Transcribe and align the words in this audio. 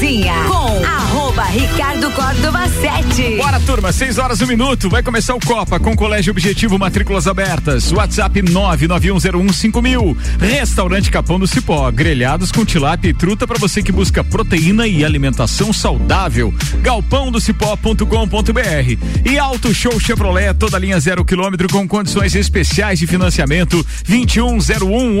Cozinha 0.00 0.32
com 0.48 0.82
arroba 0.82 1.42
Ricardo 1.44 2.10
Córdova 2.12 2.66
7. 2.66 3.36
Bora, 3.36 3.60
turma, 3.60 3.92
6 3.92 4.16
horas, 4.16 4.40
um 4.40 4.46
minuto. 4.46 4.88
Vai 4.88 5.02
começar 5.02 5.34
o 5.34 5.40
Copa 5.40 5.78
com 5.78 5.94
Colégio 5.94 6.30
Objetivo 6.30 6.78
Matrículas 6.78 7.26
Abertas. 7.26 7.92
WhatsApp 7.92 8.40
991015000. 8.40 10.16
Restaurante 10.40 11.10
Capão 11.10 11.38
do 11.38 11.46
Cipó. 11.46 11.90
Grelhados 11.90 12.50
com 12.50 12.64
tilápia 12.64 13.10
e 13.10 13.14
truta 13.14 13.46
para 13.46 13.58
você 13.58 13.82
que 13.82 13.92
busca 13.92 14.24
proteína 14.24 14.86
e 14.86 15.04
alimentação 15.04 15.70
saudável. 15.70 16.54
Galpão 16.80 17.30
do 17.30 17.38
Cipó.com.br. 17.38 19.26
E 19.30 19.38
Auto 19.38 19.74
Show 19.74 20.00
Chevrolet, 20.00 20.54
toda 20.54 20.78
linha 20.78 20.98
zero 20.98 21.26
quilômetro 21.26 21.68
com 21.68 21.86
condições 21.86 22.34
especiais 22.34 22.98
de 22.98 23.06
financiamento 23.06 23.84
2101 24.08 25.20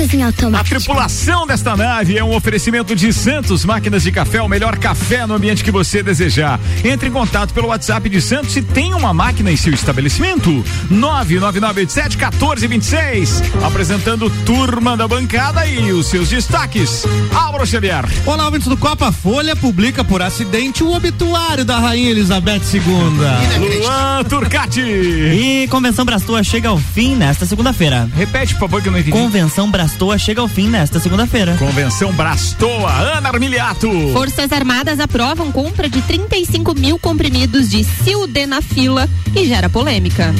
Em 0.00 0.22
automático. 0.22 0.74
A 0.74 0.78
tripulação 0.78 1.46
desta 1.46 1.76
nave 1.76 2.16
é 2.16 2.24
um 2.24 2.34
oferecimento 2.34 2.96
de 2.96 3.12
Santos 3.12 3.66
Máquinas 3.66 4.02
de 4.02 4.10
Café, 4.10 4.40
o 4.40 4.48
melhor 4.48 4.78
café 4.78 5.26
no 5.26 5.34
ambiente 5.34 5.62
que 5.62 5.70
você 5.70 6.02
desejar. 6.02 6.58
Entre 6.82 7.10
em 7.10 7.12
contato 7.12 7.52
pelo 7.52 7.68
WhatsApp 7.68 8.08
de 8.08 8.18
Santos 8.22 8.56
e 8.56 8.62
tem 8.62 8.94
uma 8.94 9.12
máquina 9.12 9.52
em 9.52 9.56
seu 9.58 9.74
estabelecimento. 9.74 10.64
99987 10.88 12.16
1426. 12.16 13.42
Apresentando 13.62 14.30
Turma 14.46 14.96
da 14.96 15.06
Bancada 15.06 15.66
e 15.66 15.92
os 15.92 16.06
seus 16.06 16.30
destaques. 16.30 17.04
Álvaro 17.34 17.66
Xavier. 17.66 18.06
Olá, 18.24 18.46
ouvintes 18.46 18.68
do 18.68 18.78
Copa 18.78 19.12
Folha 19.12 19.54
publica 19.54 20.02
por 20.02 20.22
acidente 20.22 20.82
o 20.82 20.94
obituário 20.94 21.62
da 21.64 21.78
Rainha 21.78 22.10
Elizabeth 22.10 22.62
II. 22.72 23.82
Luan 23.82 24.24
Turcati. 24.24 24.80
E 24.80 25.68
Convenção 25.70 26.06
Brastoa 26.06 26.42
chega 26.42 26.70
ao 26.70 26.78
fim 26.78 27.14
nesta 27.16 27.44
segunda-feira. 27.44 28.08
Repete, 28.16 28.54
por 28.54 28.60
favor, 28.60 28.80
que 28.80 28.88
eu 28.88 28.92
não 28.92 28.98
entendi. 28.98 29.12
Convenção 29.12 29.70
Brastoa 29.70 29.89
Brastoa 29.90 30.16
chega 30.16 30.40
ao 30.40 30.46
fim 30.46 30.68
nesta 30.68 31.00
segunda-feira. 31.00 31.56
Convenção 31.58 32.12
Brastoa, 32.12 32.92
Ana 32.92 33.28
Armiliato. 33.28 33.90
Forças 34.12 34.52
Armadas 34.52 35.00
aprovam 35.00 35.50
compra 35.50 35.88
de 35.88 36.00
35 36.02 36.74
mil 36.78 36.96
comprimidos 36.96 37.68
de 37.68 37.82
sildenafila 37.82 39.08
e 39.34 39.44
gera 39.44 39.68
polêmica. 39.68 40.32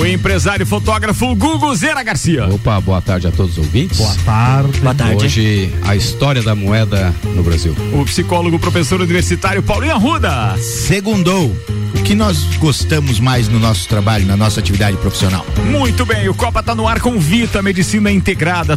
O 0.00 0.04
empresário 0.04 0.66
fotógrafo 0.66 1.32
Gugu 1.36 1.74
Zera 1.76 2.02
Garcia. 2.02 2.48
Opa, 2.48 2.80
boa 2.80 3.00
tarde 3.00 3.28
a 3.28 3.30
todos 3.30 3.52
os 3.52 3.58
ouvintes. 3.58 3.98
Boa 3.98 4.16
tarde. 4.24 4.80
Boa 4.80 4.94
tarde. 4.94 5.24
Hoje, 5.24 5.72
a 5.86 5.94
história 5.94 6.42
da 6.42 6.56
moeda 6.56 7.14
no 7.36 7.42
Brasil. 7.44 7.76
O 7.92 8.04
psicólogo 8.04 8.58
professor 8.58 9.00
universitário 9.00 9.62
Paulinho 9.62 9.94
Arruda. 9.94 10.56
Segundou. 10.58 11.56
O 11.94 12.02
que 12.02 12.14
nós 12.14 12.42
gostamos 12.56 13.18
mais 13.18 13.48
no 13.48 13.58
nosso 13.58 13.88
trabalho, 13.88 14.26
na 14.26 14.36
nossa 14.36 14.60
atividade 14.60 14.96
profissional? 14.98 15.44
Muito 15.70 16.04
bem, 16.04 16.28
o 16.28 16.34
Copa 16.34 16.60
está 16.60 16.74
no 16.74 16.86
ar 16.86 17.00
com 17.00 17.18
Vita 17.18 17.62
Medicina 17.62 18.10
Integrada, 18.10 18.76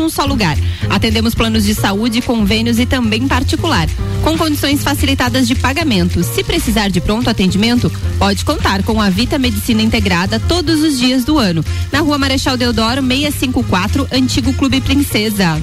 num 0.01 0.09
só 0.09 0.25
lugar. 0.25 0.57
Atendemos 0.89 1.35
planos 1.35 1.63
de 1.63 1.75
saúde, 1.75 2.21
convênios 2.21 2.79
e 2.79 2.85
também 2.85 3.27
particular, 3.27 3.87
com 4.23 4.37
condições 4.37 4.83
facilitadas 4.83 5.47
de 5.47 5.53
pagamento. 5.53 6.23
Se 6.23 6.43
precisar 6.43 6.89
de 6.89 6.99
pronto 6.99 7.29
atendimento, 7.29 7.91
pode 8.17 8.43
contar 8.43 8.83
com 8.83 8.99
a 8.99 9.09
Vita 9.09 9.37
Medicina 9.37 9.81
Integrada 9.81 10.39
todos 10.39 10.81
os 10.81 10.97
dias 10.97 11.23
do 11.23 11.37
ano, 11.37 11.63
na 11.91 11.99
Rua 11.99 12.17
Marechal 12.17 12.57
Deodoro 12.57 13.01
654, 13.01 14.07
Antigo 14.11 14.53
Clube 14.53 14.81
Princesa. 14.81 15.61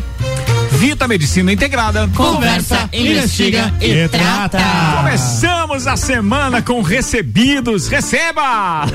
Vita 0.79 1.09
Medicina 1.09 1.53
Integrada. 1.53 2.09
Conversa, 2.15 2.89
investiga 2.93 3.75
e 3.81 4.07
trata. 4.07 4.59
Começamos 4.99 5.89
a 5.89 5.97
semana 5.97 6.63
com 6.63 6.83
recebidos. 6.83 7.89
Receba! 7.89 8.87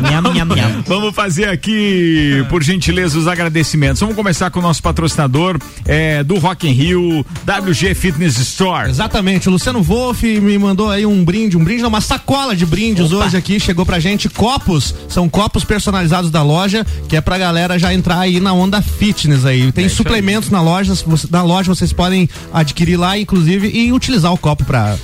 Nham, 0.00 0.32
nham, 0.32 0.44
nham. 0.44 0.84
Vamos 0.86 1.12
fazer 1.12 1.48
aqui, 1.48 2.44
por 2.48 2.62
gentileza, 2.62 3.18
os 3.18 3.26
agradecimentos. 3.26 3.98
Vamos 4.00 4.14
começar 4.14 4.48
com 4.50 4.60
o 4.60 4.62
nosso 4.62 4.80
patrocinador 4.80 5.58
é, 5.84 6.22
do 6.22 6.38
Rock 6.38 6.68
in 6.68 6.72
Rio, 6.72 7.26
WG 7.44 7.94
Fitness 7.94 8.38
Store. 8.38 8.88
Exatamente, 8.88 9.48
o 9.48 9.52
Luciano 9.52 9.82
Wolff 9.82 10.40
me 10.40 10.56
mandou 10.56 10.90
aí 10.90 11.04
um 11.04 11.24
brinde, 11.24 11.56
um 11.56 11.64
brinde, 11.64 11.82
não, 11.82 11.88
uma 11.88 12.00
sacola 12.00 12.54
de 12.54 12.64
brindes 12.64 13.12
Opa. 13.12 13.24
hoje 13.24 13.36
aqui, 13.36 13.58
chegou 13.58 13.84
pra 13.84 13.98
gente, 13.98 14.28
copos, 14.28 14.94
são 15.08 15.28
copos 15.28 15.64
personalizados 15.64 16.30
da 16.30 16.42
loja, 16.42 16.86
que 17.08 17.16
é 17.16 17.20
pra 17.20 17.38
galera 17.38 17.76
já 17.76 17.92
entrar 17.92 18.20
aí 18.20 18.38
na 18.38 18.52
onda 18.52 18.80
fitness 18.80 19.44
aí. 19.44 19.72
Tem 19.72 19.88
suplementos 19.88 20.50
na 20.50 20.60
loja, 20.60 20.75
você- 20.84 21.26
na 21.30 21.42
loja 21.42 21.74
vocês 21.74 21.92
podem 21.92 22.28
adquirir 22.52 22.96
lá, 22.96 23.18
inclusive, 23.18 23.68
e 23.68 23.92
utilizar 23.92 24.32
o 24.32 24.38
copo 24.38 24.64
pra, 24.64 24.96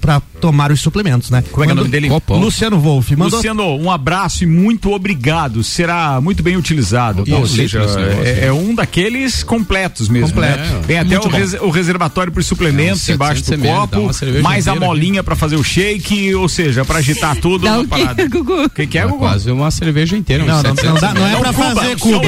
pra 0.00 0.20
tomar 0.40 0.70
os 0.72 0.80
suplementos, 0.80 1.30
né? 1.30 1.42
Como 1.50 1.64
é 1.64 1.66
que 1.66 1.70
é 1.70 1.74
o 1.74 1.76
nome 1.76 1.88
dele? 1.88 2.08
Copão. 2.08 2.38
Luciano 2.38 2.78
Wolff, 2.78 3.14
mandou 3.16 3.38
Luciano, 3.38 3.76
um 3.78 3.90
abraço 3.90 4.44
e 4.44 4.46
muito 4.46 4.92
obrigado. 4.92 5.62
Será 5.64 6.20
muito 6.20 6.42
bem 6.42 6.56
utilizado. 6.56 7.24
Ou 7.30 7.46
seja, 7.46 7.82
é, 8.24 8.46
é 8.46 8.52
um 8.52 8.74
daqueles 8.74 9.42
completos 9.42 10.08
mesmo. 10.08 10.28
Completo. 10.28 10.58
né? 10.60 10.80
Tem 10.86 10.98
até 10.98 11.18
o, 11.18 11.28
res- 11.28 11.54
o 11.60 11.70
reservatório 11.70 12.32
para 12.32 12.42
suplementos 12.42 13.08
É, 13.08 13.12
uns 13.12 13.14
embaixo 13.16 13.42
do 13.42 13.46
700 13.46 13.64
ml, 13.64 13.80
dá 13.90 13.96
copo, 13.98 14.34
uma 14.36 14.42
mais 14.42 14.68
a 14.68 14.74
molinha 14.74 15.22
para 15.22 15.34
fazer 15.36 15.56
o 15.56 15.64
shake, 15.64 16.34
ou 16.34 16.48
seja, 16.48 16.84
para 16.84 16.98
agitar 16.98 17.36
tudo 17.36 17.64
Dá 17.64 17.78
o. 17.80 17.84
Gugu? 18.28 18.64
O 18.64 18.70
que, 18.70 18.86
que 18.86 18.98
é, 18.98 19.02
É 19.02 19.04
Gugu? 19.06 19.18
quase 19.18 19.50
uma 19.50 19.70
cerveja 19.70 20.16
inteira. 20.16 20.44
Não, 20.44 20.56
não, 20.56 20.62
não, 20.62 20.76
700 20.76 21.00
dá, 21.00 21.14
não 21.14 21.26
é 21.26 21.36
pra 21.36 21.52
Cuba, 21.52 21.74
fazer 21.74 21.90
é 21.90 21.94
um 21.94 21.98
Cuba. 21.98 22.26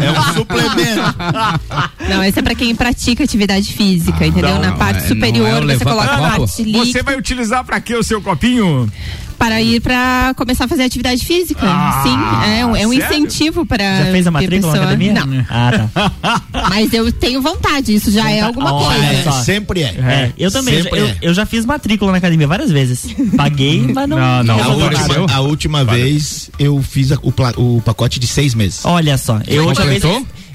É 0.00 0.10
um 0.10 0.34
suplemento. 0.34 1.14
Não, 2.08 2.24
esse 2.24 2.38
é 2.38 2.42
pra 2.42 2.54
quem 2.54 2.74
pratica 2.74 3.24
atividade 3.24 3.72
física, 3.72 4.26
entendeu? 4.26 4.50
não, 4.54 4.60
Na 4.60 4.70
não 4.70 4.76
parte 4.76 5.04
é- 5.04 5.08
superior 5.08 5.70
é 5.70 5.76
você 5.76 5.84
coloca 5.84 6.16
copo? 6.16 6.43
Você 6.46 7.02
vai 7.02 7.16
utilizar 7.16 7.64
para 7.64 7.80
quê 7.80 7.94
o 7.94 8.02
seu 8.02 8.20
copinho? 8.22 8.90
para 9.36 9.60
ir 9.60 9.80
pra 9.80 10.32
começar 10.36 10.64
a 10.64 10.68
fazer 10.68 10.84
atividade 10.84 11.22
física. 11.26 11.60
Ah, 11.64 12.02
Sim, 12.04 12.50
é, 12.56 12.64
um- 12.64 12.76
é 12.76 12.86
um 12.86 12.92
sério? 12.92 13.04
incentivo 13.18 13.66
para 13.66 14.04
Já 14.04 14.10
fez 14.12 14.26
a 14.26 14.30
matrícula 14.30 14.72
na 14.76 14.82
academia? 14.84 15.12
Não, 15.12 15.46
Ah, 15.50 15.88
tá. 15.92 16.40
mas 16.70 16.92
eu 16.94 17.12
tenho 17.12 17.42
vontade, 17.42 17.92
isso 17.94 18.10
já 18.12 18.30
é 18.30 18.40
alguma 18.40 18.72
Olha 18.72 18.96
coisa. 19.08 19.22
só. 19.24 19.32
Sempre 19.42 19.82
é. 19.82 19.86
É, 19.86 20.32
eu 20.38 20.50
também. 20.50 20.82
Sempre 20.82 20.98
eu, 21.00 21.06
é. 21.06 21.16
eu 21.20 21.34
já 21.34 21.44
fiz 21.44 21.66
matrícula 21.66 22.12
na 22.12 22.18
academia 22.18 22.46
várias 22.46 22.70
vezes. 22.70 23.06
Paguei, 23.36 23.82
mas 23.92 24.08
não. 24.08 24.16
Não, 24.18 24.44
não. 24.44 24.62
A 24.62 24.68
última, 24.68 25.26
a 25.34 25.40
última 25.40 25.84
vez 25.84 26.48
eu 26.58 26.80
fiz 26.82 27.10
a- 27.12 27.18
o, 27.20 27.32
o 27.76 27.82
pacote 27.82 28.20
de 28.20 28.28
seis 28.28 28.54
meses. 28.54 28.80
Olha 28.84 29.18
só, 29.18 29.40
eu 29.46 29.74
já 29.74 29.84
fiz. 29.84 30.04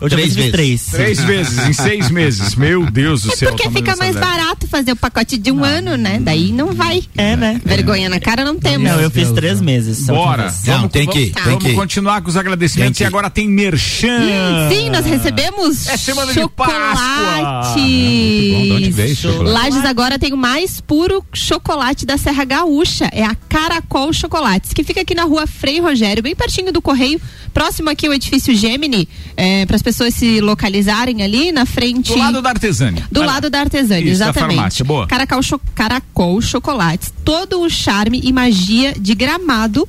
Eu 0.02 0.08
já 0.08 0.16
Três 0.16 0.28
fiz 0.30 0.36
vezes. 0.38 0.52
três. 0.54 0.86
Três 0.86 1.20
vezes, 1.26 1.68
em 1.68 1.74
seis 1.74 2.10
meses. 2.10 2.56
Meu 2.56 2.90
Deus 2.90 3.24
do 3.24 3.34
É 3.34 3.36
céu. 3.36 3.50
porque 3.50 3.64
tamanho 3.64 3.86
fica 3.86 3.98
mais 3.98 4.16
barato 4.16 4.49
fazer 4.80 4.92
o 4.94 4.96
pacote 4.96 5.38
de 5.38 5.52
um 5.52 5.64
ano, 5.64 5.96
né? 5.98 6.20
Daí 6.22 6.52
não 6.52 6.74
vai. 6.74 7.04
É, 7.18 7.36
né? 7.36 7.62
Vergonha 7.66 8.08
na 8.10 8.20
cara 8.20 8.44
não 8.46 8.58
temos. 8.58 8.90
Não, 8.90 9.00
eu 9.00 9.12
fiz 9.12 9.30
três 9.32 9.60
meses. 9.62 10.06
Bora. 10.08 10.46
Não, 10.66 10.74
Vamos- 10.78 10.92
tem 10.92 11.06
que, 11.06 11.20
vamos- 11.20 11.34
tem 11.34 11.44
Vamos 11.44 11.64
que. 11.66 11.74
continuar 11.74 12.22
com 12.22 12.30
os 12.30 12.38
agradecimentos 12.38 12.98
Tem 12.98 13.06
e 13.06 13.08
agora 13.08 13.30
tem 13.30 13.48
merchan. 13.48 14.70
Sim, 14.70 14.90
nós 14.90 15.06
recebemos 15.06 15.88
É 15.88 15.98
semana 15.98 16.34
chocolates. 16.34 17.76
De 17.76 19.16
chocolate? 19.16 19.52
Lages 19.52 19.86
agora 19.86 20.18
tem 20.18 20.34
o 20.34 20.38
mais 20.38 20.80
puro 20.82 21.24
chocolate 21.34 22.06
da 22.06 22.18
Serra 22.18 22.44
Gaúcha. 22.46 23.10
É 23.12 23.24
a 23.26 23.36
Caracol 23.36 24.14
Chocolates, 24.14 24.74
que 24.74 24.84
fica 24.84 25.02
aqui 25.02 25.14
na 25.14 25.24
rua 25.24 25.46
Frei 25.48 25.80
Rogério, 25.80 26.24
bem 26.24 26.36
pertinho 26.36 26.72
do 26.72 26.82
Correio, 26.82 27.20
próximo 27.54 27.90
aqui 27.90 28.08
ao 28.08 28.14
edifício 28.14 28.56
Gemini, 28.56 29.08
para 29.68 29.76
as 29.76 29.82
pessoas 29.82 30.14
se 30.14 30.40
localizarem 30.42 31.22
ali 31.22 31.52
na 31.52 31.66
frente. 31.66 32.14
Do 32.14 32.18
lado 32.20 32.42
da 32.42 32.50
artesânia. 32.50 33.06
Do 33.12 33.24
lado 33.24 33.50
da 33.50 33.60
artesânia, 33.60 34.10
Isso, 34.12 34.20
da 34.20 34.34
exatamente. 34.70 34.78
farmácia, 34.78 34.86
boa. 34.86 35.08
Caracol, 35.08 35.42
Cho- 35.44 35.62
Caracol 35.76 36.42
Chocolates, 36.42 37.14
todo 37.26 37.62
o 37.62 37.70
charme 37.70 38.22
e 38.24 38.32
magia 38.32 38.94
de 39.00 39.14
gramado 39.16 39.88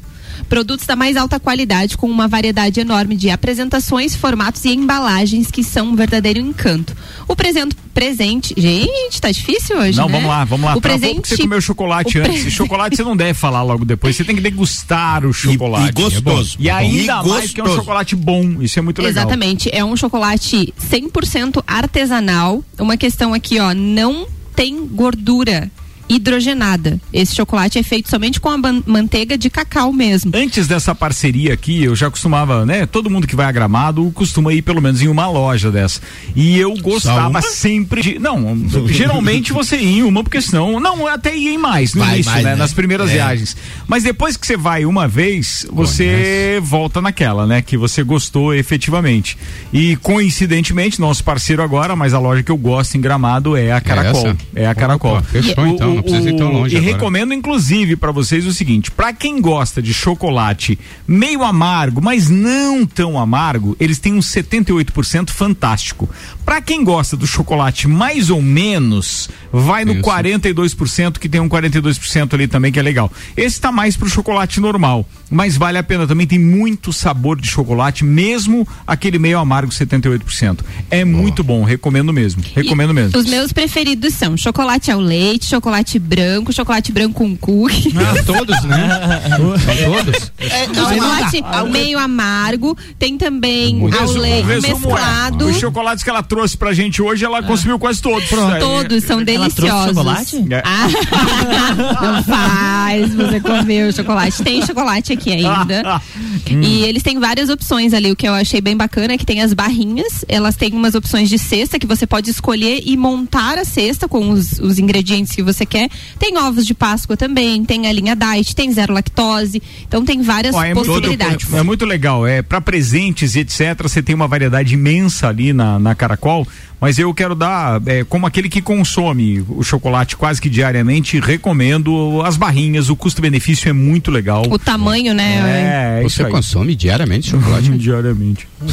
Produtos 0.48 0.84
da 0.86 0.96
mais 0.96 1.16
alta 1.16 1.38
qualidade, 1.38 1.96
com 1.96 2.08
uma 2.10 2.26
variedade 2.26 2.80
enorme 2.80 3.14
de 3.14 3.30
apresentações, 3.30 4.16
formatos 4.16 4.64
e 4.64 4.70
embalagens 4.70 5.48
que 5.48 5.62
são 5.62 5.88
um 5.90 5.94
verdadeiro 5.94 6.40
encanto. 6.40 6.96
O 7.28 7.36
presente, 7.36 7.76
presente, 7.94 8.54
gente, 8.56 9.20
tá 9.20 9.30
difícil 9.30 9.76
hoje, 9.78 9.96
Não, 9.98 10.06
né? 10.08 10.12
vamos 10.14 10.28
lá, 10.28 10.44
vamos 10.44 10.66
lá. 10.66 10.76
O 10.76 10.80
Travou 10.80 10.98
presente, 11.00 11.28
você 11.28 11.36
comeu 11.36 11.60
chocolate 11.60 12.18
o 12.18 12.22
antes. 12.22 12.40
pre- 12.40 12.48
E 12.48 12.50
chocolate 12.50 12.96
você 12.96 13.04
não 13.04 13.16
deve 13.16 13.34
falar 13.34 13.62
logo 13.62 13.84
depois. 13.84 14.16
Você 14.16 14.24
tem 14.24 14.34
que 14.34 14.40
degustar 14.40 15.24
o 15.24 15.32
chocolate. 15.32 15.90
e 15.90 15.92
gostoso. 16.02 16.56
E 16.58 16.68
ainda 16.70 17.22
E 17.24 17.28
mais 17.28 17.52
que 17.52 17.60
é 17.60 17.64
um 17.64 17.74
chocolate 17.76 18.16
bom. 18.16 18.60
Isso 18.62 18.76
é 18.78 18.82
muito 18.82 19.02
legal. 19.02 19.22
Exatamente, 19.22 19.68
é 19.72 19.84
um 19.84 19.94
chocolate 19.94 20.72
100% 20.90 21.62
artesanal. 21.66 22.64
Uma 22.78 22.96
questão 22.96 23.32
aqui, 23.34 23.60
ó, 23.60 23.72
não 23.74 24.26
tem 24.60 24.86
gordura 24.88 25.70
hidrogenada. 26.10 27.00
Esse 27.12 27.34
chocolate 27.34 27.78
é 27.78 27.82
feito 27.82 28.10
somente 28.10 28.40
com 28.40 28.48
a 28.50 28.58
manteiga 28.86 29.38
de 29.38 29.48
cacau 29.48 29.92
mesmo. 29.92 30.32
Antes 30.34 30.66
dessa 30.66 30.94
parceria 30.94 31.54
aqui, 31.54 31.84
eu 31.84 31.94
já 31.94 32.10
costumava, 32.10 32.66
né? 32.66 32.84
Todo 32.84 33.08
mundo 33.08 33.26
que 33.26 33.36
vai 33.36 33.46
a 33.46 33.52
Gramado 33.52 34.10
costuma 34.14 34.52
ir 34.52 34.62
pelo 34.62 34.82
menos 34.82 35.00
em 35.00 35.08
uma 35.08 35.28
loja 35.28 35.70
dessa. 35.70 36.00
E 36.34 36.58
eu 36.58 36.74
gostava 36.78 37.40
sempre 37.40 38.02
de. 38.02 38.18
Não, 38.18 38.56
geralmente 38.88 39.52
você 39.52 39.76
ia 39.76 40.00
em 40.00 40.02
uma, 40.02 40.22
porque 40.22 40.40
senão. 40.42 40.80
Não, 40.80 41.06
até 41.06 41.34
ia 41.36 41.52
em 41.52 41.58
mais 41.58 41.94
no 41.94 42.00
Vai 42.04 42.14
início, 42.16 42.32
mais, 42.32 42.44
né? 42.44 42.50
né? 42.50 42.56
Nas 42.56 42.72
primeiras 42.72 43.08
É. 43.10 43.14
viagens. 43.14 43.56
Mas 43.86 44.02
depois 44.02 44.36
que 44.36 44.46
você 44.46 44.56
vai 44.56 44.84
uma 44.84 45.06
vez, 45.06 45.66
você 45.72 46.58
volta 46.62 47.00
naquela, 47.00 47.46
né? 47.46 47.62
Que 47.62 47.76
você 47.76 48.02
gostou 48.02 48.52
efetivamente. 48.54 49.38
E 49.72 49.96
coincidentemente, 49.96 51.00
nosso 51.00 51.22
parceiro 51.22 51.62
agora, 51.62 51.94
mas 51.94 52.14
a 52.14 52.18
loja 52.18 52.42
que 52.42 52.50
eu 52.50 52.56
gosto 52.56 52.96
em 52.96 53.00
Gramado 53.00 53.56
é 53.56 53.72
a 53.72 53.80
Caracol. 53.80 54.26
essa? 54.28 54.36
É 54.54 54.66
a 54.66 54.74
Caracol. 54.74 55.12
Opa, 55.18 55.22
fechou, 55.22 55.66
então, 55.66 55.99
não 56.00 56.10
precisa 56.10 56.30
ir 56.30 56.36
tão 56.36 56.52
longe 56.52 56.74
E 56.74 56.78
agora. 56.78 56.92
recomendo, 56.92 57.34
inclusive, 57.34 57.96
para 57.96 58.12
vocês 58.12 58.46
o 58.46 58.52
seguinte: 58.52 58.90
para 58.90 59.12
quem 59.12 59.40
gosta 59.40 59.80
de 59.80 59.92
chocolate 59.92 60.78
meio 61.06 61.42
amargo, 61.42 62.00
mas 62.00 62.28
não 62.28 62.86
tão 62.86 63.18
amargo, 63.18 63.76
eles 63.78 63.98
têm 63.98 64.14
um 64.14 64.20
78% 64.20 65.30
fantástico. 65.30 66.08
Para 66.44 66.60
quem 66.60 66.82
gosta 66.82 67.16
do 67.16 67.26
chocolate 67.26 67.86
mais 67.86 68.30
ou 68.30 68.42
menos, 68.42 69.28
vai 69.52 69.84
no 69.84 69.92
Isso. 69.92 70.02
42%, 70.02 71.18
que 71.18 71.28
tem 71.28 71.40
um 71.40 71.48
42% 71.48 72.34
ali 72.34 72.48
também 72.48 72.72
que 72.72 72.78
é 72.78 72.82
legal. 72.82 73.10
Esse 73.36 73.60
tá 73.60 73.70
mais 73.70 73.96
pro 73.96 74.08
chocolate 74.08 74.60
normal, 74.60 75.06
mas 75.30 75.56
vale 75.56 75.78
a 75.78 75.82
pena 75.82 76.06
também, 76.06 76.26
tem 76.26 76.38
muito 76.38 76.92
sabor 76.92 77.40
de 77.40 77.48
chocolate, 77.48 78.04
mesmo 78.04 78.66
aquele 78.86 79.18
meio 79.18 79.38
amargo 79.38 79.72
78%. 79.72 80.60
É 80.90 81.04
muito 81.04 81.44
bom, 81.44 81.62
recomendo 81.64 82.12
mesmo. 82.12 82.42
Recomendo 82.54 82.90
E 82.90 82.94
mesmo. 82.94 83.18
Os 83.18 83.26
meus 83.26 83.52
preferidos 83.52 84.14
são 84.14 84.36
chocolate 84.36 84.90
ao 84.90 85.00
leite, 85.00 85.46
chocolate 85.46 85.89
branco, 85.98 86.52
chocolate 86.52 86.92
branco 86.92 87.14
com 87.14 87.36
cookie. 87.36 87.92
Ah, 87.96 88.22
todos, 88.24 88.62
né? 88.64 88.88
Todos? 89.84 90.32
chocolate 90.74 91.42
meio 91.70 91.98
amargo, 91.98 92.76
tem 92.98 93.16
também 93.18 93.82
O 93.82 93.94
ao 93.94 94.10
leite 94.12 94.46
resumo 94.46 94.74
mesclado. 94.80 95.48
É, 95.48 95.50
os 95.52 95.58
chocolates 95.58 96.02
que 96.04 96.10
ela 96.10 96.22
trouxe 96.22 96.56
pra 96.56 96.72
gente 96.72 97.02
hoje, 97.02 97.24
ela 97.24 97.42
consumiu 97.42 97.78
quase 97.78 98.00
todos. 98.00 98.30
Aí- 98.32 98.60
Todos 98.60 99.04
são 99.04 99.22
deliciosos. 99.22 99.88
chocolate? 99.88 100.44
É. 100.50 100.62
Ah, 100.64 100.88
não 102.02 102.22
faz, 102.24 103.14
você 103.14 103.40
comeu 103.40 103.92
chocolate. 103.92 104.42
Tem 104.42 104.64
chocolate 104.64 105.12
aqui 105.12 105.32
ainda. 105.32 106.00
E 106.48 106.84
eles 106.84 107.02
têm 107.02 107.18
várias 107.18 107.48
opções 107.48 107.92
ali. 107.92 108.10
O 108.10 108.16
que 108.16 108.26
eu 108.26 108.32
achei 108.32 108.60
bem 108.60 108.76
bacana 108.76 109.14
é 109.14 109.18
que 109.18 109.26
tem 109.26 109.42
as 109.42 109.52
barrinhas. 109.52 110.24
Elas 110.28 110.56
têm 110.56 110.72
umas 110.72 110.94
opções 110.94 111.28
de 111.28 111.38
cesta 111.38 111.78
que 111.78 111.86
você 111.86 112.06
pode 112.06 112.30
escolher 112.30 112.82
e 112.84 112.96
montar 112.96 113.58
a 113.58 113.64
cesta 113.64 114.08
com 114.08 114.30
os, 114.30 114.58
os 114.58 114.78
ingredientes 114.78 115.34
que 115.34 115.42
você 115.42 115.66
quer. 115.66 115.88
Tem 116.18 116.36
ovos 116.38 116.66
de 116.66 116.74
Páscoa 116.74 117.16
também, 117.16 117.64
tem 117.64 117.86
a 117.86 117.92
linha 117.92 118.16
diet, 118.16 118.54
tem 118.54 118.72
zero 118.72 118.92
lactose. 118.92 119.62
Então 119.86 120.04
tem 120.04 120.22
várias 120.22 120.54
Ó, 120.54 120.62
é, 120.62 120.74
possibilidades. 120.74 121.52
é 121.52 121.62
muito 121.62 121.84
legal. 121.84 122.26
É 122.26 122.42
para 122.42 122.60
presentes 122.60 123.34
e 123.34 123.40
etc. 123.40 123.82
Você 123.82 124.02
tem 124.02 124.14
uma 124.14 124.28
variedade 124.28 124.74
imensa 124.74 125.28
ali 125.28 125.52
na, 125.52 125.78
na 125.78 125.94
Caracol. 125.94 126.46
Mas 126.80 126.98
eu 126.98 127.12
quero 127.12 127.34
dar, 127.34 127.80
é, 127.86 128.04
como 128.04 128.26
aquele 128.26 128.48
que 128.48 128.62
consome 128.62 129.44
o 129.48 129.62
chocolate 129.62 130.16
quase 130.16 130.40
que 130.40 130.48
diariamente, 130.48 131.20
recomendo 131.20 132.22
as 132.24 132.36
barrinhas. 132.36 132.88
O 132.88 132.96
custo-benefício 132.96 133.68
é 133.68 133.72
muito 133.72 134.10
legal. 134.10 134.44
O 134.50 134.58
tamanho, 134.58 135.12
né? 135.12 135.98
É, 135.98 136.02
é 136.02 136.06
isso 136.06 136.16
Você 136.16 136.24
consome 136.24 136.74
diariamente 136.74 137.30
chocolate? 137.30 137.70
diariamente. 137.76 138.48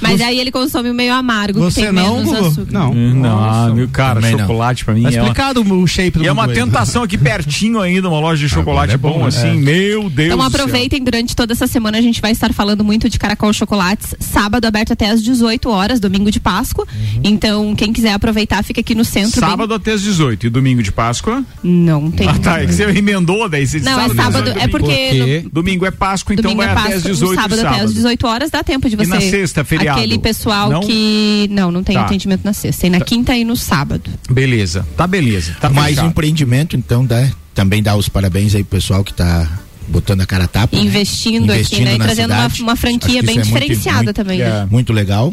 Mas 0.00 0.20
aí 0.20 0.38
ele 0.38 0.50
consome 0.50 0.90
o 0.90 0.94
meio 0.94 1.12
amargo, 1.14 1.60
Você 1.60 1.80
que 1.80 1.86
tem 1.86 1.94
não, 1.94 2.16
menos 2.16 2.32
Gugu? 2.32 2.46
açúcar. 2.46 2.72
Não. 2.72 2.94
Não, 2.94 3.74
meu 3.74 3.88
cara, 3.88 4.16
Também 4.16 4.32
não. 4.32 4.40
chocolate 4.40 4.84
pra 4.84 4.94
mim 4.94 5.02
Tá 5.02 5.08
é 5.10 5.12
uma, 5.12 5.20
explicado 5.22 5.60
o 5.62 5.86
shape 5.86 6.18
do 6.18 6.24
e 6.24 6.26
é 6.26 6.32
uma 6.32 6.48
tentação 6.48 7.02
aqui 7.02 7.16
pertinho 7.18 7.80
ainda, 7.80 8.08
uma 8.08 8.20
loja 8.20 8.46
de 8.46 8.52
chocolate 8.52 8.94
é 8.94 8.96
bom, 8.96 9.12
bom, 9.12 9.18
né? 9.20 9.28
assim. 9.28 9.56
Meu 9.58 10.08
Deus. 10.10 10.32
Então 10.32 10.38
do 10.38 10.50
céu. 10.50 10.60
aproveitem, 10.62 11.02
durante 11.02 11.34
toda 11.36 11.52
essa 11.52 11.66
semana 11.66 11.98
a 11.98 12.02
gente 12.02 12.20
vai 12.20 12.32
estar 12.32 12.52
falando 12.52 12.84
muito 12.84 13.08
de 13.08 13.18
Caracol 13.18 13.52
Chocolates, 13.52 14.14
sábado 14.20 14.64
aberto 14.66 14.92
até 14.92 15.10
às 15.10 15.22
18 15.22 15.65
horas, 15.68 16.00
domingo 16.00 16.30
de 16.30 16.40
Páscoa. 16.40 16.86
Então, 17.22 17.74
quem 17.74 17.92
quiser 17.92 18.12
aproveitar, 18.12 18.62
fica 18.64 18.80
aqui 18.80 18.94
no 18.94 19.04
centro. 19.04 19.40
bem- 19.40 19.50
Sábado 19.50 19.74
até 19.74 19.92
as 19.92 20.02
18 20.02 20.46
e 20.46 20.50
domingo 20.50 20.82
de 20.82 20.92
Páscoa. 20.92 21.44
Não 21.62 22.10
tem. 22.10 22.28
Ah, 22.28 22.38
tá. 22.38 22.62
É 22.62 22.66
que 22.66 22.72
você 22.72 22.84
emendou 22.84 23.48
daí. 23.48 23.66
Você 23.66 23.80
Não, 23.80 23.92
é 23.92 24.08
sábado, 24.08 24.16
sábado, 24.16 24.44
18, 24.44 24.58
é 24.64 24.68
porque 24.68 24.86
Porque 24.86 25.40
no- 25.44 25.50
Domingo 25.50 25.86
é 25.86 25.90
Páscoa, 25.90 26.32
então 26.34 26.42
domingo 26.42 26.62
vai 26.62 26.68
é 26.68 26.72
até 26.72 26.80
Páscoa, 26.82 26.96
as 26.98 27.04
no 27.04 27.10
18 27.10 27.34
sábado, 27.40 27.56
sábado. 27.56 27.74
até 27.74 27.84
às 27.84 27.94
18 27.94 28.26
horas 28.26 28.50
dá 28.50 28.62
tempo 28.62 28.88
de 28.88 28.94
E 28.94 28.96
você. 28.98 29.06
na 29.10 29.20
sexta, 29.20 29.64
feriado? 29.64 29.98
Aquele 29.98 30.18
pessoal 30.18 30.70
Não? 30.70 30.80
que 30.80 31.48
não, 31.50 31.70
não 31.70 31.82
tem 31.82 31.96
Tá. 31.96 32.02
atendimento 32.04 32.42
na 32.44 32.52
sexta, 32.52 32.82
tem 32.82 32.90
na 32.90 33.00
quinta 33.00 33.36
e 33.36 33.44
no 33.44 33.56
sábado. 33.56 34.10
Beleza. 34.30 34.86
Tá 34.96 35.06
beleza. 35.06 35.56
Tá 35.60 35.68
Mais 35.70 35.86
um 35.86 35.94
fechado. 35.96 36.08
empreendimento, 36.10 36.76
então 36.76 37.04
dá, 37.04 37.28
também 37.54 37.82
dá 37.82 37.96
os 37.96 38.08
parabéns 38.08 38.54
aí 38.54 38.62
pro 38.62 38.78
pessoal 38.78 39.02
que 39.02 39.12
tá 39.14 39.48
botando 39.88 40.20
a 40.20 40.26
cara 40.26 40.44
a 40.44 40.48
tapa. 40.48 40.76
né? 40.76 40.82
Investindo 40.82 41.50
aqui, 41.52 41.80
né? 41.80 41.94
E 41.94 41.98
trazendo 41.98 42.32
uma- 42.34 42.48
uma 42.60 42.76
franquia 42.76 43.22
bem 43.22 43.36
é 43.36 43.38
muito- 43.38 43.46
diferenciada 43.46 44.02
muito- 44.04 44.12
também. 44.16 44.40
É. 44.42 44.66
Muito 44.70 44.92
legal. 44.92 45.32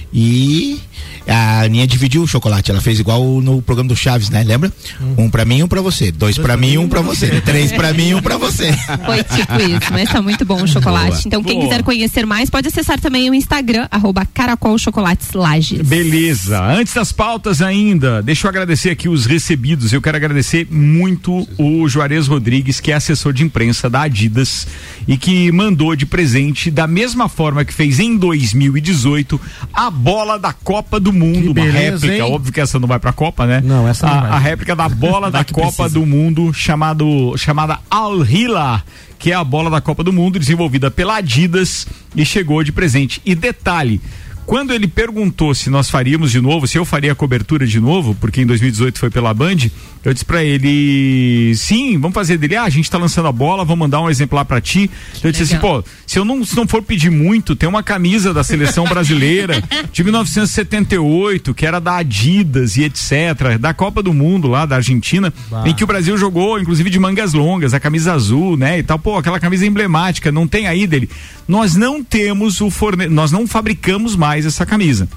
E 0.13 0.79
a 1.27 1.61
Aninha 1.61 1.87
dividiu 1.87 2.23
o 2.23 2.27
chocolate. 2.27 2.71
Ela 2.71 2.81
fez 2.81 2.99
igual 2.99 3.23
no 3.41 3.61
programa 3.61 3.89
do 3.89 3.95
Chaves, 3.95 4.29
né? 4.29 4.43
Lembra? 4.43 4.71
Um 5.17 5.29
pra 5.29 5.45
mim, 5.45 5.63
um 5.63 5.67
pra 5.67 5.81
você. 5.81 6.11
Dois 6.11 6.37
pra 6.37 6.57
mim, 6.57 6.77
um 6.77 6.89
pra 6.89 7.01
você. 7.01 7.41
Três 7.41 7.71
pra 7.71 7.93
mim, 7.93 8.13
um 8.13 8.21
pra 8.21 8.37
você. 8.37 8.71
Foi 9.05 9.23
tipo 9.23 9.55
isso, 9.61 9.91
mas 9.91 10.09
tá 10.09 10.21
muito 10.21 10.45
bom 10.45 10.61
o 10.61 10.67
chocolate. 10.67 11.09
Boa. 11.09 11.23
Então, 11.25 11.43
quem 11.43 11.55
Boa. 11.55 11.69
quiser 11.69 11.83
conhecer 11.83 12.25
mais, 12.25 12.49
pode 12.49 12.67
acessar 12.67 12.99
também 12.99 13.29
o 13.29 13.33
Instagram, 13.33 13.87
arroba 13.89 14.25
Caracol 14.25 14.77
Chocolates 14.77 15.31
Lages. 15.33 15.87
Beleza. 15.87 16.61
Antes 16.61 16.93
das 16.93 17.11
pautas 17.11 17.61
ainda, 17.61 18.21
deixa 18.21 18.47
eu 18.47 18.49
agradecer 18.49 18.89
aqui 18.89 19.07
os 19.07 19.25
recebidos. 19.25 19.93
Eu 19.93 20.01
quero 20.01 20.17
agradecer 20.17 20.67
muito 20.69 21.47
o 21.57 21.87
Juarez 21.87 22.27
Rodrigues, 22.27 22.79
que 22.79 22.91
é 22.91 22.95
assessor 22.95 23.31
de 23.31 23.43
imprensa 23.43 23.89
da 23.89 24.01
Adidas 24.01 24.67
e 25.07 25.17
que 25.17 25.51
mandou 25.51 25.95
de 25.95 26.05
presente, 26.05 26.69
da 26.69 26.87
mesma 26.87 27.29
forma 27.29 27.63
que 27.63 27.73
fez 27.73 27.99
em 27.99 28.17
2018, 28.17 29.39
a 29.73 29.89
bola 30.01 30.39
da 30.39 30.53
Copa 30.53 30.99
do 30.99 31.13
Mundo. 31.13 31.53
Beleza, 31.53 31.77
uma 31.77 31.81
réplica, 31.81 32.15
hein? 32.15 32.21
óbvio 32.33 32.53
que 32.53 32.59
essa 32.61 32.79
não 32.79 32.87
vai 32.87 32.99
pra 32.99 33.13
Copa, 33.13 33.45
né? 33.45 33.61
Não, 33.63 33.87
essa 33.87 34.07
não 34.07 34.13
a, 34.13 34.21
vai. 34.21 34.31
a 34.31 34.37
réplica 34.37 34.75
da 34.75 34.89
bola 34.89 35.29
da 35.31 35.43
que 35.43 35.53
Copa 35.53 35.67
precisa. 35.67 35.89
do 35.99 36.05
Mundo, 36.05 36.53
chamado, 36.53 37.33
chamada 37.37 37.79
Al 37.89 38.25
Hilal, 38.25 38.81
que 39.19 39.31
é 39.31 39.35
a 39.35 39.43
bola 39.43 39.69
da 39.69 39.79
Copa 39.79 40.03
do 40.03 40.11
Mundo, 40.11 40.39
desenvolvida 40.39 40.89
pela 40.89 41.17
Adidas 41.17 41.85
e 42.15 42.25
chegou 42.25 42.63
de 42.63 42.71
presente. 42.71 43.21
E 43.25 43.35
detalhe. 43.35 44.01
Quando 44.45 44.73
ele 44.73 44.87
perguntou 44.87 45.53
se 45.53 45.69
nós 45.69 45.89
faríamos 45.89 46.31
de 46.31 46.41
novo, 46.41 46.67
se 46.67 46.77
eu 46.77 46.83
faria 46.83 47.11
a 47.11 47.15
cobertura 47.15 47.65
de 47.65 47.79
novo, 47.79 48.15
porque 48.15 48.41
em 48.41 48.45
2018 48.45 48.99
foi 48.99 49.09
pela 49.09 49.33
Band, 49.33 49.69
eu 50.03 50.13
disse 50.13 50.25
pra 50.25 50.43
ele, 50.43 51.53
sim, 51.55 51.97
vamos 51.97 52.15
fazer 52.15 52.37
dele. 52.37 52.55
Ah, 52.55 52.63
a 52.63 52.69
gente 52.69 52.89
tá 52.89 52.97
lançando 52.97 53.27
a 53.27 53.31
bola, 53.31 53.63
vamos 53.63 53.79
mandar 53.79 54.01
um 54.01 54.09
exemplar 54.09 54.43
pra 54.45 54.59
ti. 54.59 54.89
eu 55.23 55.31
disse 55.31 55.53
legal. 55.53 55.77
assim, 55.77 55.83
pô, 55.83 55.89
se 56.07 56.17
eu 56.17 56.25
não, 56.25 56.43
se 56.43 56.55
não 56.55 56.67
for 56.67 56.81
pedir 56.81 57.11
muito, 57.11 57.55
tem 57.55 57.69
uma 57.69 57.83
camisa 57.83 58.33
da 58.33 58.43
seleção 58.43 58.85
brasileira 58.85 59.63
de 59.93 60.03
1978, 60.03 61.53
que 61.53 61.65
era 61.65 61.79
da 61.79 61.97
Adidas 61.97 62.77
e 62.77 62.83
etc, 62.83 63.57
da 63.59 63.73
Copa 63.73 64.01
do 64.01 64.11
Mundo 64.11 64.47
lá 64.47 64.65
da 64.65 64.77
Argentina, 64.77 65.31
em 65.65 65.73
que 65.73 65.83
o 65.83 65.87
Brasil 65.87 66.17
jogou, 66.17 66.59
inclusive 66.59 66.89
de 66.89 66.99
mangas 66.99 67.33
longas, 67.33 67.73
a 67.73 67.79
camisa 67.79 68.13
azul, 68.13 68.57
né, 68.57 68.79
e 68.79 68.83
tal. 68.83 68.97
Pô, 68.97 69.17
aquela 69.17 69.39
camisa 69.39 69.65
emblemática, 69.65 70.31
não 70.31 70.47
tem 70.47 70.67
aí 70.67 70.87
dele. 70.87 71.09
Nós 71.47 71.75
não 71.75 72.03
temos 72.03 72.59
o 72.59 72.71
forne... 72.71 73.07
nós 73.07 73.31
não 73.31 73.45
fabricamos 73.45 74.15
mais 74.15 74.30
essa 74.39 74.65
camisa. 74.65 75.07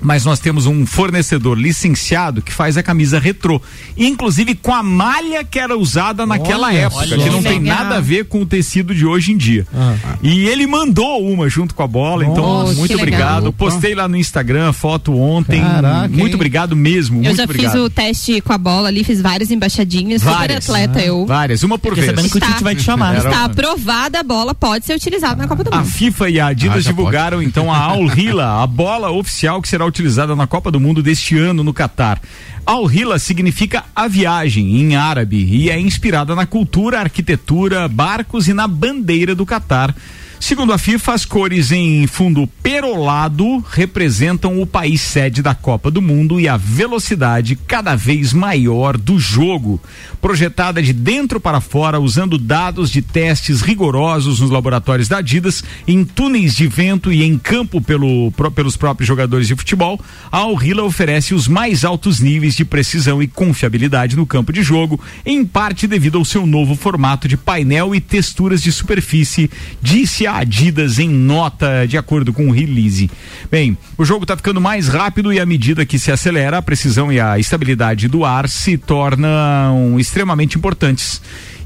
Mas 0.00 0.24
nós 0.24 0.38
temos 0.38 0.66
um 0.66 0.86
fornecedor 0.86 1.58
licenciado 1.58 2.40
que 2.40 2.52
faz 2.52 2.76
a 2.76 2.82
camisa 2.82 3.18
retrô. 3.18 3.60
Inclusive 3.96 4.54
com 4.54 4.74
a 4.74 4.82
malha 4.82 5.44
que 5.44 5.58
era 5.58 5.76
usada 5.76 6.24
naquela 6.26 6.68
Olha 6.68 6.76
época, 6.78 7.06
só. 7.06 7.16
que 7.16 7.28
não 7.30 7.42
tem 7.42 7.58
legal. 7.58 7.76
nada 7.78 7.96
a 7.96 8.00
ver 8.00 8.24
com 8.26 8.40
o 8.42 8.46
tecido 8.46 8.94
de 8.94 9.04
hoje 9.04 9.32
em 9.32 9.36
dia. 9.36 9.66
Ah. 9.74 9.94
E 10.22 10.46
ele 10.46 10.66
mandou 10.66 11.26
uma 11.30 11.48
junto 11.48 11.74
com 11.74 11.82
a 11.82 11.86
bola, 11.86 12.24
então 12.24 12.36
Nossa, 12.42 12.74
muito 12.74 12.88
que 12.96 13.02
legal. 13.02 13.20
obrigado. 13.20 13.46
Opa. 13.48 13.58
Postei 13.70 13.94
lá 13.94 14.08
no 14.08 14.16
Instagram, 14.16 14.72
foto 14.72 15.14
ontem. 15.16 15.60
Caraca, 15.60 16.08
muito 16.08 16.28
hein? 16.28 16.34
obrigado 16.34 16.74
mesmo, 16.74 17.18
Eu 17.18 17.24
muito 17.24 17.36
já 17.36 17.44
obrigado. 17.44 17.72
fiz 17.72 17.80
o 17.80 17.90
teste 17.90 18.40
com 18.40 18.52
a 18.52 18.58
bola 18.58 18.88
ali, 18.88 19.04
fiz 19.04 19.20
várias 19.20 19.50
embaixadinhas, 19.50 20.22
Várias. 20.22 20.64
super 20.64 20.80
atleta 20.82 21.00
eu. 21.04 21.26
Várias, 21.26 21.62
uma 21.62 21.78
por 21.78 21.94
vez. 21.94 22.06
sabendo 22.06 22.28
que 22.28 22.36
o 22.36 22.38
Está- 22.38 22.52
Tite 22.52 22.64
vai 22.64 22.74
te 22.74 22.82
chamar. 22.82 23.16
Era- 23.16 23.28
Está 23.30 23.44
aprovada 23.44 24.20
a 24.20 24.22
bola, 24.22 24.54
pode 24.54 24.86
ser 24.86 24.94
utilizada 24.94 25.36
na 25.42 25.46
Copa 25.48 25.62
do 25.64 25.74
A 25.74 25.78
Mundo. 25.78 25.86
FIFA 25.90 26.30
e 26.30 26.40
a 26.40 26.46
Adidas 26.46 26.86
Ah, 26.86 26.88
divulgaram 26.90 27.42
então 27.42 27.72
a 27.72 27.76
Al 27.76 28.06
Hila, 28.06 28.62
a 28.62 28.66
bola 28.66 29.10
oficial 29.10 29.60
que 29.60 29.68
será 29.68 29.84
utilizada 29.90 30.34
na 30.34 30.46
Copa 30.46 30.70
do 30.70 30.80
Mundo 30.80 31.02
deste 31.02 31.36
ano 31.36 31.62
no 31.62 31.74
Catar. 31.74 32.20
Al-Hila 32.64 33.18
significa 33.18 33.84
a 33.94 34.08
viagem 34.08 34.80
em 34.80 34.96
árabe 34.96 35.36
e 35.44 35.68
é 35.68 35.78
inspirada 35.78 36.34
na 36.34 36.46
cultura, 36.46 37.00
arquitetura, 37.00 37.86
barcos 37.88 38.48
e 38.48 38.54
na 38.54 38.66
bandeira 38.66 39.34
do 39.34 39.44
Catar. 39.44 39.94
Segundo 40.40 40.72
a 40.72 40.78
FIFA, 40.78 41.12
as 41.12 41.26
cores 41.26 41.70
em 41.70 42.06
fundo 42.06 42.46
perolado 42.62 43.62
representam 43.70 44.60
o 44.60 44.66
país 44.66 45.02
sede 45.02 45.42
da 45.42 45.54
Copa 45.54 45.90
do 45.90 46.00
Mundo 46.00 46.40
e 46.40 46.48
a 46.48 46.56
velocidade 46.56 47.54
cada 47.54 47.94
vez 47.94 48.32
maior 48.32 48.96
do 48.96 49.18
jogo. 49.18 49.78
Projetada 50.18 50.82
de 50.82 50.94
dentro 50.94 51.38
para 51.38 51.60
fora, 51.60 52.00
usando 52.00 52.38
dados 52.38 52.90
de 52.90 53.02
testes 53.02 53.60
rigorosos 53.60 54.40
nos 54.40 54.50
laboratórios 54.50 55.08
da 55.08 55.18
Adidas, 55.18 55.62
em 55.86 56.06
túneis 56.06 56.56
de 56.56 56.66
vento 56.66 57.12
e 57.12 57.22
em 57.22 57.36
campo 57.36 57.80
pelo, 57.82 58.32
pelos 58.54 58.78
próprios 58.78 59.06
jogadores 59.06 59.46
de 59.46 59.54
futebol, 59.54 60.00
a 60.32 60.38
Al-Hila 60.38 60.82
oferece 60.82 61.34
os 61.34 61.46
mais 61.46 61.84
altos 61.84 62.18
níveis 62.18 62.56
de 62.56 62.64
precisão 62.64 63.22
e 63.22 63.28
confiabilidade 63.28 64.16
no 64.16 64.24
campo 64.24 64.54
de 64.54 64.62
jogo, 64.62 64.98
em 65.24 65.44
parte 65.44 65.86
devido 65.86 66.16
ao 66.16 66.24
seu 66.24 66.46
novo 66.46 66.74
formato 66.74 67.28
de 67.28 67.36
painel 67.36 67.94
e 67.94 68.00
texturas 68.00 68.62
de 68.62 68.72
superfície, 68.72 69.50
disse 69.82 70.26
a 70.26 70.29
Adidas 70.38 70.98
em 70.98 71.08
nota 71.08 71.86
de 71.86 71.96
acordo 71.96 72.32
com 72.32 72.48
o 72.48 72.52
release. 72.52 73.10
Bem, 73.50 73.76
o 73.98 74.04
jogo 74.04 74.24
está 74.24 74.36
ficando 74.36 74.60
mais 74.60 74.88
rápido 74.88 75.32
e 75.32 75.40
à 75.40 75.46
medida 75.46 75.84
que 75.84 75.98
se 75.98 76.12
acelera, 76.12 76.58
a 76.58 76.62
precisão 76.62 77.12
e 77.12 77.18
a 77.18 77.38
estabilidade 77.38 78.08
do 78.08 78.24
ar 78.24 78.48
se 78.48 78.78
tornam 78.78 79.98
extremamente 79.98 80.56
importantes. 80.56 81.20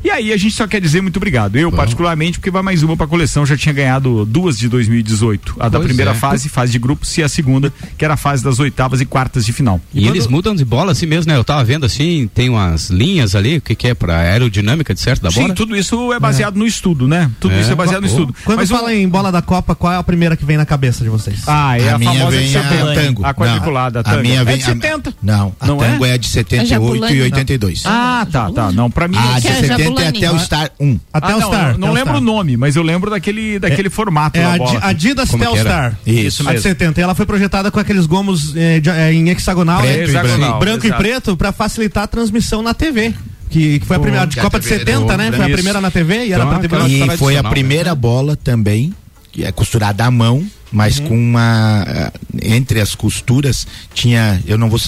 E 0.05 0.11
aí 0.11 0.33
a 0.33 0.37
gente 0.37 0.55
só 0.55 0.67
quer 0.67 0.81
dizer 0.83 1.01
muito 1.01 1.17
obrigado. 1.17 1.57
Eu, 1.57 1.73
particularmente, 1.73 2.39
porque 2.39 2.51
vai 2.51 2.61
mais 2.63 2.83
uma 2.83 2.95
pra 2.97 3.07
coleção, 3.07 3.47
já 3.47 3.57
tinha 3.57 3.73
ganhado 3.73 4.27
duas 4.27 4.59
de 4.59 4.69
2018. 4.69 5.57
A 5.59 5.69
da 5.71 5.79
Pois 5.79 5.87
primeira 5.87 6.11
é. 6.11 6.15
fase, 6.15 6.49
fase 6.51 6.73
de 6.73 6.79
grupos, 6.79 7.17
e 7.17 7.23
a 7.23 7.29
segunda, 7.29 7.73
que 7.97 8.05
era 8.05 8.13
a 8.15 8.17
fase 8.17 8.45
das 8.45 8.59
oitavas 8.59 9.01
e 9.01 9.07
quartas 9.07 9.47
de 9.47 9.53
final. 9.53 9.81
E 9.95 10.07
eles 10.07 10.27
mudam 10.27 10.55
de 10.55 10.65
bola 10.65 10.93
assim 10.93 11.07
mesmo, 11.07 11.33
né? 11.33 11.39
Eu 11.39 11.43
tava 11.45 11.65
vendo 11.65 11.87
assim, 11.87 12.29
tem 12.35 12.51
umas 12.51 12.91
linhas 12.91 13.35
ali, 13.35 13.57
o 13.57 13.61
que 13.63 13.75
que 13.75 13.89
é 13.89 13.95
pra 13.95 14.19
aerodinâmica 14.19 14.93
de 14.93 15.01
certo 15.01 15.23
da 15.23 15.31
bola? 15.31 15.49
Sim, 15.49 15.55
tudo 15.55 15.75
isso 15.75 16.13
é 16.13 16.21
baseado 16.21 16.57
no 16.57 16.67
estudo, 16.67 17.09
né? 17.09 17.31
Tudo 17.41 17.55
É. 17.55 17.61
isso 17.63 17.73
é 17.73 17.75
baseado 17.75 18.03
no 18.03 18.07
estudo. 18.07 18.35
Quando 18.45 18.59
Mas 18.59 18.69
fala 18.71 18.95
em 18.95 19.09
bola 19.09 19.33
da 19.33 19.41
Copa, 19.41 19.75
qual 19.75 19.93
é 19.93 19.97
a 19.97 20.03
primeira 20.03 20.37
que 20.37 20.45
vem 20.45 20.59
na 20.59 20.67
cabeça 20.67 21.03
de 21.03 21.09
vocês? 21.09 21.41
Ah, 21.47 21.79
é 21.79 21.89
a, 21.89 21.95
a 21.95 21.99
minha 21.99 22.13
famosa 22.13 22.37
de 22.37 22.43
vem 22.45 22.57
a 22.57 22.63
70. 22.63 22.95
tango. 22.95 23.25
A 23.25 23.33
quadriculada, 23.35 24.01
a 24.01 24.03
Não, 24.03 24.11
tango. 24.11 24.19
a 24.19 24.23
minha 24.23 24.41
é 24.41 24.45
vem 24.45 24.59
de 24.59 24.65
70. 24.65 25.15
Não, 25.23 25.57
a 25.59 25.67
Não 25.67 25.83
é? 25.83 25.89
tango 25.93 26.05
é, 26.05 26.19
de 26.19 26.29
78 26.29 26.69
Jabulani, 26.69 27.15
e 27.15 27.19
não. 27.19 27.25
82. 27.25 27.83
Ah, 27.87 28.27
tá, 28.31 28.51
tá. 28.53 28.71
Não, 28.71 28.91
pra 28.91 29.09
mim 29.09 29.17
a 29.17 29.33
é 29.33 29.35
de 29.37 29.41
que 29.43 29.49
é 29.49 29.55
70 29.55 29.94
é 30.01 30.05
Jabulani. 30.05 30.27
até 30.27 30.37
o 30.37 30.39
Star 30.45 30.71
1. 30.81 31.01
Até 31.13 31.33
ah, 31.33 31.37
o 31.37 31.41
não, 31.41 31.49
Star. 31.49 31.79
Não 31.79 31.89
o 31.89 31.93
lembro 31.93 32.11
Star. 32.15 32.23
o 32.23 32.25
nome, 32.25 32.57
mas 32.57 32.77
eu 32.77 32.83
lembro 32.83 33.11
daquele, 33.11 33.59
daquele 33.59 33.91
formato 33.91 34.39
É 34.39 34.43
da 34.43 34.55
a, 34.55 34.57
bola. 34.59 34.71
Di- 34.81 34.87
Adidas 34.87 35.31
Como 35.31 35.43
era? 35.45 35.53
Telstar. 35.55 35.99
Isso 36.07 36.43
A 36.43 36.47
de 36.47 36.51
mesmo. 36.53 36.63
70. 36.63 37.01
E 37.01 37.03
ela 37.03 37.15
foi 37.15 37.27
projetada 37.27 37.71
com 37.71 37.79
aqueles 37.81 38.07
gomos 38.07 38.55
eh, 38.57 38.81
de- 38.81 38.91
eh, 38.91 39.13
em 39.13 39.29
hexagonal, 39.31 39.81
Preto 39.81 39.97
né? 39.97 40.01
e 40.01 40.05
Hexagonal, 40.05 40.59
branco 40.59 40.87
exato. 40.87 41.03
e 41.03 41.05
preto, 41.05 41.37
pra 41.37 41.53
facilitar 41.53 42.05
a 42.05 42.07
transmissão 42.07 42.63
na 42.63 42.75
TV. 42.75 43.15
Que, 43.51 43.79
que 43.79 43.87
foi 43.87 43.97
a 43.97 44.01
primeira 44.01 44.27
de 44.27 44.37
Copa 44.41 44.59
de 44.59 44.67
TV 44.69 44.81
70, 44.81 45.17
né? 45.17 45.31
Foi 45.31 45.41
a 45.41 45.47
Isso. 45.47 45.53
primeira 45.55 45.81
na 45.81 45.91
TV 45.91 46.25
e 46.27 46.33
era 46.33 46.43
Então, 46.45 46.49
pra 46.49 46.59
TV. 46.59 46.75
aquela- 46.77 46.89
E 46.89 46.99
foi 46.99 47.03
a 47.03 47.17
tradicional, 47.17 47.53
primeira 47.53 47.95
bola 47.95 48.35
também, 48.37 48.93
que 49.31 49.45
é 49.45 49.53
costurada 49.53 50.05
à 50.05 50.11
mão, 50.11 50.45
mas 50.75 50.99
Uhum. 50.99 51.07
com 51.09 51.17
uma. 51.17 51.85
ah, 51.87 52.13
Entre 52.43 52.81
as 52.81 52.95
costuras 52.97 53.67
tinha. 53.95 54.43
Eu 54.45 54.59
não 54.59 54.69
vou 54.69 54.79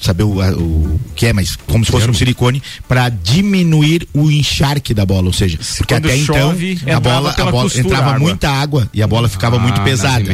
saber 0.00 0.22
o, 0.22 0.38
o 0.40 1.00
que 1.16 1.26
é, 1.26 1.32
mas 1.32 1.56
como 1.66 1.84
se 1.84 1.90
fosse 1.90 2.08
um 2.08 2.14
silicone, 2.14 2.62
para 2.88 3.08
diminuir 3.08 4.06
o 4.14 4.30
encharque 4.30 4.94
da 4.94 5.04
bola. 5.04 5.26
Ou 5.26 5.32
seja, 5.32 5.58
porque 5.78 5.94
até 5.94 6.16
chove, 6.18 6.78
então 6.80 6.96
a 6.96 7.00
bola, 7.00 7.30
a 7.36 7.44
bola 7.50 7.62
costura 7.64 7.84
entrava 7.86 8.10
água. 8.10 8.18
muita 8.20 8.48
água 8.48 8.88
e 8.94 9.02
a 9.02 9.06
bola 9.06 9.28
ficava 9.28 9.56
Ah, 9.56 9.58
muito 9.58 9.80
pesada. 9.82 10.24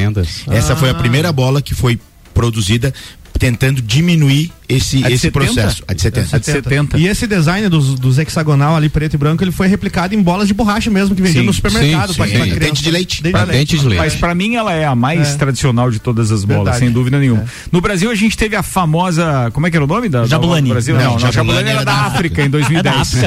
Essa 0.50 0.76
foi 0.76 0.90
a 0.90 0.94
primeira 0.94 1.32
bola 1.32 1.62
que 1.62 1.74
foi 1.74 1.98
produzida 2.34 2.92
tentando 3.38 3.80
diminuir 3.82 4.52
esse, 4.68 4.98
esse 5.06 5.18
70? 5.18 5.32
processo. 5.32 5.82
A 5.88 5.94
de 5.94 6.02
70. 6.02 6.36
A 6.36 6.38
de 6.38 6.44
70. 6.46 6.98
E 6.98 7.06
esse 7.06 7.26
design 7.26 7.68
dos, 7.70 7.94
dos 7.94 8.18
hexagonal 8.18 8.76
ali, 8.76 8.88
preto 8.88 9.14
e 9.14 9.16
branco, 9.16 9.42
ele 9.42 9.50
foi 9.50 9.66
replicado 9.66 10.14
em 10.14 10.20
bolas 10.22 10.46
de 10.46 10.52
borracha 10.54 10.90
mesmo, 10.90 11.14
que 11.14 11.22
vendiam 11.22 11.40
Sim, 11.42 11.46
no 11.46 11.52
supermercado. 11.54 12.10
sim, 12.12 12.16
pra- 12.16 12.26
sim. 12.26 12.36
pra 12.50 12.58
Dente 12.58 12.82
de 12.82 12.90
leite. 12.90 13.22
Dente 13.22 13.32
Pra 13.32 13.44
de 13.44 13.50
leite. 13.52 13.58
dente 13.72 13.82
de 13.82 13.88
leite. 13.88 13.98
Mas 14.00 14.14
pra 14.16 14.34
mim 14.34 14.56
ela 14.56 14.72
é 14.74 14.84
a 14.84 14.94
mais 14.94 15.34
É. 15.34 15.36
tradicional 15.36 15.90
de 15.90 15.98
todas 15.98 16.30
as 16.30 16.44
bolas, 16.44 16.64
Verdade. 16.64 16.78
sem 16.80 16.90
dúvida 16.90 17.18
nenhuma. 17.18 17.42
É. 17.42 17.46
No 17.72 17.80
Brasil 17.80 18.10
a 18.10 18.14
gente 18.14 18.36
teve 18.36 18.56
a 18.56 18.62
famosa, 18.62 19.50
como 19.52 19.66
é 19.66 19.70
que 19.70 19.76
era 19.76 19.84
o 19.84 19.88
nome 19.88 20.08
da 20.08 20.20
da 20.22 20.26
Jabulani. 20.26 20.68
do 20.68 20.72
Brasil? 20.74 20.94
Não, 20.96 21.04
Não, 21.14 21.18
não, 21.18 21.32
Jabulani 21.32 21.68
era 21.70 21.78
da 21.84 21.92
da 21.92 22.00
África 22.06 22.42
em 22.44 22.50
2010. 22.50 22.78
É 22.78 22.82
da 22.96 23.00
África? 23.00 23.26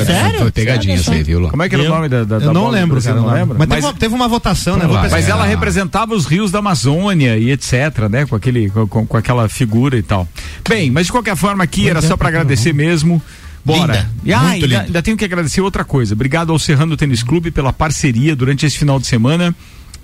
É. 0.00 0.04
Sério? 0.04 0.38
Foi 0.40 0.50
pegadinha 0.52 0.94
essa 0.94 1.12
aí, 1.12 1.22
viu, 1.22 1.40
Lô? 1.40 1.48
Como 1.48 1.62
é 1.62 1.68
que 1.68 1.74
era 1.74 1.82
o 1.82 1.86
Eu- 1.86 1.90
nome 1.94 2.08
da, 2.08 2.24
da, 2.24 2.36
Eu 2.36 2.40
da 2.40 2.52
não 2.52 2.68
lembro, 2.68 3.00
cara. 3.02 3.16
não 3.16 3.26
lembra? 3.32 3.56
Mas, 3.58 3.68
Mas, 3.82 3.92
teve, 3.98 4.14
uma, 4.14 4.28
votação, 4.28 4.76
né? 4.76 4.86
Lá. 4.86 5.08
mas 5.10 5.28
ela 5.28 5.44
representava 5.44 6.14
os 6.14 6.26
rios 6.26 6.50
da 6.50 6.58
Amazônia 6.60 7.36
e 7.38 7.50
etc, 7.50 8.08
né? 8.10 8.24
Com 8.26 8.36
aquele, 8.36 8.70
com, 8.70 9.06
com 9.06 9.16
aquela 9.36 9.48
figura 9.48 9.96
e 9.98 10.02
tal. 10.02 10.28
Bem, 10.68 10.90
mas 10.90 11.06
de 11.06 11.12
qualquer 11.12 11.36
forma 11.36 11.62
aqui 11.64 11.88
era 11.88 12.00
só 12.02 12.16
pra 12.16 12.28
agradecer 12.28 12.72
mesmo. 12.72 13.22
Bora. 13.64 13.94
Linda, 13.94 14.10
E 14.24 14.32
ah, 14.32 14.40
muito 14.42 14.64
ainda, 14.64 14.80
ainda 14.82 15.02
tenho 15.02 15.16
que 15.16 15.24
agradecer 15.24 15.60
outra 15.60 15.84
coisa. 15.84 16.14
Obrigado 16.14 16.52
ao 16.52 16.58
Serrano 16.58 16.96
Tênis 16.96 17.22
Clube 17.22 17.50
pela 17.50 17.72
parceria 17.72 18.36
durante 18.36 18.64
esse 18.64 18.78
final 18.78 19.00
de 19.00 19.06
semana. 19.06 19.54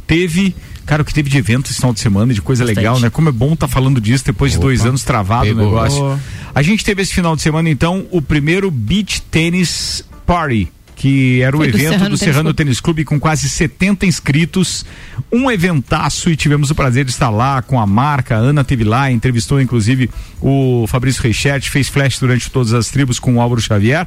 Teve, 0.04 0.54
cara, 0.84 1.02
o 1.02 1.04
que 1.04 1.14
teve 1.14 1.30
de 1.30 1.38
evento 1.38 1.66
esse 1.70 1.76
final 1.76 1.92
de 1.92 2.00
semana, 2.00 2.34
de 2.34 2.42
coisa 2.42 2.64
Bastante. 2.64 2.76
legal, 2.76 2.98
né? 2.98 3.08
Como 3.08 3.28
é 3.28 3.32
bom 3.32 3.52
estar 3.52 3.68
falando 3.68 4.00
disso 4.00 4.24
depois 4.24 4.50
de 4.50 4.58
Opa, 4.58 4.66
dois 4.66 4.84
anos 4.84 5.04
travado 5.04 5.46
pegou. 5.46 5.62
o 5.62 5.66
negócio. 5.66 6.20
A 6.54 6.60
gente 6.60 6.84
teve 6.84 7.02
esse 7.02 7.14
final 7.14 7.36
de 7.36 7.42
semana, 7.42 7.70
então, 7.70 8.04
o 8.10 8.20
primeiro 8.20 8.68
Beach 8.70 9.22
Tennis 9.30 10.04
Party. 10.26 10.68
Que 11.02 11.42
era 11.42 11.56
o 11.56 11.58
Foi 11.58 11.72
do 11.72 11.76
evento 11.76 11.90
Serrano 11.90 12.10
do 12.10 12.16
Serrano. 12.16 12.54
Tênis 12.54 12.80
Clube 12.80 13.04
com 13.04 13.18
quase 13.18 13.48
70 13.48 14.06
inscritos, 14.06 14.86
um 15.32 15.50
eventaço 15.50 16.30
e 16.30 16.36
tivemos 16.36 16.70
o 16.70 16.76
prazer 16.76 17.04
de 17.04 17.10
estar 17.10 17.28
lá 17.28 17.60
com 17.60 17.80
a 17.80 17.84
marca. 17.84 18.36
A 18.36 18.38
Ana 18.38 18.62
teve 18.62 18.84
lá, 18.84 19.10
entrevistou 19.10 19.60
inclusive 19.60 20.08
o 20.40 20.86
Fabrício 20.86 21.20
Reichert, 21.20 21.68
fez 21.68 21.88
flash 21.88 22.20
durante 22.20 22.48
todas 22.48 22.72
as 22.72 22.88
tribos 22.88 23.18
com 23.18 23.34
o 23.34 23.40
Álvaro 23.40 23.60
Xavier. 23.60 24.06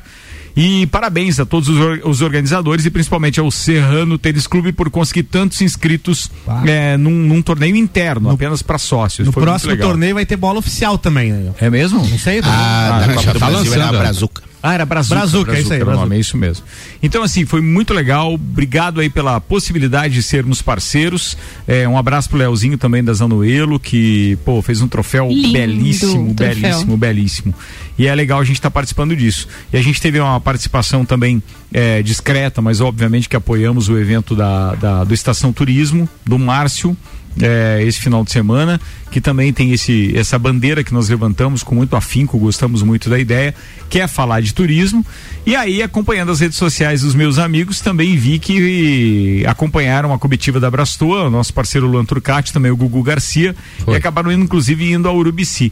E 0.56 0.88
parabéns 0.88 1.38
a 1.38 1.46
todos 1.46 1.68
os, 1.68 2.00
os 2.06 2.22
organizadores 2.22 2.86
e 2.86 2.90
principalmente 2.90 3.42
ao 3.42 3.52
Serrano 3.52 4.18
Tênis 4.18 4.48
Clube 4.48 4.72
por 4.72 4.90
conseguir 4.90 5.24
tantos 5.24 5.60
inscritos 5.60 6.32
eh, 6.66 6.96
num, 6.96 7.12
num 7.12 7.42
torneio 7.42 7.76
interno, 7.76 8.30
apenas 8.30 8.62
para 8.62 8.78
sócios. 8.78 9.28
No 9.28 9.34
Foi 9.34 9.44
próximo 9.44 9.76
torneio 9.76 10.14
vai 10.16 10.26
ter 10.26 10.38
bola 10.38 10.60
oficial 10.60 10.98
também. 10.98 11.34
Né? 11.34 11.52
É 11.60 11.70
mesmo? 11.70 12.08
Não 12.08 12.18
sei. 12.18 12.40
A 12.40 13.04
Ah, 13.04 13.06
do 13.06 13.38
tá 13.38 13.50
Brasil 13.50 13.74
era 13.74 13.84
a 13.84 13.90
lançando, 13.90 14.00
Brazuca. 14.00 14.55
Ah, 14.68 14.74
era 14.74 14.86
Brazuca. 14.86 15.16
Brazuca, 15.16 15.56
é 15.56 15.62
isso 15.62 15.74
aí, 15.74 15.80
Brazuca. 15.80 16.04
nome, 16.04 16.16
é 16.16 16.20
isso 16.20 16.36
mesmo. 16.38 16.66
Então, 17.04 17.22
assim, 17.22 17.46
foi 17.46 17.62
muito 17.62 17.94
legal. 17.94 18.34
Obrigado 18.34 19.00
aí 19.00 19.10
pela 19.10 19.40
possibilidade 19.40 20.14
de 20.16 20.24
sermos 20.24 20.62
parceiros. 20.62 21.38
É, 21.68 21.88
um 21.88 21.98
abraço 21.98 22.30
pro 22.30 22.38
Leozinho 22.40 22.78
também 22.78 23.04
da 23.04 23.14
Zanuelo, 23.14 23.80
que, 23.80 24.38
pô, 24.44 24.62
fez 24.62 24.82
um 24.82 24.88
troféu 24.88 25.28
Lindo 25.30 25.52
belíssimo, 25.52 26.34
troféu. 26.34 26.56
belíssimo, 26.62 26.98
belíssimo. 26.98 27.54
E 27.98 28.08
é 28.08 28.16
legal 28.16 28.40
a 28.40 28.44
gente 28.44 28.56
estar 28.58 28.72
participando 28.72 29.16
disso. 29.16 29.48
E 29.72 29.78
a 29.78 29.82
gente 29.84 30.02
teve 30.02 30.20
uma 30.20 30.40
participação 30.42 31.06
também 31.06 31.42
é, 31.72 32.02
discreta, 32.02 32.62
mas 32.62 32.82
obviamente 32.82 33.30
que 33.30 33.36
apoiamos 33.36 33.88
o 33.90 33.98
evento 33.98 34.36
da, 34.36 34.74
da- 34.76 35.04
do 35.04 35.14
Estação 35.14 35.54
Turismo, 35.54 36.10
do 36.26 36.40
Márcio. 36.40 36.98
É, 37.42 37.84
esse 37.84 38.00
final 38.00 38.24
de 38.24 38.32
semana, 38.32 38.80
que 39.12 39.20
também 39.20 39.52
tem 39.52 39.72
esse, 39.72 40.16
essa 40.18 40.38
bandeira 40.38 40.84
que 40.84 40.94
nós 40.94 41.10
levantamos 41.10 41.64
com 41.64 41.76
muito 41.76 41.96
afinco, 41.96 42.38
gostamos 42.38 42.82
muito 42.82 43.10
da 43.10 43.20
ideia, 43.20 43.54
que 43.90 44.00
é 44.00 44.08
falar 44.08 44.42
de 44.42 44.54
turismo. 44.54 45.06
E 45.46 45.56
aí, 45.56 45.82
acompanhando 45.82 46.32
as 46.32 46.40
redes 46.40 46.58
sociais 46.58 47.02
dos 47.02 47.14
meus 47.14 47.38
amigos, 47.38 47.80
também 47.82 48.16
vi 48.16 48.40
que 48.40 49.44
acompanharam 49.48 50.14
a 50.14 50.20
comitiva 50.20 50.60
da 50.60 50.72
Brastoa, 50.72 51.24
o 51.24 51.30
nosso 51.30 51.54
parceiro 51.54 51.88
Luan 51.88 52.06
Turcati, 52.06 52.52
também 52.52 52.72
o 52.72 52.78
Gugu 52.78 53.04
Garcia, 53.04 53.56
Foi. 53.84 53.94
e 53.94 53.98
acabaram 53.98 54.32
indo, 54.32 54.44
inclusive 54.44 54.92
indo 54.92 55.08
ao 55.08 55.16
Urubici. 55.16 55.72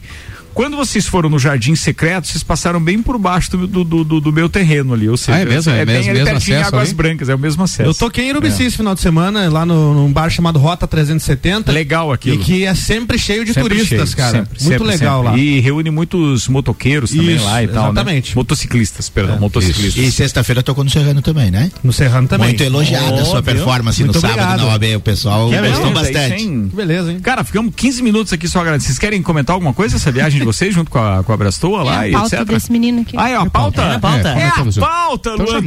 Quando 0.54 0.76
vocês 0.76 1.06
foram 1.06 1.28
no 1.28 1.38
Jardim 1.38 1.74
Secreto, 1.74 2.28
vocês 2.28 2.42
passaram 2.42 2.80
bem 2.80 3.02
por 3.02 3.18
baixo 3.18 3.50
do, 3.56 3.66
do, 3.66 3.84
do- 4.04 4.20
do- 4.20 4.32
meu 4.32 4.48
terreno 4.48 4.94
ali. 4.94 5.08
Ou 5.08 5.16
seja, 5.16 5.36
Ah, 5.38 5.40
é 5.40 5.44
mesmo? 5.44 5.72
É 5.72 5.84
bem 5.84 5.96
mesmo- 5.96 6.12
mesmo 6.12 6.36
acesso 6.36 6.68
Águas 6.68 6.88
ali? 6.88 6.94
Brancas, 6.94 7.28
é 7.28 7.34
o 7.34 7.38
mesmo 7.38 7.62
acesso. 7.64 7.90
Eu 7.90 7.94
toquei 7.94 8.26
em 8.26 8.30
Urubici 8.30 8.62
esse 8.64 8.76
final 8.76 8.94
de 8.94 9.00
semana, 9.00 9.48
lá 9.50 9.66
no, 9.66 9.94
num 9.94 10.12
bar 10.12 10.30
chamado 10.30 10.58
Rota 10.58 10.86
370. 10.86 11.72
Legal 11.72 12.12
aquilo. 12.12 12.36
E 12.36 12.38
que 12.38 12.64
é 12.64 12.74
sempre 12.74 13.18
cheio 13.18 13.44
de 13.44 13.52
Sempre 13.52 13.74
turistas, 13.74 14.08
cheio, 14.10 14.16
cara. 14.16 14.38
sempre, 14.38 14.50
Muito 14.50 14.68
sempre, 14.72 14.86
legal 14.86 15.22
sempre. 15.24 15.38
lá. 15.40 15.44
E 15.44 15.60
reúne 15.60 15.90
muitos 15.90 16.48
motoqueiros 16.48 17.10
também 17.10 17.36
Isso, 17.36 17.44
lá 17.44 17.62
e 17.62 17.68
tal, 17.68 17.84
né? 17.84 17.90
exatamente. 17.90 18.36
Motociclistas, 18.36 19.08
perdão, 19.08 19.38
motociclistas. 19.38 20.02
E 20.02 20.10
sexta-feira 20.12 20.62
tocou 20.62 20.84
no 20.84 20.90
Serrano 20.90 21.20
também, 21.20 21.50
né? 21.50 21.70
No 21.82 21.92
Serrano 21.92 22.28
também. 22.28 22.48
Muito 22.48 22.62
elogiada 22.62 23.20
a 23.20 23.22
Oh, 23.22 23.24
sua 23.24 23.40
viu? 23.40 23.54
performance 23.54 24.00
Muito 24.02 24.14
no 24.14 24.20
sábado 24.20 24.38
obrigado. 24.40 24.58
na 24.60 24.66
OAB. 24.72 24.96
O 24.96 25.00
pessoal 25.00 25.50
Que 25.50 25.56
gostou 25.58 25.90
beleza, 25.90 26.12
bastante. 26.12 26.42
isso, 26.42 26.76
beleza, 26.76 27.12
hein? 27.12 27.20
Cara, 27.20 27.42
ficamos 27.44 27.72
15 27.74 28.02
minutos 28.02 28.32
aqui 28.32 28.46
só 28.48 28.60
agradecendo. 28.60 28.84
Vocês 28.84 28.98
querem 28.98 29.22
comentar 29.22 29.54
alguma 29.54 29.72
coisa 29.72 29.96
essa 29.96 30.12
viagem 30.12 30.43
de 30.44 30.56
vocês 30.56 30.74
junto 30.74 30.90
com 30.90 30.98
a, 30.98 31.22
com 31.24 31.32
a 31.32 31.36
Brastoa 31.36 31.82
lá 31.82 31.94
É 31.94 31.98
a 31.98 32.08
e 32.08 32.12
pauta 32.12 32.36
etc. 32.36 32.48
desse 32.48 32.72
menino 32.72 33.00
aqui. 33.02 33.16
Ah, 33.18 33.28
é 33.28 33.36
a 33.36 33.46
pauta? 33.50 33.82
É 33.82 33.94
a 33.94 33.98
pauta. 33.98 34.28
É, 34.28 34.42
É, 34.42 34.48
a 34.48 34.52
pauta, 34.80 35.30
Luan. 35.44 35.62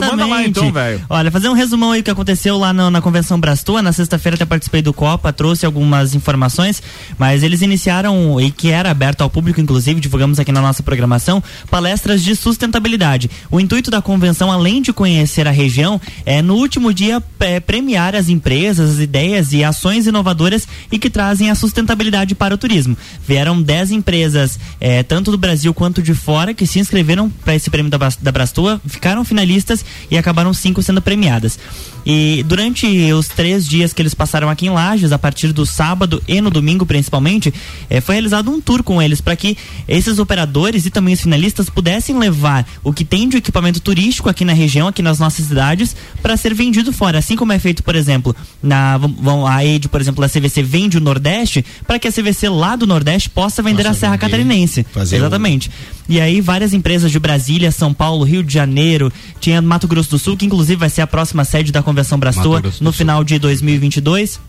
Manda 0.00 0.26
lá 0.26 0.44
então, 0.44 0.72
velho. 0.72 1.02
Olha, 1.08 1.30
fazer 1.30 1.48
um 1.48 1.52
resumão 1.54 1.90
aí 1.92 2.00
do 2.02 2.04
que 2.04 2.10
aconteceu 2.10 2.56
lá 2.58 2.72
no- 2.72 2.90
na 2.90 3.00
Convenção 3.00 3.38
Brastoa. 3.38 3.82
Na 3.82 3.92
sexta-feira 3.92 4.36
até 4.36 4.44
participei 4.44 4.82
do 4.82 4.92
Copa, 4.92 5.32
trouxe 5.32 5.66
algumas 5.66 6.14
informações, 6.14 6.82
mas 7.18 7.42
eles 7.42 7.62
iniciaram, 7.62 8.40
e 8.40 8.50
que 8.50 8.70
era 8.70 8.90
aberto 8.90 9.22
ao 9.22 9.30
público, 9.30 9.60
inclusive, 9.60 10.00
divulgamos 10.00 10.38
aqui 10.38 10.52
na 10.52 10.60
nossa 10.60 10.82
programação, 10.82 11.42
palestras 11.70 12.22
de 12.22 12.34
sustentabilidade. 12.36 13.30
O 13.50 13.58
intuito 13.60 13.90
da 13.90 14.00
convenção, 14.00 14.50
além 14.50 14.80
de 14.82 14.92
conhecer 14.92 15.46
a 15.46 15.50
região, 15.50 16.00
é 16.24 16.40
no 16.42 16.54
último 16.54 16.92
dia 16.92 17.22
é, 17.40 17.60
premiar 17.60 18.14
as 18.14 18.28
empresas, 18.28 18.92
as 18.94 18.98
ideias 19.00 19.52
e 19.52 19.62
ações 19.64 20.06
inovadoras 20.06 20.66
e 20.90 20.98
que 20.98 21.10
trazem 21.10 21.50
a 21.50 21.54
sustentabilidade 21.54 22.34
para 22.34 22.54
o 22.54 22.58
turismo. 22.58 22.96
Vieram 23.26 23.60
10 23.60 23.90
empresas, 23.90 24.03
é, 24.80 25.02
tanto 25.02 25.30
do 25.30 25.38
Brasil 25.38 25.72
quanto 25.74 26.02
de 26.02 26.14
fora, 26.14 26.54
que 26.54 26.66
se 26.66 26.78
inscreveram 26.78 27.28
para 27.28 27.54
esse 27.54 27.70
prêmio 27.70 27.90
da, 27.90 27.98
da 28.20 28.32
Brastoa, 28.32 28.80
ficaram 28.86 29.24
finalistas 29.24 29.84
e 30.10 30.18
acabaram 30.18 30.52
cinco 30.52 30.82
sendo 30.82 31.02
premiadas. 31.02 31.58
E 32.06 32.44
durante 32.46 32.86
os 33.12 33.28
três 33.28 33.66
dias 33.66 33.92
que 33.92 34.02
eles 34.02 34.14
passaram 34.14 34.50
aqui 34.50 34.66
em 34.66 34.70
Lages, 34.70 35.10
a 35.12 35.18
partir 35.18 35.52
do 35.52 35.64
sábado 35.64 36.22
e 36.28 36.40
no 36.40 36.50
domingo 36.50 36.84
principalmente, 36.84 37.52
eh, 37.88 38.00
foi 38.00 38.16
realizado 38.16 38.50
um 38.50 38.60
tour 38.60 38.82
com 38.82 39.00
eles 39.00 39.20
para 39.20 39.34
que 39.36 39.56
esses 39.88 40.18
operadores 40.18 40.84
e 40.84 40.90
também 40.90 41.14
os 41.14 41.20
finalistas 41.20 41.70
pudessem 41.70 42.18
levar 42.18 42.66
o 42.82 42.92
que 42.92 43.04
tem 43.04 43.28
de 43.28 43.38
equipamento 43.38 43.80
turístico 43.80 44.28
aqui 44.28 44.44
na 44.44 44.52
região, 44.52 44.86
aqui 44.88 45.00
nas 45.02 45.18
nossas 45.18 45.46
cidades, 45.46 45.96
para 46.22 46.36
ser 46.36 46.52
vendido 46.54 46.92
fora. 46.92 47.18
Assim 47.18 47.36
como 47.36 47.52
é 47.52 47.58
feito, 47.58 47.82
por 47.82 47.94
exemplo, 47.96 48.36
na 48.62 48.98
vão 48.98 49.46
a 49.46 49.64
EID, 49.64 49.88
por 49.88 50.00
exemplo, 50.00 50.22
a 50.24 50.28
CVC 50.28 50.62
vende 50.62 50.98
o 50.98 51.00
Nordeste, 51.00 51.64
para 51.86 51.98
que 51.98 52.06
a 52.08 52.12
CVC 52.12 52.48
lá 52.50 52.76
do 52.76 52.86
Nordeste 52.86 53.30
possa 53.30 53.62
vender 53.62 53.84
Possa 53.84 53.90
a 53.90 53.94
Serra 53.94 54.12
vender, 54.16 54.20
Catarinense. 54.30 54.86
fazer 54.92 55.16
o- 55.16 55.18
Exatamente. 55.20 55.70
E 56.06 56.20
aí 56.20 56.40
várias 56.42 56.74
empresas 56.74 57.10
de 57.10 57.18
Brasília, 57.18 57.72
São 57.72 57.94
Paulo, 57.94 58.24
Rio 58.24 58.42
de 58.42 58.52
Janeiro, 58.52 59.10
tinha 59.40 59.62
Mato 59.62 59.88
Grosso 59.88 60.10
do 60.10 60.18
Sul, 60.18 60.36
que 60.36 60.44
inclusive 60.44 60.76
vai 60.76 60.90
ser 60.90 61.00
a 61.00 61.06
próxima 61.06 61.44
sede 61.46 61.72
da 61.72 61.82
Convenção 61.94 62.18
Brastoa 62.18 62.60
no 62.80 62.92
final 62.92 63.22
de 63.22 63.38
2022. 63.38 64.40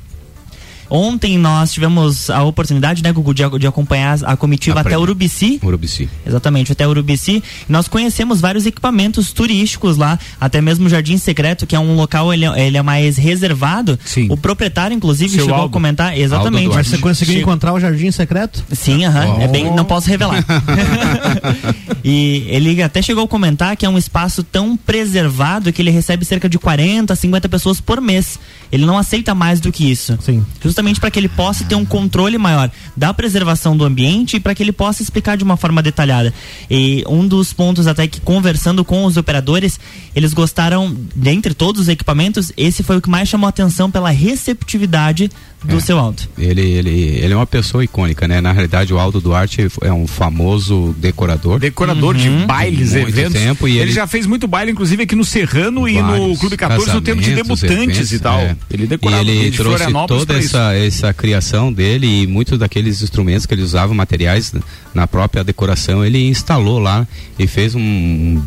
Ontem 0.89 1.37
nós 1.37 1.71
tivemos 1.73 2.29
a 2.29 2.43
oportunidade, 2.43 3.01
né, 3.03 3.11
Gugu, 3.11 3.33
de, 3.33 3.43
de 3.59 3.67
acompanhar 3.67 4.17
a 4.23 4.35
comitiva 4.37 4.79
A 4.79 4.81
até. 4.81 4.97
Urubici. 4.97 5.59
Urubici. 5.63 6.09
Exatamente, 6.25 6.71
até 6.71 6.87
Urubici. 6.87 7.43
Nós 7.67 7.87
conhecemos 7.87 8.39
vários 8.41 8.65
equipamentos 8.65 9.31
turísticos 9.33 9.97
lá, 9.97 10.19
até 10.39 10.61
mesmo 10.61 10.85
o 10.85 10.89
Jardim 10.89 11.17
Secreto, 11.17 11.65
que 11.65 11.75
é 11.75 11.79
um 11.79 11.95
local 11.95 12.33
ele, 12.33 12.45
é- 12.45 12.67
ele 12.67 12.77
é 12.77 12.81
mais 12.81 13.17
reservado. 13.17 13.97
Sim. 14.05 14.27
O 14.29 14.37
proprietário, 14.37 14.95
inclusive, 14.95 15.31
Seu 15.31 15.41
chegou 15.45 15.55
Aldo. 15.55 15.69
a 15.69 15.71
comentar. 15.73 16.17
Exatamente. 16.17 16.69
Mas 16.73 16.87
você 16.87 16.97
conseguiu 16.97 17.39
encontrar 17.39 17.73
o 17.73 17.79
Jardim 17.79 18.11
Secreto? 18.11 18.63
Sim, 18.71 19.05
aham. 19.05 19.41
É 19.41 19.47
bem, 19.47 19.73
não 19.73 19.85
posso 19.85 20.07
revelar. 20.09 20.43
e 22.03 22.45
ele 22.47 22.81
até 22.81 23.01
chegou 23.01 23.23
a 23.23 23.27
comentar 23.27 23.75
que 23.75 23.85
é 23.85 23.89
um 23.89 23.97
espaço 23.97 24.43
tão 24.43 24.77
preservado 24.77 25.71
que 25.73 25.81
ele 25.81 25.91
recebe 25.91 26.25
cerca 26.25 26.47
de 26.47 26.57
40, 26.59 27.15
50 27.15 27.49
pessoas 27.49 27.81
por 27.81 27.99
mês. 28.01 28.39
Ele 28.71 28.85
não 28.85 28.97
aceita 28.97 29.33
mais 29.33 29.59
do 29.59 29.71
que 29.71 29.89
isso. 29.89 30.17
Sim. 30.21 30.43
Justamente 30.75 30.99
para 30.99 31.09
que 31.09 31.17
ele 31.17 31.29
possa 31.29 31.63
ter 31.63 31.75
um 31.75 31.85
controle 31.85 32.37
maior 32.37 32.69
da 32.97 33.13
preservação 33.13 33.77
do 33.77 33.85
ambiente 33.85 34.35
e 34.35 34.39
para 34.41 34.53
que 34.53 34.61
ele 34.61 34.73
possa 34.73 35.01
explicar 35.01 35.37
de 35.37 35.43
uma 35.45 35.55
forma 35.55 35.81
detalhada. 35.81 36.33
E 36.69 37.01
um 37.07 37.25
dos 37.25 37.53
pontos 37.53 37.87
até 37.87 38.05
que 38.09 38.19
conversando 38.19 38.83
com 38.83 39.05
os 39.05 39.15
operadores, 39.15 39.79
eles 40.13 40.33
gostaram, 40.33 40.93
dentre 41.15 41.53
todos 41.53 41.83
os 41.83 41.87
equipamentos, 41.87 42.51
esse 42.57 42.83
foi 42.83 42.97
o 42.97 43.01
que 43.01 43.09
mais 43.09 43.29
chamou 43.29 43.47
a 43.47 43.51
atenção 43.51 43.89
pela 43.89 44.09
receptividade 44.09 45.31
do 45.65 45.77
É. 45.77 45.79
seu 45.79 45.97
alto. 45.99 46.29
Ele, 46.37 46.61
ele, 46.61 46.89
ele 47.21 47.33
é 47.33 47.35
uma 47.35 47.45
pessoa 47.47 47.83
icônica, 47.83 48.27
né? 48.27 48.39
Na 48.41 48.51
realidade, 48.51 48.93
o 48.93 48.99
Aldo 48.99 49.19
Duarte 49.19 49.67
é 49.81 49.91
um 49.91 50.07
famoso 50.07 50.95
decorador. 50.97 51.59
Decorador 51.59 52.15
de 52.15 52.29
bailes, 52.45 52.93
Muito 52.93 53.09
eventos. 53.09 53.33
tempo, 53.33 53.67
e 53.67 53.71
ele, 53.73 53.81
ele- 53.81 53.91
já 53.91 54.05
fez 54.07 54.25
muito 54.25 54.47
baile, 54.47 54.71
inclusive 54.71 55.03
aqui 55.03 55.15
no 55.15 55.25
Serrano 55.25 55.87
e 55.87 56.01
no 56.01 56.07
Vários 56.07 56.39
Clube 56.39 56.57
14, 56.57 56.93
no 56.93 57.01
tempo 57.01 57.21
de 57.21 57.33
debutantes 57.35 57.71
eventos, 57.71 58.11
e 58.13 58.19
tal. 58.19 58.39
é. 58.39 58.55
Ele 58.71 58.87
decorava 58.87 59.23
e 59.23 59.29
ele 59.29 59.49
de 59.51 59.57
trouxe 59.57 59.85
toda 60.07 60.37
isso. 60.37 60.55
essa, 60.57 60.73
essa 60.75 61.13
criação 61.13 61.71
dele 61.71 62.23
e 62.23 62.27
muitos 62.27 62.57
daqueles 62.59 63.01
instrumentos 63.01 63.45
que 63.45 63.53
ele 63.53 63.61
usava, 63.63 63.93
materiais 63.93 64.53
na 64.95 65.05
própria 65.05 65.43
decoração, 65.43 66.03
ele 66.03 66.27
instalou 66.27 66.79
lá 66.79 67.05
e 67.37 67.45
fez 67.45 67.75
um, 67.75 67.79
um, 67.81 68.41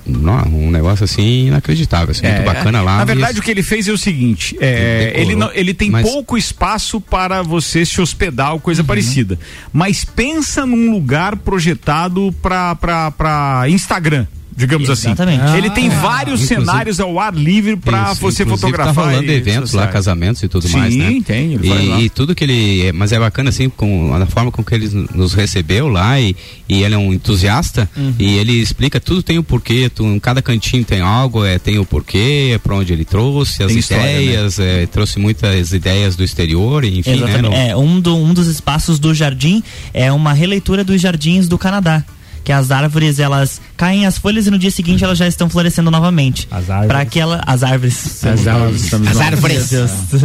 um 0.47 0.71
negócio 0.71 1.05
assim 1.05 1.47
inacreditável, 1.49 2.11
assim, 2.11 2.27
É, 2.27 2.33
muito 2.37 2.47
bacana 2.47 2.81
lá. 2.83 2.97
Na 2.97 3.03
E 3.03 3.07
verdade, 3.07 3.39
o 3.39 3.43
que 3.43 3.51
ele 3.51 3.63
fez 3.63 3.87
é 3.87 3.93
o 3.93 3.99
seguinte: 3.99 4.57
é, 4.61 4.67
Ele 4.67 5.05
decorou, 5.05 5.23
ele, 5.23 5.37
não- 5.37 5.51
ele 5.53 5.75
tem 5.75 5.91
mas- 5.91 6.03
pouco 6.11 6.37
espaço 6.39 7.01
para 7.01 7.43
você 7.43 7.85
se 7.85 8.01
hospedar 8.01 8.49
ou 8.49 8.55
Uhum. 8.55 8.61
coisa 8.61 8.83
parecida. 8.83 9.39
Mas 9.73 10.05
pensa 10.05 10.65
num 10.67 10.91
lugar 10.91 11.37
projetado 11.37 12.35
para 12.43 13.65
Instagram. 13.69 14.27
Digamos 14.59 14.89
Exatamente. 14.89 15.41
assim. 15.41 15.57
Ele 15.57 15.71
tem 15.71 15.89
vários 15.89 16.43
Inclusive- 16.43 16.67
cenários 16.67 16.99
ao 17.01 17.19
ar 17.21 17.33
livre 17.33 17.77
para 17.77 18.13
você 18.15 18.43
inclusive 18.43 18.51
fotografar. 18.51 18.95
Tá 18.95 19.01
rolando 19.03 19.23
e 19.25 19.27
redes 19.35 19.47
eventos 19.47 19.73
lá, 19.73 19.87
casamentos 19.87 20.43
e 20.43 20.49
tudo 20.49 20.67
Sim, 20.67 20.77
mais, 20.79 20.95
né? 20.97 21.21
tem, 21.25 21.53
ele 21.55 21.69
faz 21.69 21.89
lá. 21.89 22.01
E, 22.01 22.05
e 22.07 22.11
tudo 22.11 22.35
que 22.35 22.43
ele. 22.45 22.87
é- 22.87 22.93
Mas 22.93 23.13
é 23.13 23.19
bacana, 23.21 23.51
assim, 23.51 23.69
com 23.69 24.13
a 24.13 24.27
forma 24.27 24.51
com 24.51 24.65
que 24.65 24.75
ele 24.75 24.89
nos 25.15 25.33
recebeu 25.33 25.87
lá 25.89 26.21
e, 26.21 26.35
e 26.69 26.83
ele 26.83 26.95
é 26.95 26.99
um 26.99 27.13
entusiasta 27.13 27.89
Uhum. 27.97 28.15
e 28.19 28.37
ele 28.39 28.53
explica 28.61 28.99
tudo 28.99 29.23
tem 29.23 29.39
o 29.39 29.43
porquê, 29.45 29.89
tu, 29.89 30.05
em 30.05 30.19
cada 30.19 30.43
cantinho 30.43 30.85
tem 30.85 31.01
algo, 31.01 31.45
é, 31.45 31.59
tem 31.59 31.79
o 31.79 31.85
porquê, 31.85 32.53
é 32.55 32.59
pra 32.59 32.75
onde 32.75 32.93
ele 32.93 33.05
trouxe, 33.05 33.63
as 33.63 33.69
Tem 33.71 33.79
história, 33.79 34.03
né? 34.05 34.23
ideias, 34.25 34.59
é, 34.59 34.87
trouxe 34.87 35.19
muitas 35.21 35.73
ideias 35.73 36.17
do 36.17 36.25
exterior, 36.25 36.85
enfim, 36.85 37.21
né? 37.21 37.39
No- 37.43 37.53
É, 37.53 37.77
um, 37.77 38.01
do- 38.01 38.17
um 38.17 38.35
dos 38.35 38.49
espaços 38.49 38.99
do 38.99 39.15
jardim 39.15 39.63
é 39.95 40.11
uma 40.11 40.33
releitura 40.33 40.83
dos 40.83 41.01
jardins 41.01 41.47
do 41.47 41.57
Canadá. 41.57 42.05
Que 42.49 42.53
as 42.53 42.71
árvores, 42.71 43.19
elas 43.19 43.61
caem 43.77 44.07
as 44.07 44.17
folhas 44.17 44.47
e 44.47 44.51
no 44.51 44.59
dia 44.59 44.71
seguinte 44.71 45.05
elas 45.05 45.19
já 45.19 45.29
estão 45.29 45.51
florescendo 45.51 45.91
novamente. 45.91 46.49
As 46.51 46.71
árvores. 46.71 46.89
Para 46.89 47.01
aquela, 47.01 47.43
as 47.47 47.63
árvores. 47.63 48.25
As 48.25 48.47
árvores, 48.47 48.95
As 48.95 49.21
árvores. 49.21 49.73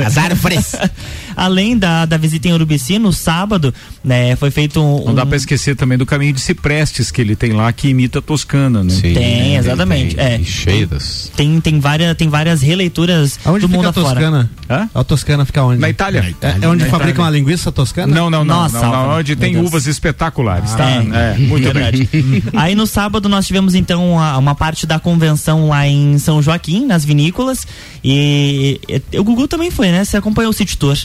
As 0.06 0.18
árvores. 0.18 0.72
Além 1.36 1.78
da, 1.78 2.06
da 2.06 2.16
visita 2.16 2.48
em 2.48 2.54
Urubici, 2.54 2.98
no 2.98 3.12
sábado, 3.12 3.74
né, 4.02 4.38
foi 4.38 4.52
feito 4.52 4.82
um. 4.82 5.04
Não 5.04 5.14
dá 5.16 5.26
para 5.26 5.36
esquecer 5.36 5.76
também 5.76 5.98
do 5.98 6.06
caminho 6.06 6.32
de 6.32 6.40
ciprestes 6.40 7.12
que 7.12 7.20
ele 7.20 7.36
tem 7.36 7.52
lá, 7.52 7.74
que 7.74 7.90
imita 7.90 8.20
a 8.20 8.22
Toscana, 8.22 8.86
né? 8.86 8.92
Sim, 8.92 9.14
Tem, 9.14 9.58
exatamente, 9.58 10.18
é. 10.18 10.40
E 10.40 10.46
cheio 10.46 10.88
das. 10.88 11.30
Tem, 11.36 11.60
tem, 11.60 11.78
várias, 11.82 12.16
tem 12.16 12.30
várias 12.30 12.62
releituras 12.62 13.38
Aonde 13.44 13.62
do 13.62 13.68
fica 13.68 13.78
mundo 13.78 13.88
a 13.88 13.90
afora. 13.90 14.08
Toscana? 14.22 14.52
Hã? 14.70 14.90
A 14.96 15.04
Toscana 15.04 15.44
fica 15.44 15.62
onde? 15.62 15.82
Na 15.82 15.90
Itália. 15.90 16.34
É, 16.42 16.56
é 16.62 16.68
onde 16.70 16.86
Na 16.86 16.90
fabricam 16.90 17.24
Itália. 17.24 17.28
a 17.28 17.32
linguiça 17.32 17.70
toscana? 17.70 18.16
Não, 18.16 18.30
não, 18.30 18.46
não. 18.46 18.62
Nossa, 18.62 18.80
não, 18.80 18.88
não, 18.88 18.96
Álvaro, 18.96 19.20
onde 19.20 19.36
meu 19.36 19.40
tem 19.42 19.54
Deus. 19.56 19.68
uvas 19.68 19.88
espetaculares, 19.88 20.74
tá? 20.74 20.90
É. 20.90 21.34
É, 21.34 21.38
muito 21.40 21.74
bem. 21.74 22.13
Aí 22.54 22.76
no 22.76 22.86
sábado 22.86 23.28
nós 23.28 23.46
tivemos 23.48 23.76
então 23.76 24.14
uma, 24.14 24.38
uma 24.38 24.56
parte 24.56 24.86
da 24.86 25.00
convenção 25.00 25.70
lá 25.70 25.88
em 25.88 26.18
São 26.18 26.42
Joaquim, 26.42 26.86
nas 26.86 27.04
vinícolas. 27.04 27.66
E, 28.04 28.80
e 28.88 29.20
o 29.20 29.24
Gugu 29.24 29.48
também 29.48 29.72
foi, 29.72 29.92
né? 29.92 30.04
Você 30.04 30.18
acompanhou 30.18 30.52
o 30.52 30.54
City 30.54 30.78
Tour. 30.78 30.98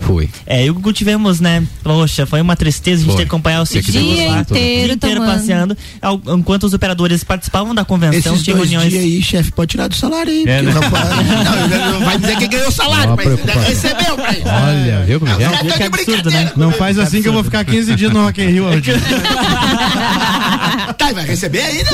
Foi. 0.00 0.28
É, 0.46 0.64
e 0.66 0.70
o 0.70 0.74
Gugu 0.74 0.92
tivemos, 0.92 1.40
né? 1.40 1.62
Poxa, 1.82 2.26
foi 2.26 2.40
uma 2.40 2.56
tristeza 2.56 2.96
a 3.02 3.04
gente 3.04 3.12
Foi. 3.12 3.16
ter 3.16 3.22
que 3.22 3.28
acompanhar 3.28 3.62
o 3.62 3.66
Tour 3.66 3.80
Dia 3.82 4.30
lá. 4.30 4.40
inteiro 4.40 4.84
dia 4.86 4.94
inteiro 4.94 5.20
passeando. 5.24 5.76
Ao- 6.02 6.20
Enquanto 6.36 6.64
os 6.64 6.74
operadores 6.74 7.22
participavam 7.24 7.74
da 7.74 7.84
convenção, 7.84 8.32
Esses 8.34 8.44
tinha 8.44 8.56
dois 8.56 8.68
reuniões. 8.70 8.92
dias 8.92 9.04
aí, 9.04 9.22
chefe, 9.22 9.52
pode 9.52 9.70
tirar 9.70 9.88
do 9.88 9.94
salário 9.94 10.30
aí. 10.32 10.42
É, 10.46 10.62
né? 10.62 10.72
não, 10.72 10.80
não, 10.82 11.92
não 12.00 12.06
vai 12.06 12.18
dizer 12.18 12.36
que 12.36 12.48
ganhou 12.48 12.70
salário, 12.70 13.12
Ó, 13.12 13.16
mas 13.16 13.66
recebeu 13.66 14.16
pra 14.16 14.32
isso. 14.32 14.42
Olha, 14.46 15.04
Viu 15.06 15.20
como 15.20 15.32
é 15.32 15.44
é? 15.44 15.62
De 15.62 15.72
que 15.72 15.82
absurdo, 15.82 16.30
né? 16.30 16.52
Não 16.56 16.72
faz 16.72 16.98
assim 16.98 17.22
que 17.22 17.28
eu 17.28 17.32
vou 17.32 17.44
ficar 17.44 17.64
15 17.64 17.94
dias 17.94 18.12
no 18.12 18.24
Rock 18.24 18.42
in 18.42 18.46
Rio. 18.48 18.64
Tá, 20.98 21.10
e 21.10 21.14
vai 21.14 21.24
receber 21.26 21.60
ainda? 21.60 21.90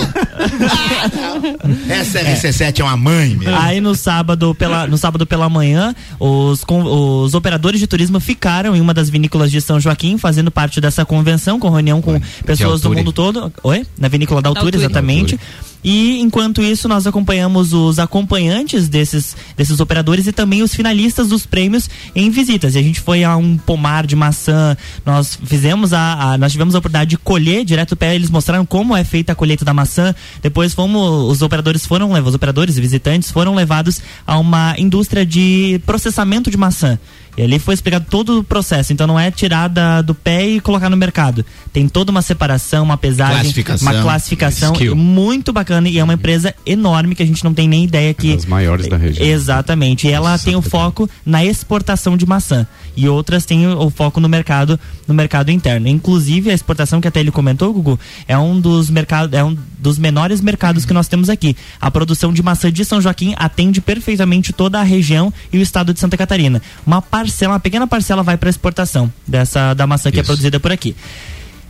Ah, 0.71 1.11
não. 1.15 1.95
Essa 1.95 2.21
RC7 2.21 2.81
é 2.81 2.85
uma 2.85 2.97
mãe 2.97 3.37
mesmo. 3.37 3.55
Aí 3.57 3.81
no 3.81 3.95
sábado 3.95 4.55
pela, 4.55 4.87
no 4.87 4.97
sábado 4.99 5.27
pela 5.27 5.49
manhã, 5.49 5.95
os, 6.19 6.65
con- 6.65 6.85
os 7.25 7.35
operadores 7.35 7.81
de 7.81 7.87
turismo 7.91 8.19
ficaram 8.21 8.75
em 8.75 8.81
uma 8.81 8.95
das 8.95 9.11
vinícolas 9.11 9.51
de 9.51 9.61
São 9.61 9.79
Joaquim, 9.79 10.17
fazendo 10.17 10.51
parte 10.51 10.81
dessa 10.81 11.05
convenção, 11.05 11.59
com 11.61 11.69
reunião 11.69 12.01
com 12.01 12.13
pessoas 12.47 12.81
do 12.81 12.89
mundo 13.01 13.13
todo. 13.13 13.53
Oi? 13.63 13.87
Na 13.99 14.09
vinícola 14.09 14.41
da 14.41 14.49
Altura, 14.49 14.77
exatamente. 14.87 15.39
E 15.83 16.21
enquanto 16.21 16.61
isso, 16.61 16.87
nós 16.89 17.07
acompanhamos 17.07 17.73
os 17.73 17.99
acompanhantes 17.99 18.87
desses, 18.87 19.35
desses 19.57 19.81
operadores 19.81 20.27
e 20.27 20.33
também 20.33 20.63
os 20.63 20.75
finalistas 20.75 21.29
dos 21.29 21.47
prêmios 21.47 21.89
em 22.15 22.29
visitas. 22.31 22.75
E 22.75 22.79
a 22.79 22.83
gente 22.83 23.01
foi 23.01 23.25
a 23.25 23.35
um 23.35 23.57
pomar 23.57 24.07
de 24.07 24.15
maçã, 24.15 24.77
nós 25.07 25.39
fizemos 25.43 25.95
a, 25.95 26.33
a- 26.35 26.39
nós 26.39 26.53
tivemos 26.53 26.75
a 26.75 26.79
oportunidade 26.79 27.09
de 27.11 27.17
colher 27.17 27.65
direto 27.65 27.97
pé, 27.97 28.15
eles 28.15 28.29
mostraram 28.29 28.67
como 28.67 28.95
é 28.95 29.03
feita 29.05 29.33
a 29.33 29.35
colheita 29.35 29.65
da 29.65 29.73
maçã. 29.73 30.15
Depois 30.43 30.75
fomos, 30.75 31.31
os 31.33 31.41
operadores 31.41 31.87
foram 31.87 32.09
levados, 32.09 32.29
os 32.29 32.35
operadores 32.35 32.77
e 32.77 32.81
visitantes 32.83 33.31
foram 33.31 33.55
levados 33.55 34.03
a 34.27 34.39
uma 34.39 34.75
indústria 34.79 35.25
de 35.25 35.81
processamento 35.87 36.51
de 36.51 36.59
maçã. 36.59 36.99
E 37.41 37.43
ali 37.43 37.59
foi 37.59 37.73
explicado 37.73 38.05
todo 38.11 38.41
o 38.41 38.45
processo. 38.45 38.93
Então 38.93 39.07
não 39.07 39.19
é 39.19 39.31
tirar 39.31 39.67
da, 39.69 40.03
do 40.03 40.15
pé 40.15 40.47
e 40.47 40.61
colocar 40.61 40.91
no 40.91 40.97
mercado. 40.97 41.43
Tem 41.73 41.89
toda 41.89 42.11
uma 42.11 42.21
separação, 42.21 42.85
uma 42.85 42.99
pesagem, 42.99 43.41
Classificação. 43.41 43.89
uma 43.93 44.03
classificação 44.03 44.73
Skill. 44.75 44.95
muito 44.95 45.51
bacana 45.51 45.89
e 45.89 45.99
é 45.99 46.05
uma 46.05 46.13
empresa 46.13 46.55
enorme 46.67 47.15
que 47.15 47.23
a 47.23 47.27
gente 47.27 47.43
não 47.43 47.55
tem 47.55 47.67
nem 47.67 47.85
ideia 47.85 48.13
que 48.13 48.35
das 48.35 48.45
maiores 48.45 48.89
da 48.89 48.99
região. 48.99 49.27
Exatamente. 49.27 50.07
E 50.07 50.11
ela 50.11 50.39
tem 50.39 50.55
o 50.55 50.61
foco 50.61 51.09
na 51.25 51.43
exportação 51.43 52.15
de 52.15 52.27
maçã 52.27 52.67
e 52.95 53.09
outras 53.09 53.47
têm 53.47 53.67
o, 53.67 53.87
o 53.87 53.91
foco 53.91 54.21
no 54.21 54.29
mercado 54.29 54.79
no 55.09 55.15
mercado 55.15 55.51
interno. 55.51 55.89
Inclusive 55.89 56.51
a 56.51 56.55
exportação 56.55 57.01
que 57.01 57.09
até 57.09 57.21
ele 57.21 57.31
comentou, 57.31 57.73
Gugu, 57.73 57.99
é 58.29 58.37
um 58.37 58.61
dos 58.61 58.91
mercados 58.91 59.33
é 59.33 59.43
um 59.43 59.57
dos 59.79 59.99
menores 59.99 60.43
mercados 60.43 60.85
que 60.85 60.93
nós 60.93 61.09
temos 61.09 61.31
aqui. 61.31 61.57
A 61.81 61.91
produção 61.91 62.35
de 62.35 62.43
maçã 62.43 62.71
de 62.71 62.85
São 62.85 63.01
Joaquim 63.01 63.35
atende 63.39 63.81
perfeitamente 63.81 64.53
toda 64.53 64.79
a 64.79 64.83
região 64.83 65.33
e 65.51 65.57
o 65.57 65.63
estado 65.63 65.95
de 65.95 66.01
Santa 66.01 66.19
Catarina. 66.19 66.61
Uma 66.87 67.01
parcela, 67.31 67.53
uma 67.55 67.61
pequena 67.61 67.87
parcela 67.87 68.23
vai 68.23 68.37
para 68.37 68.51
exportação 68.51 69.13
dessa 69.27 69.75
da 69.75 69.87
maçã 69.87 70.11
que 70.11 70.19
é 70.19 70.23
Isso. 70.23 70.27
produzida 70.27 70.59
por 70.61 70.73
aqui. 70.73 70.95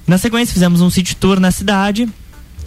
Na 0.07 0.19
sequência 0.19 0.53
fizemos 0.53 0.81
um 0.81 0.91
city 0.91 1.15
tour 1.17 1.39
na 1.39 1.51
cidade. 1.51 2.09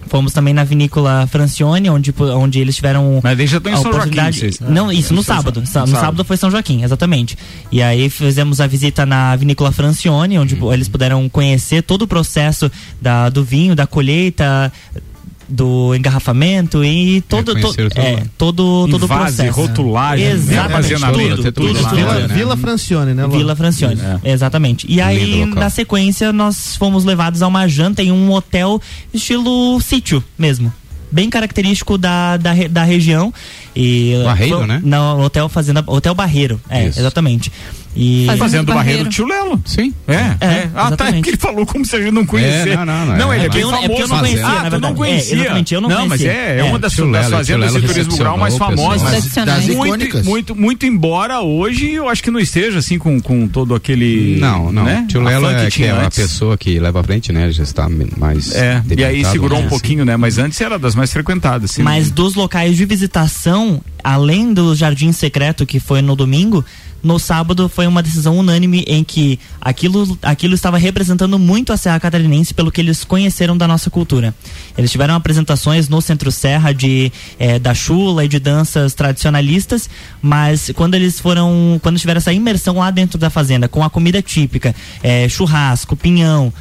Fomos 0.07 0.33
também 0.33 0.53
na 0.53 0.65
vinícola 0.65 1.25
Francione, 1.31 1.89
onde, 1.89 2.13
onde 2.19 2.59
eles 2.59 2.75
tiveram 2.75 3.21
Mas 3.23 3.39
eles 3.39 3.49
já 3.49 3.57
estão 3.57 3.71
em 3.71 3.75
São 3.75 3.83
Joaquim, 3.83 3.97
oportunidade- 3.99 4.39
vocês, 4.39 4.59
né? 4.59 4.67
Não, 4.69 4.91
isso 4.91 5.13
no 5.13 5.23
São 5.23 5.37
sábado. 5.37 5.55
No 5.61 5.61
No 5.65 5.67
sábado. 5.71 5.91
sábado 5.91 6.25
foi 6.25 6.35
São 6.35 6.51
Joaquim, 6.51 6.83
exatamente. 6.83 7.37
E 7.71 7.81
aí 7.81 8.09
fizemos 8.09 8.59
a 8.59 8.67
visita 8.67 9.05
na 9.05 9.33
vinícola 9.37 9.71
Francione, 9.71 10.37
onde 10.37 10.55
Uhum. 10.55 10.73
eles 10.73 10.89
puderam 10.89 11.27
conhecer 11.29 11.83
todo 11.83 12.01
o 12.01 12.07
processo 12.07 12.69
da, 13.01 13.29
do 13.29 13.45
vinho, 13.45 13.75
da 13.77 13.87
colheita, 13.87 14.71
do 15.47 15.93
engarrafamento 15.95 16.83
e 16.83 17.21
todo, 17.21 17.53
to, 17.53 17.61
conheceram 17.61 17.89
tudo 17.89 18.01
é, 18.01 18.23
todo, 18.37 18.87
todo 18.89 19.01
o 19.01 19.05
Invase, 19.05 19.37
processo. 19.37 19.61
rotulagem, 19.61 20.25
Exatamente, 20.25 20.59
armazenamento, 20.93 21.35
tudo, 21.37 21.51
tudo, 21.51 21.67
tudo, 21.73 21.79
tudo. 21.83 21.95
Vila, 21.95 22.27
né? 22.27 22.33
Vila 22.35 22.57
Francione, 22.57 23.13
né, 23.13 23.25
Lu? 23.25 23.31
Vila 23.37 23.55
Francione, 23.55 23.97
exatamente. 24.23 24.85
E 24.89 25.01
aí, 25.01 25.45
na 25.45 25.69
sequência, 25.69 26.31
nós 26.31 26.75
fomos 26.75 27.03
levados 27.05 27.41
a 27.41 27.47
uma 27.47 27.67
janta 27.67 28.01
em 28.01 28.11
um 28.11 28.31
hotel 28.31 28.81
estilo 29.13 29.79
sítio 29.81 30.23
mesmo. 30.37 30.73
Bem 31.11 31.29
característico 31.29 31.95
da, 31.95 32.37
da, 32.37 32.53
da 32.67 32.83
região. 32.83 33.31
E, 33.75 34.19
Barreiro, 34.23 34.57
foi- 34.57 34.67
né? 34.67 34.81
Não, 34.83 35.19
Hotel 35.21 35.47
Fazenda. 35.47 35.83
Hotel 35.85 36.15
Barreiro. 36.15 36.59
É, 36.67 36.87
Isso. 36.87 36.99
exatamente. 36.99 37.51
E. 37.95 38.25
Fazenda 38.25 38.43
Fazendo 38.43 38.65
do 38.65 38.73
Barreiro 38.73 39.03
Barreiro. 39.05 39.09
Tio 39.09 39.25
Lelo. 39.27 39.61
Sim. 39.65 39.93
É, 40.07 40.13
é. 40.13 40.45
É, 40.45 40.69
Ah, 40.75 40.91
tá. 40.95 41.09
É 41.09 41.13
porque 41.13 41.29
ele 41.31 41.37
falou 41.37 41.65
como 41.65 41.85
se 41.85 41.95
a 41.95 41.99
gente 41.99 42.11
não 42.11 42.25
conhecer. 42.25 42.69
É, 42.69 42.75
não, 42.77 42.85
não, 42.85 43.05
não, 43.17 43.33
é 43.33 43.37
ele 43.37 43.43
é 43.43 43.47
É 43.47 43.49
bem 43.49 43.61
eu- 43.61 43.69
é 43.69 43.71
famoso. 43.71 43.87
porque 43.89 44.03
eu 44.03 44.07
não 44.07 44.19
conhecia, 44.19 44.47
ah, 44.47 44.69
tu 44.69 44.79
não 44.79 44.95
conhecia. 44.95 45.33
É, 45.35 45.39
exatamente, 45.41 45.73
eu 45.73 45.81
não 45.81 45.89
mas 45.89 46.07
conhecia. 46.07 46.31
é, 46.31 46.55
é 46.55 46.59
É. 46.59 46.63
uma 46.63 46.79
das, 46.79 46.93
Tio 46.93 47.11
das 47.11 47.21
Lelo, 47.25 47.37
fazendas 47.37 47.73
de 47.73 47.81
turismo 47.81 48.15
rural 48.15 48.37
mais 48.37 48.57
famosas. 48.57 49.01
das 49.35 49.65
Muito, 49.67 49.71
icônicas. 49.85 50.25
muito, 50.25 50.55
muito 50.55 50.85
embora 50.85 51.41
hoje 51.41 51.91
eu 51.91 52.09
acho 52.09 52.23
que 52.23 52.31
não 52.31 52.39
esteja 52.39 52.79
assim 52.79 52.97
com, 52.97 53.19
com 53.21 53.47
todo 53.47 53.75
aquele. 53.75 54.37
Não, 54.39 54.71
não. 54.71 54.83
Né? 54.83 55.05
Tio 55.07 55.21
Lelo 55.21 55.49
é 55.49 55.69
que 55.69 55.83
é 55.83 55.91
a 55.91 56.05
antes. 56.05 56.17
pessoa 56.17 56.57
que 56.57 56.79
leva 56.79 56.99
à 56.99 57.03
frente, 57.03 57.31
né? 57.31 57.43
Ele 57.43 57.51
já 57.53 57.63
está 57.63 57.87
mais. 58.17 58.53
É, 58.55 58.81
e 58.97 59.03
aí 59.03 59.23
segurou 59.25 59.59
né? 59.59 59.65
um 59.65 59.69
pouquinho, 59.69 60.03
né? 60.05 60.17
Mas 60.17 60.37
antes 60.37 60.59
era 60.59 60.77
das 60.79 60.95
mais 60.95 61.11
frequentadas. 61.11 61.71
sim. 61.71 61.83
Mas 61.83 62.09
dos 62.11 62.35
locais 62.35 62.75
de 62.77 62.85
visitação, 62.85 63.81
além 64.03 64.53
do 64.53 64.75
Jardim 64.75 65.11
Secreto, 65.11 65.65
que 65.65 65.79
foi 65.79 66.01
no 66.01 66.15
domingo, 66.15 66.63
no 67.03 67.19
sábado 67.19 67.67
foi 67.67 67.85
uma 67.85 68.01
decisão 68.01 68.37
unânime 68.37 68.85
em 68.87 69.03
que 69.03 69.37
aquilo, 69.59 70.17
aquilo 70.21 70.55
estava 70.55 70.77
representando 70.77 71.37
muito 71.37 71.73
a 71.73 71.77
Serra 71.77 71.99
Catarinense 71.99 72.53
pelo 72.53 72.71
que 72.71 72.79
eles 72.79 73.03
conheceram 73.03 73.57
da 73.57 73.67
nossa 73.67 73.89
cultura. 73.89 74.33
Eles 74.77 74.89
tiveram 74.89 75.13
apresentações 75.13 75.89
no 75.89 76.01
Centro 76.01 76.31
Serra 76.31 76.71
de 76.71 77.11
eh, 77.37 77.59
da 77.59 77.73
chula 77.73 78.23
e 78.23 78.29
de 78.29 78.39
danças 78.39 78.93
tradicionalistas, 78.93 79.89
mas 80.21 80.71
quando 80.73 80.95
eles 80.95 81.19
foram, 81.19 81.77
quando 81.83 81.99
tiveram 81.99 82.19
essa 82.19 82.31
imersão 82.31 82.77
lá 82.77 82.89
dentro 82.89 83.17
da 83.17 83.29
fazenda 83.29 83.67
com 83.67 83.83
a 83.83 83.89
comida 83.89 84.21
típica, 84.21 84.73
eh, 85.03 85.27
churrasco, 85.27 85.97
pinhão, 85.97 86.53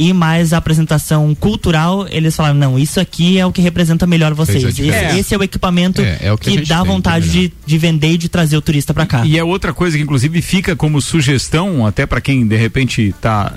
e 0.00 0.14
mais 0.14 0.54
a 0.54 0.56
apresentação 0.56 1.34
cultural, 1.34 2.06
eles 2.10 2.34
falaram, 2.34 2.54
não, 2.58 2.78
isso 2.78 2.98
aqui 2.98 3.38
é 3.38 3.44
o 3.44 3.52
que 3.52 3.60
representa 3.60 4.06
melhor 4.06 4.32
vocês. 4.32 4.64
Esse, 4.64 4.88
esse 4.88 5.34
é 5.34 5.36
o 5.36 5.42
equipamento 5.42 6.00
É, 6.00 6.18
é 6.22 6.32
o 6.32 6.38
que 6.38 6.52
que, 6.52 6.66
dá 6.66 6.78
tem, 6.78 6.86
vontade 6.86 7.28
de, 7.28 7.52
de 7.66 7.76
vender 7.76 8.12
e 8.12 8.16
de 8.16 8.30
trazer 8.30 8.56
o 8.56 8.62
turista 8.62 8.94
pra 8.94 9.04
cá. 9.04 9.26
E 9.26 9.36
é 9.36 9.44
outra 9.44 9.74
coisa 9.74 9.98
que 9.98 10.02
inclusive 10.02 10.40
fica 10.40 10.74
como 10.74 11.02
sugestão 11.02 11.86
até 11.86 12.06
para 12.06 12.18
quem 12.18 12.46
de 12.46 12.56
repente 12.56 13.08
está 13.08 13.52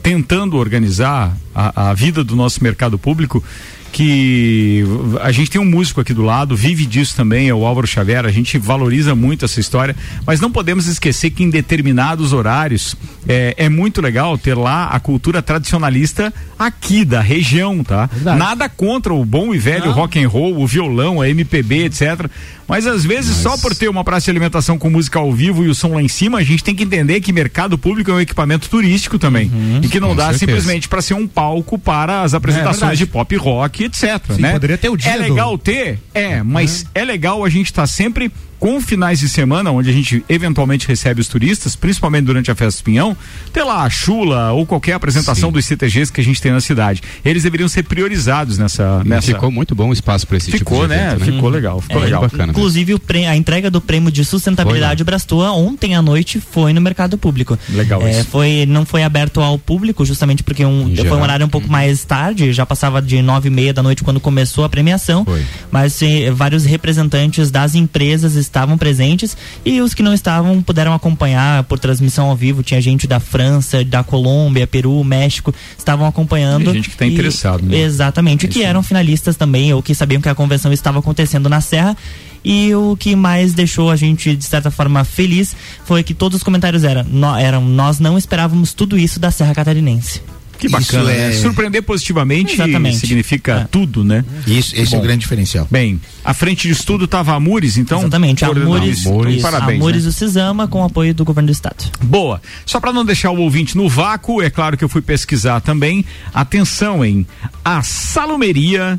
tentando 0.00 0.56
organizar 0.56 1.36
a, 1.52 1.90
a 1.90 1.94
vida 1.94 2.22
do 2.22 2.36
nosso 2.36 2.62
mercado 2.62 2.96
público 2.96 3.42
que 3.92 4.84
a 5.20 5.32
gente 5.32 5.50
tem 5.50 5.60
um 5.60 5.64
músico 5.64 6.00
aqui 6.00 6.14
do 6.14 6.22
lado, 6.22 6.56
vive 6.56 6.86
disso 6.86 7.16
também, 7.16 7.48
é 7.48 7.54
o 7.54 7.64
Álvaro 7.66 7.86
Xavier, 7.86 8.24
a 8.24 8.30
gente 8.30 8.58
valoriza 8.58 9.14
muito 9.14 9.44
essa 9.44 9.60
história, 9.60 9.94
mas 10.26 10.40
não 10.40 10.50
podemos 10.50 10.86
esquecer 10.86 11.30
que 11.30 11.42
em 11.42 11.50
determinados 11.50 12.32
horários 12.32 12.96
é, 13.26 13.54
é 13.56 13.68
muito 13.68 14.00
legal 14.00 14.36
ter 14.38 14.54
lá 14.54 14.86
a 14.88 15.00
cultura 15.00 15.42
tradicionalista 15.42 16.32
aqui 16.58 17.04
da 17.04 17.20
região, 17.20 17.82
tá? 17.84 18.06
Verdade. 18.06 18.38
Nada 18.38 18.68
contra 18.68 19.12
o 19.14 19.24
bom 19.24 19.54
e 19.54 19.58
velho 19.58 19.86
Não. 19.86 19.92
rock 19.92 20.22
and 20.22 20.28
roll, 20.28 20.58
o 20.60 20.66
violão, 20.66 21.20
a 21.20 21.28
MPB, 21.28 21.84
etc. 21.86 22.28
Mas 22.66 22.86
às 22.86 23.04
vezes 23.04 23.36
só 23.36 23.56
por 23.56 23.74
ter 23.74 23.88
uma 23.88 24.04
praça 24.04 24.24
de 24.24 24.30
alimentação 24.30 24.76
com 24.78 24.90
música 24.90 25.18
ao 25.18 25.32
vivo 25.32 25.64
e 25.64 25.68
o 25.68 25.74
som 25.74 25.94
lá 25.94 26.02
em 26.02 26.08
cima, 26.08 26.38
a 26.38 26.42
gente 26.42 26.62
tem 26.62 26.74
que 26.74 26.82
entender 26.84 27.20
que 27.20 27.32
mercado 27.32 27.78
público 27.78 28.10
é 28.10 28.14
um 28.14 28.20
equipamento 28.20 28.68
turístico 28.68 29.18
também 29.18 29.50
e 29.82 29.88
que 29.88 29.98
não 29.98 30.14
dá 30.14 30.24
certeza. 30.30 30.38
simplesmente 30.38 30.88
para 30.88 31.00
ser 31.00 31.14
um 31.14 31.26
palco 31.26 31.78
para 31.78 32.22
as 32.22 32.34
apresentações 32.34 32.80
verdade. 32.80 32.98
de 32.98 33.06
pop 33.06 33.36
rock, 33.36 33.77
etc. 33.84 34.20
Sim, 34.34 34.42
né? 34.42 34.52
poderia 34.52 34.78
ter 34.78 34.88
o 34.88 34.96
dia 34.96 35.12
É 35.12 35.16
do- 35.16 35.22
legal 35.22 35.56
ter, 35.58 35.98
é, 36.14 36.42
mas 36.42 36.84
é 36.94 37.04
legal 37.04 37.44
a 37.44 37.48
gente 37.48 37.66
estar 37.66 37.86
sempre 37.86 38.30
com 38.58 38.80
finais 38.80 39.20
de 39.20 39.28
semana, 39.28 39.70
onde 39.70 39.88
a 39.88 39.92
gente 39.92 40.24
eventualmente 40.28 40.86
recebe 40.88 41.20
os 41.20 41.28
turistas, 41.28 41.76
principalmente 41.76 42.24
durante 42.24 42.50
a 42.50 42.54
festa 42.54 42.80
do 42.80 42.84
Pinhão, 42.84 43.16
ter 43.52 43.62
lá 43.62 43.82
a 43.84 43.90
chula 43.90 44.52
ou 44.52 44.66
qualquer 44.66 44.94
apresentação 44.94 45.48
Sim. 45.48 45.52
dos 45.52 45.64
CTGs 45.64 46.12
que 46.12 46.20
a 46.20 46.24
gente 46.24 46.40
tem 46.42 46.52
na 46.52 46.60
cidade. 46.60 47.02
Eles 47.24 47.42
deveriam 47.44 47.68
ser 47.68 47.84
priorizados 47.84 48.58
nessa. 48.58 49.02
E 49.04 49.08
nessa... 49.08 49.26
Ficou 49.32 49.50
muito 49.50 49.74
bom 49.74 49.90
o 49.90 49.92
espaço 49.92 50.26
para 50.26 50.36
esse 50.38 50.50
Ficou, 50.50 50.78
tipo 50.82 50.88
de 50.88 50.96
né? 50.96 51.06
evento, 51.12 51.20
né? 51.26 51.32
Ficou 51.32 51.48
legal, 51.48 51.80
ficou 51.80 52.00
É, 52.02 52.04
legal. 52.06 52.20
bacana. 52.22 52.50
Inclusive, 52.52 52.94
o 52.94 52.98
prê- 52.98 53.26
a 53.26 53.36
entrega 53.36 53.70
do 53.70 53.80
prêmio 53.80 54.10
de 54.10 54.24
sustentabilidade 54.24 55.04
Brastua 55.04 55.52
ontem 55.52 55.94
à 55.94 56.02
noite 56.02 56.40
foi 56.40 56.72
no 56.72 56.80
mercado 56.80 57.16
público. 57.16 57.58
Legal 57.70 58.02
É, 58.02 58.10
isso. 58.20 58.24
foi, 58.30 58.64
não 58.66 58.84
foi 58.84 59.02
aberto 59.02 59.40
ao 59.40 59.58
público, 59.58 60.04
justamente 60.04 60.42
porque 60.42 60.64
um, 60.64 60.94
foi 60.96 61.16
um 61.16 61.22
horário 61.22 61.46
um 61.46 61.48
pouco 61.48 61.68
mais 61.70 62.02
tarde, 62.04 62.52
já 62.52 62.66
passava 62.66 63.00
de 63.00 63.22
nove 63.22 63.48
e 63.48 63.50
meia 63.50 63.72
da 63.72 63.82
noite 63.82 64.02
quando 64.02 64.18
começou 64.20 64.64
a 64.64 64.68
premiação. 64.68 65.24
Foi. 65.24 65.44
Mas 65.70 66.00
eh, 66.02 66.30
vários 66.30 66.64
representantes 66.64 67.50
das 67.50 67.74
empresas 67.74 68.34
estavam 68.48 68.76
presentes 68.76 69.36
e 69.64 69.80
os 69.80 69.94
que 69.94 70.02
não 70.02 70.12
estavam 70.14 70.60
puderam 70.62 70.92
acompanhar 70.92 71.62
por 71.64 71.78
transmissão 71.78 72.28
ao 72.30 72.36
vivo. 72.36 72.62
Tinha 72.62 72.80
gente 72.80 73.06
da 73.06 73.20
França, 73.20 73.84
da 73.84 74.02
Colômbia, 74.02 74.66
Peru, 74.66 75.02
México, 75.04 75.54
estavam 75.76 76.06
acompanhando. 76.06 76.64
Tem 76.64 76.74
gente 76.74 76.90
que 76.90 76.96
tá 76.96 77.06
E- 77.06 77.12
interessado, 77.12 77.62
né? 77.64 77.78
Exatamente, 77.78 78.46
É 78.46 78.48
que 78.48 78.62
eram 78.62 78.82
finalistas 78.82 79.36
também, 79.36 79.72
ou 79.72 79.82
que 79.82 79.94
sabiam 79.94 80.20
que 80.20 80.28
a 80.28 80.34
convenção 80.34 80.72
estava 80.72 80.98
acontecendo 80.98 81.48
na 81.48 81.60
Serra. 81.60 81.96
E 82.44 82.74
o 82.74 82.96
que 82.96 83.14
mais 83.14 83.52
deixou 83.52 83.90
a 83.90 83.96
gente, 83.96 84.34
de 84.34 84.44
certa 84.44 84.70
forma, 84.70 85.04
feliz 85.04 85.54
foi 85.84 86.02
que 86.02 86.14
todos 86.14 86.38
os 86.38 86.42
comentários 86.42 86.84
eram, 86.84 87.04
eram 87.38 87.64
nós 87.64 87.98
não 88.00 88.16
esperávamos 88.16 88.72
tudo 88.72 88.96
isso 88.98 89.20
da 89.20 89.30
Serra 89.30 89.54
Catarinense. 89.54 90.22
Que 90.58 90.68
bacana. 90.68 91.02
Isso 91.12 91.20
é- 91.20 91.28
né? 91.28 91.32
Surpreender 91.34 91.82
positivamente 91.82 92.54
Exatamente. 92.54 92.98
significa 92.98 93.52
É. 93.60 93.64
tudo, 93.70 94.02
né? 94.04 94.24
Isso, 94.46 94.74
esse 94.76 94.94
é 94.94 94.98
o 94.98 95.00
grande 95.00 95.20
diferencial. 95.20 95.66
Bem, 95.70 96.00
à 96.24 96.34
frente 96.34 96.66
disso 96.66 96.84
tudo 96.84 97.04
estava 97.04 97.32
a 97.32 97.36
Amures, 97.36 97.76
então. 97.76 98.00
Exatamente. 98.00 98.44
Amores, 98.44 99.06
Amores. 99.06 99.40
Parabéns. 99.42 99.78
Amores 99.80 100.02
né? 100.04 100.08
do 100.10 100.12
Cisama 100.12 100.66
com 100.66 100.84
apoio 100.84 101.14
do 101.14 101.24
governo 101.24 101.46
do 101.46 101.52
estado. 101.52 101.84
Boa. 102.02 102.42
Só 102.66 102.80
para 102.80 102.92
não 102.92 103.04
deixar 103.04 103.30
o 103.30 103.38
ouvinte 103.40 103.76
no 103.76 103.88
vácuo, 103.88 104.42
é 104.42 104.50
claro 104.50 104.76
que 104.76 104.84
eu 104.84 104.88
fui 104.88 105.00
pesquisar 105.00 105.60
também. 105.60 106.04
Atenção, 106.34 107.04
hein? 107.04 107.26
A 107.64 107.82
salumeria, 107.82 108.98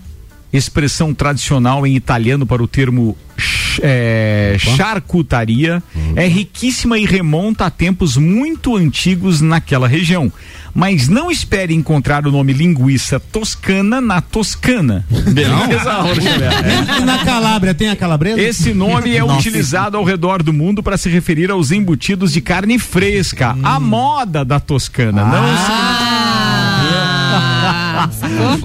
expressão 0.53 1.13
tradicional 1.13 1.85
em 1.85 1.95
italiano 1.95 2.45
para 2.45 2.63
o 2.63 2.67
termo 2.67 3.17
é, 3.81 4.55
charcutaria, 4.59 5.81
é 6.15 6.27
riquíssima 6.27 6.97
e 6.97 7.05
remonta 7.05 7.65
a 7.65 7.69
tempos 7.69 8.17
muito 8.17 8.75
antigos 8.75 9.41
naquela 9.41 9.87
região. 9.87 10.31
Mas 10.73 11.07
não 11.07 11.31
espere 11.31 11.73
encontrar 11.73 12.25
o 12.25 12.31
nome 12.31 12.53
linguiça 12.53 13.19
toscana 13.19 13.99
na 13.99 14.21
Toscana. 14.21 15.05
Beleza? 15.09 15.99
E 16.99 17.05
na 17.05 17.19
Calábria 17.19 17.73
tem 17.73 17.89
a 17.89 17.95
calabresa? 17.95 18.41
Esse 18.41 18.73
nome 18.73 19.15
é 19.15 19.23
utilizado 19.23 19.97
ao 19.97 20.03
redor 20.03 20.43
do 20.43 20.51
mundo 20.51 20.83
para 20.83 20.97
se 20.97 21.09
referir 21.09 21.49
aos 21.51 21.71
embutidos 21.71 22.33
de 22.33 22.41
carne 22.41 22.77
fresca, 22.77 23.55
a 23.63 23.79
moda 23.79 24.43
da 24.43 24.59
Toscana. 24.59 25.23
Não 25.23 25.49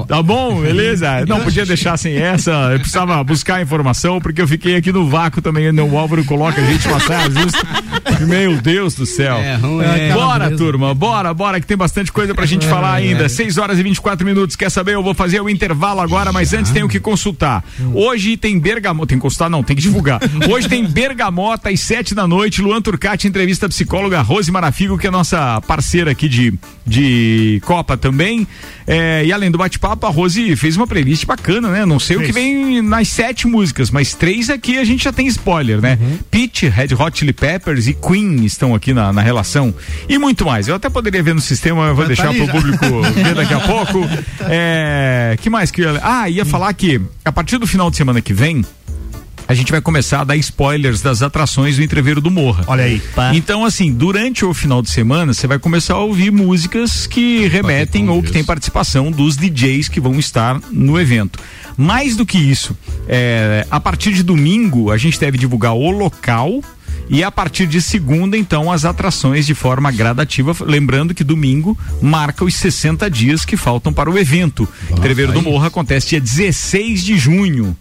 Tá 0.06 0.22
bom, 0.22 0.60
beleza? 0.60 1.24
Não 1.26 1.40
podia 1.40 1.64
deixar 1.66 1.96
sem 1.96 2.16
essa. 2.16 2.50
Eu 2.72 2.78
precisava 2.78 3.22
buscar 3.24 3.62
informação 3.62 4.20
porque 4.20 4.40
eu 4.40 4.48
fiquei 4.48 4.76
aqui 4.76 4.92
no 4.92 5.08
vácuo 5.08 5.40
também. 5.42 5.70
O 5.70 5.98
Álvaro 5.98 6.24
coloca 6.24 6.60
a 6.60 6.64
gente 6.64 6.88
passar 6.88 7.30
justo 7.30 7.58
Meu 8.26 8.60
Deus 8.60 8.94
do 8.94 9.06
céu. 9.06 9.37
É, 9.37 9.56
ruim. 9.56 9.84
É, 9.84 10.08
É, 10.08 10.12
bora, 10.14 10.56
turma, 10.56 10.94
bora, 10.94 11.32
bora, 11.32 11.60
que 11.60 11.66
tem 11.66 11.76
bastante 11.76 12.12
coisa 12.12 12.34
pra 12.34 12.46
gente 12.46 12.66
falar 12.66 12.94
ainda. 12.94 13.28
6 13.28 13.58
horas 13.58 13.78
e 13.78 13.82
24 13.82 14.24
minutos. 14.24 14.56
Quer 14.56 14.70
saber? 14.70 14.94
Eu 14.94 15.02
vou 15.02 15.14
fazer 15.14 15.40
o 15.40 15.48
intervalo 15.48 16.00
agora, 16.00 16.32
mas 16.32 16.52
antes 16.52 16.72
tenho 16.72 16.88
que 16.88 17.00
consultar. 17.00 17.64
Hoje 17.92 18.37
tem 18.37 18.58
bergamota. 18.58 19.08
Tem 19.08 19.18
que 19.18 19.22
consultar, 19.22 19.50
não, 19.50 19.62
tem 19.62 19.76
que 19.76 19.82
divulgar. 19.82 20.20
Hoje 20.50 20.68
tem 20.68 20.84
bergamota 20.87 21.70
às 21.70 21.80
7 21.80 22.14
da 22.14 22.26
noite. 22.26 22.62
Luan 22.62 22.80
Turcati 22.80 23.26
entrevista 23.26 23.66
a 23.66 23.68
psicóloga 23.68 24.20
Rose 24.20 24.50
Marafigo, 24.50 24.98
que 24.98 25.06
é 25.06 25.10
nossa 25.10 25.60
parceira 25.62 26.10
aqui 26.10 26.28
de, 26.28 26.54
de 26.87 27.60
Copa 27.64 27.96
também. 27.96 28.46
É, 28.87 29.24
e 29.24 29.32
além 29.32 29.50
do 29.50 29.58
bate-papo, 29.64 30.07
a 30.07 30.11
Rose 30.11 30.55
fez 30.57 30.77
uma 30.77 30.87
playlist 30.87 31.24
bacana, 31.24 31.70
né? 31.70 31.87
Não 31.87 31.98
sei 31.98 32.16
o 32.16 32.22
que 32.22 32.33
vem 32.33 32.83
nas 32.83 33.09
sete 33.09 33.46
músicas, 33.46 33.90
mas 33.90 34.14
três 34.14 34.50
aqui 34.50 34.79
a 34.79 34.85
gente 34.85 35.05
já 35.05 35.12
tem 35.12 35.27
spoiler, 35.27 35.81
né? 35.81 35.98
Peach, 36.31 36.68
Red 36.68 36.94
Hot 36.98 37.18
Chili 37.18 37.33
Peppers 37.33 37.87
e 37.87 37.94
Queen 37.94 38.44
estão 38.44 38.74
aqui 38.74 38.92
na, 38.92 39.12
na 39.12 39.22
relação. 39.22 39.74
E 40.09 40.18
muito 40.18 40.44
mais. 40.44 40.68
Eu 40.68 40.74
até 40.74 40.90
poderia 40.90 41.22
ver 41.22 41.35
no 41.35 41.40
sistema, 41.40 41.87
eu 41.87 41.94
vou 41.94 42.07
deixar 42.07 42.24
tá 42.24 42.29
ali 42.31 42.38
pro 42.38 42.46
já. 42.46 42.53
público 42.53 43.03
ver 43.12 43.35
daqui 43.35 43.55
a 43.55 43.61
pouco. 43.61 44.00
É, 44.42 45.37
que 45.40 45.48
mais 45.48 45.70
que 45.70 45.81
eu. 45.81 45.98
Ah, 46.03 46.29
ia 46.29 46.44
falar 46.44 46.72
que 46.74 47.00
a 47.24 47.33
partir 47.33 47.57
do 47.57 47.66
final 47.66 47.90
de 47.90 47.96
semana 47.96 48.20
que 48.20 48.35
vem, 48.35 48.64
a 49.46 49.54
gente 49.54 49.70
vai 49.70 49.80
começar 49.80 50.20
a 50.20 50.24
dar 50.24 50.37
spoilers 50.37 51.00
das 51.00 51.22
atrações 51.22 51.76
do 51.76 51.83
Entreveiro 51.83 52.20
do 52.20 52.30
Morra. 52.30 52.64
Olha 52.66 52.85
aí. 52.85 53.00
Pá. 53.14 53.35
Então, 53.35 53.64
assim, 53.64 53.92
durante 53.92 54.44
o 54.44 54.54
final 54.54 54.80
de 54.80 54.90
semana, 54.90 55.35
você 55.35 55.46
vai 55.46 55.59
começar 55.59 55.94
a 55.94 55.98
ouvir 55.98 56.30
músicas 56.30 57.07
que 57.07 57.46
remetem 57.48 58.09
ou 58.09 58.22
que 58.22 58.33
têm 58.33 58.44
participação 58.44 59.11
dos 59.11 59.37
DJs 59.37 59.88
que 59.88 60.00
vão 60.00 60.18
estar 60.18 60.61
no 60.70 60.98
evento. 60.98 61.38
Mais 61.76 62.16
do 62.16 62.24
que 62.24 62.38
isso, 62.38 62.76
é, 63.09 63.66
a 63.70 63.80
partir 63.80 64.12
de 64.12 64.22
domingo, 64.22 64.90
a 64.90 64.96
gente 64.96 65.18
deve 65.18 65.37
divulgar 65.37 65.74
o 65.74 65.90
local. 65.90 66.62
E 67.11 67.22
a 67.22 67.30
partir 67.30 67.66
de 67.66 67.83
segunda, 67.83 68.35
então, 68.35 68.72
as 68.72 68.87
atrações 68.87 69.44
de 69.44 69.54
forma 69.54 69.90
gradativa. 69.90 70.57
Lembrando 70.61 71.12
que 71.12 71.22
domingo 71.22 71.76
marca 72.00 72.46
os 72.46 72.54
60 72.54 73.11
dias 73.11 73.44
que 73.44 73.59
faltam 73.59 73.92
para 73.92 74.11
o 74.11 74.18
evento. 74.18 74.66
Entreveiro 74.90 75.33
do 75.33 75.42
Morro 75.42 75.66
acontece 75.66 76.09
dia 76.09 76.20
16 76.20 77.04
de 77.04 77.18
junho. 77.18 77.76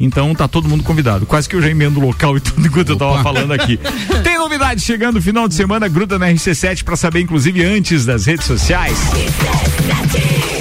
Então 0.00 0.34
tá 0.34 0.46
todo 0.46 0.68
mundo 0.68 0.84
convidado. 0.84 1.26
Quase 1.26 1.48
que 1.48 1.56
eu 1.56 1.62
já 1.62 1.68
emendo 1.68 1.98
o 2.00 2.06
local 2.06 2.36
e 2.36 2.40
tudo 2.40 2.66
enquanto 2.66 2.90
eu 2.90 2.96
tava 2.96 3.22
falando 3.22 3.52
aqui. 3.52 3.78
Tem 4.22 4.37
novidade 4.48 4.80
chegando 4.80 5.20
final 5.20 5.46
de 5.46 5.54
semana, 5.54 5.88
gruda 5.88 6.18
na 6.18 6.26
RC7 6.28 6.82
pra 6.82 6.96
saber, 6.96 7.20
inclusive, 7.20 7.62
antes 7.62 8.06
das 8.06 8.24
redes 8.24 8.46
sociais. 8.46 8.98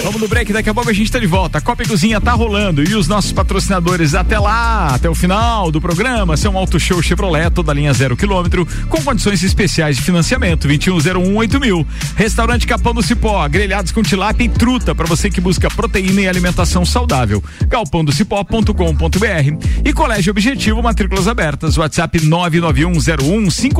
Vamos 0.04 0.21
no 0.21 0.28
break, 0.28 0.52
daqui 0.52 0.69
a 0.69 0.73
pouco 0.73 0.89
a 0.89 0.93
gente 0.93 1.10
tá 1.12 1.19
de 1.19 1.26
volta. 1.26 1.58
A 1.58 1.62
Copa 1.62 1.84
e 1.84 1.88
Cozinha 1.88 2.19
tá 2.19 2.34
rolando 2.34 2.84
e 2.84 2.95
os 2.95 3.08
nossos 3.08 3.32
patrocinadores 3.32 4.13
até 4.13 4.38
lá, 4.39 4.88
até 4.93 5.10
o 5.10 5.15
final 5.15 5.71
do 5.71 5.80
programa, 5.80 6.36
são 6.36 6.58
Auto 6.58 6.80
Show 6.80 7.02
Chevrolet, 7.02 7.50
toda 7.50 7.73
linha 7.73 7.93
zero 7.93 8.17
quilômetro, 8.17 8.67
com 8.89 9.02
condições 9.02 9.41
especiais 9.43 9.95
de 9.95 10.02
financiamento, 10.02 10.67
21018000. 10.67 11.60
mil. 11.60 11.88
Restaurante 12.15 12.67
Capão 12.67 12.93
do 12.93 13.02
Cipó, 13.02 13.47
grelhados 13.47 13.91
com 13.91 14.02
tilápia 14.02 14.45
e 14.45 14.50
truta 14.50 14.93
para 14.93 15.06
você 15.06 15.30
que 15.30 15.39
busca 15.39 15.69
proteína 15.69 16.21
e 16.21 16.28
alimentação 16.28 16.86
saudável. 16.86 17.43
galpandocipó.com.br 17.67 19.65
e 19.86 19.93
Colégio 19.93 20.32
Objetivo, 20.32 20.82
matrículas 20.82 21.28
abertas, 21.28 21.78
WhatsApp 21.78 22.19
991015000. 22.19 23.77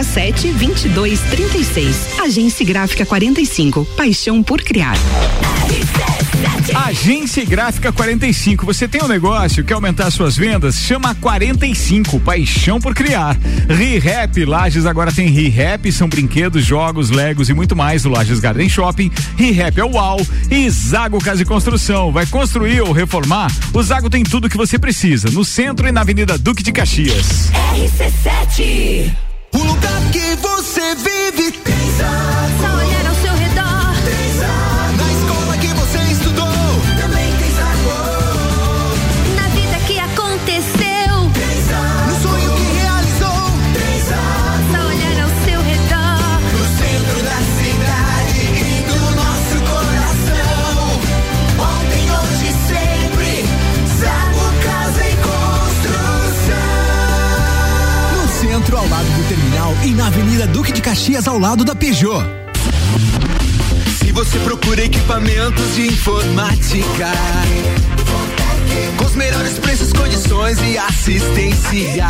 99167 0.00 0.52
2236. 0.52 2.20
Agência 2.20 2.64
Gráfica 2.64 3.04
45. 3.04 3.84
Paixão 3.96 4.42
por 4.42 4.62
criar. 4.62 4.96
Agência 6.86 7.44
Gráfica 7.44 7.92
45. 7.92 8.64
Você 8.64 8.88
tem 8.88 9.02
um 9.02 9.08
negócio, 9.08 9.64
quer 9.64 9.74
aumentar 9.74 10.10
suas 10.10 10.36
vendas? 10.36 10.76
Chama 10.76 11.10
a 11.10 11.14
45, 11.14 12.18
paixão 12.20 12.80
por 12.80 12.94
criar. 12.94 13.36
ReHap, 13.68 14.44
Lages 14.44 14.86
agora 14.86 15.12
tem 15.12 15.28
ReHap, 15.28 15.90
são 15.92 16.08
brinquedos, 16.08 16.64
jogos, 16.64 17.10
legos 17.10 17.48
e 17.48 17.54
muito 17.54 17.76
mais 17.76 18.02
do 18.02 18.08
Lages 18.08 18.40
Garden 18.40 18.68
Shopping. 18.68 19.10
ReHap 19.36 19.78
é 19.78 19.84
o 19.84 19.92
UAU 19.92 20.26
e 20.50 20.68
Zago 20.70 21.22
Casa 21.22 21.42
e 21.42 21.44
Construção. 21.44 22.12
Vai 22.12 22.26
construir 22.26 22.80
ou 22.80 22.92
reformar? 22.92 23.50
O 23.74 23.82
Zago 23.82 24.08
tem 24.08 24.22
tudo 24.22 24.48
que 24.48 24.56
você 24.56 24.78
precisa, 24.78 25.28
no 25.30 25.44
centro 25.44 25.86
e 25.88 25.92
na 25.92 26.00
Avenida 26.00 26.38
Duque 26.38 26.62
de 26.62 26.72
Caxias. 26.72 27.50
RC7 27.74 29.29
O 29.52 29.58
lugar 29.58 30.10
que 30.12 30.36
você 30.36 30.94
vive 30.94 31.52
Na 59.94 60.06
Avenida 60.06 60.46
Duque 60.46 60.72
de 60.72 60.80
Caxias, 60.80 61.26
ao 61.26 61.36
lado 61.38 61.64
da 61.64 61.74
Peugeot. 61.74 62.24
Se 63.98 64.12
você 64.12 64.38
procura 64.38 64.84
equipamentos 64.84 65.74
de 65.74 65.88
informática, 65.88 67.10
com 68.96 69.04
os 69.04 69.16
melhores 69.16 69.58
preços, 69.58 69.92
condições 69.92 70.58
e 70.62 70.78
assistência, 70.78 72.06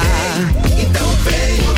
então 0.79 1.09
vem 1.25 1.59
o 1.69 1.75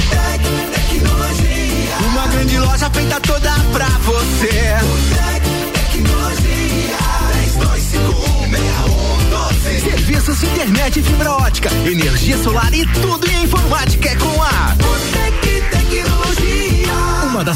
Tecnologia. 0.72 1.96
Uma 2.10 2.26
grande 2.26 2.58
loja 2.58 2.90
feita 2.90 3.20
toda 3.20 3.52
pra 3.72 3.86
você. 3.86 4.74
Tec 5.14 5.44
Tecnologia. 5.72 6.98
3251 7.32 9.80
Serviços, 9.80 10.42
internet, 10.42 11.00
fibra 11.02 11.32
ótica, 11.32 11.70
energia 11.86 12.36
solar 12.42 12.72
e 12.74 12.84
tudo 12.86 13.30
em 13.30 13.44
informática 13.44 14.08
é 14.08 14.16
com 14.16 14.42
a 14.42 14.51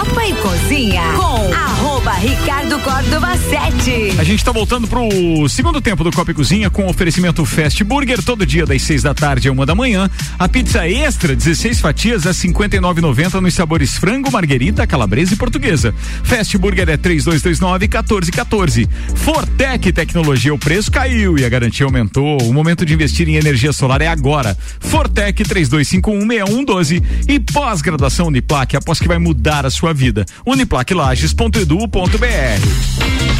Copa 0.00 0.26
e 0.26 0.32
Cozinha 0.32 1.02
com 1.12 1.54
arroba 1.54 2.12
Ricardo 2.12 2.78
Córdova 2.78 3.36
7. 3.36 4.18
A 4.18 4.24
gente 4.24 4.42
tá 4.42 4.50
voltando 4.50 4.86
pro 4.88 5.46
segundo 5.46 5.78
tempo 5.78 6.02
do 6.02 6.10
Copa 6.10 6.30
e 6.30 6.34
Cozinha 6.34 6.70
com 6.70 6.86
oferecimento 6.86 7.44
Fast 7.44 7.84
Burger 7.84 8.22
todo 8.22 8.46
dia 8.46 8.64
das 8.64 8.80
seis 8.80 9.02
da 9.02 9.12
tarde 9.12 9.48
a 9.48 9.52
uma 9.52 9.66
da 9.66 9.74
manhã. 9.74 10.10
A 10.38 10.48
pizza 10.48 10.88
extra, 10.88 11.36
16 11.36 11.80
fatias 11.80 12.26
a 12.26 12.30
59,90 12.30 13.40
nos 13.42 13.52
sabores 13.52 13.98
frango, 13.98 14.32
marguerita, 14.32 14.86
calabresa 14.86 15.34
e 15.34 15.36
portuguesa. 15.36 15.94
Fast 16.24 16.56
Burger 16.56 16.88
é 16.88 16.96
3229 16.96 17.86
1414. 17.86 18.88
Fortec 19.16 19.92
Tecnologia, 19.92 20.54
o 20.54 20.58
preço 20.58 20.90
caiu 20.90 21.38
e 21.38 21.44
a 21.44 21.48
garantia 21.50 21.84
aumentou. 21.84 22.40
O 22.44 22.54
momento 22.54 22.86
de 22.86 22.94
investir 22.94 23.28
em 23.28 23.34
energia 23.34 23.70
solar 23.70 24.00
é 24.00 24.06
agora. 24.06 24.56
Fortec 24.80 25.44
32516112 25.44 27.04
e 27.28 27.38
pós-graduação 27.38 28.28
Uniplaque, 28.28 28.78
após 28.78 28.98
que 28.98 29.06
vai 29.06 29.18
mudar 29.18 29.66
a 29.66 29.70
sua 29.70 29.89
vida. 29.92 30.24
Uniplaquilages.edu.br. 30.46 33.39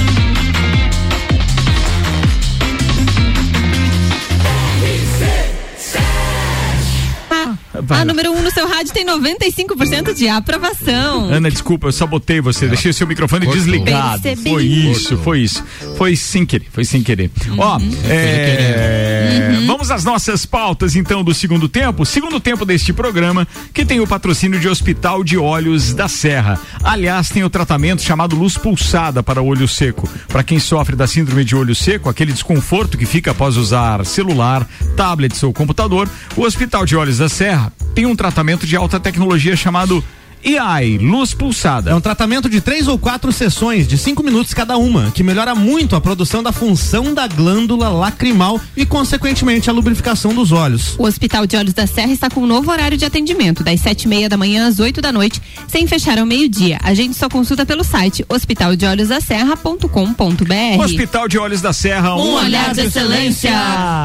A 7.91 8.05
número 8.05 8.33
1 8.33 8.37
um 8.39 8.43
no 8.43 8.51
seu 8.51 8.67
rádio 8.69 8.93
tem 8.93 9.05
95% 9.07 10.15
de 10.15 10.29
aprovação. 10.29 11.31
Ana, 11.31 11.51
desculpa, 11.51 11.89
eu 11.89 11.93
sabotei 11.93 12.41
você. 12.41 12.67
Deixei 12.69 12.91
o 12.91 12.95
seu 12.95 13.07
microfone 13.07 13.47
desligado. 13.47 14.23
Percebi. 14.23 14.51
Foi 14.51 14.65
isso, 14.65 15.17
foi 15.19 15.41
isso. 15.41 15.65
Foi 15.97 16.17
sem 16.17 16.45
querer, 16.47 16.67
foi 16.73 16.85
sem 16.85 17.03
querer. 17.03 17.31
Ó, 17.59 17.79
Uhum. 17.79 17.91
é, 18.09 19.63
vamos 19.67 19.91
às 19.91 20.05
nossas 20.05 20.45
pautas 20.45 20.97
então 20.97 21.23
do 21.25 21.33
segundo 21.35 21.69
tempo. 21.69 22.05
Segundo 22.05 22.41
tempo 22.41 22.65
deste 22.65 22.93
programa, 22.93 23.47
que 23.73 23.85
tem 23.85 24.01
o 24.01 24.07
patrocínio 24.07 24.59
de 24.61 24.69
Hospital 24.69 25.23
de 25.25 25.37
Olhos 25.39 25.93
da 25.95 26.09
Serra. 26.09 26.59
Aliás, 26.83 27.29
tem 27.29 27.45
o 27.45 27.51
tratamento 27.51 28.03
chamado 28.03 28.37
luz 28.37 28.57
pulsada 28.57 29.23
para 29.23 29.43
olho 29.43 29.69
seco. 29.69 30.09
Para 30.29 30.43
quem 30.43 30.59
sofre 30.59 30.97
da 30.97 31.07
síndrome 31.07 31.45
de 31.45 31.55
olho 31.57 31.75
seco, 31.75 32.09
aquele 32.09 32.33
desconforto 32.33 32.99
que 32.99 33.07
fica 33.07 33.31
após 33.31 33.57
usar 33.57 34.05
celular, 34.05 34.67
tablets 34.97 35.43
ou 35.43 35.53
computador, 35.53 36.09
o 36.37 36.43
Hospital 36.43 36.85
de 36.85 36.97
Olhos 36.97 37.19
da 37.19 37.29
Serra 37.29 37.73
tem 37.95 38.07
um 38.07 38.17
tratamento 38.17 38.67
de 38.67 38.77
alta 38.77 38.99
tecnologia 39.01 39.57
chamado 39.57 40.05
EI, 40.43 40.99
luz 40.99 41.35
pulsada. 41.35 41.91
É 41.91 41.95
um 41.95 42.01
tratamento 42.01 42.49
de 42.49 42.61
três 42.61 42.89
ou 42.89 42.99
quatro 42.99 43.33
sessões, 43.33 43.87
de 43.87 43.99
cinco 43.99 44.23
minutos 44.23 44.55
cada 44.55 44.77
uma, 44.77 45.11
que 45.11 45.23
melhora 45.23 45.55
muito 45.55 45.95
a 45.95 46.01
produção 46.01 46.43
da 46.43 46.53
função 46.53 47.13
da 47.15 47.27
glândula 47.27 47.89
lacrimal 47.89 48.61
e, 48.77 48.87
consequentemente, 48.87 49.69
a 49.69 49.73
lubrificação 49.73 50.35
dos 50.35 50.53
olhos. 50.53 50.95
O 50.99 51.05
Hospital 51.05 51.47
de 51.47 51.57
Olhos 51.57 51.75
da 51.75 51.87
Serra 51.87 52.13
está 52.13 52.31
com 52.31 52.41
um 52.41 52.47
novo 52.47 52.71
horário 52.71 52.97
de 52.97 53.05
atendimento, 53.05 53.63
das 53.63 53.81
sete 53.81 54.05
e 54.05 54.09
meia 54.09 54.29
da 54.29 54.37
manhã 54.37 54.67
às 54.67 54.81
8 54.81 55.01
da 55.01 55.13
noite, 55.13 55.41
sem 55.69 55.87
fechar 55.87 56.19
ao 56.19 56.27
meio-dia. 56.27 56.79
A 56.83 56.95
gente 56.95 57.17
só 57.17 57.29
consulta 57.29 57.67
pelo 57.67 57.85
site 57.85 58.25
hospitaldeolhosdaserra.com.br. 58.29 60.83
Hospital 60.83 61.29
de 61.29 61.39
Olhos 61.39 61.61
da 61.61 61.73
Serra, 61.73 62.17
Um 62.17 62.35
olhar 62.35 62.75
de 62.75 62.81
excelência. 62.83 63.53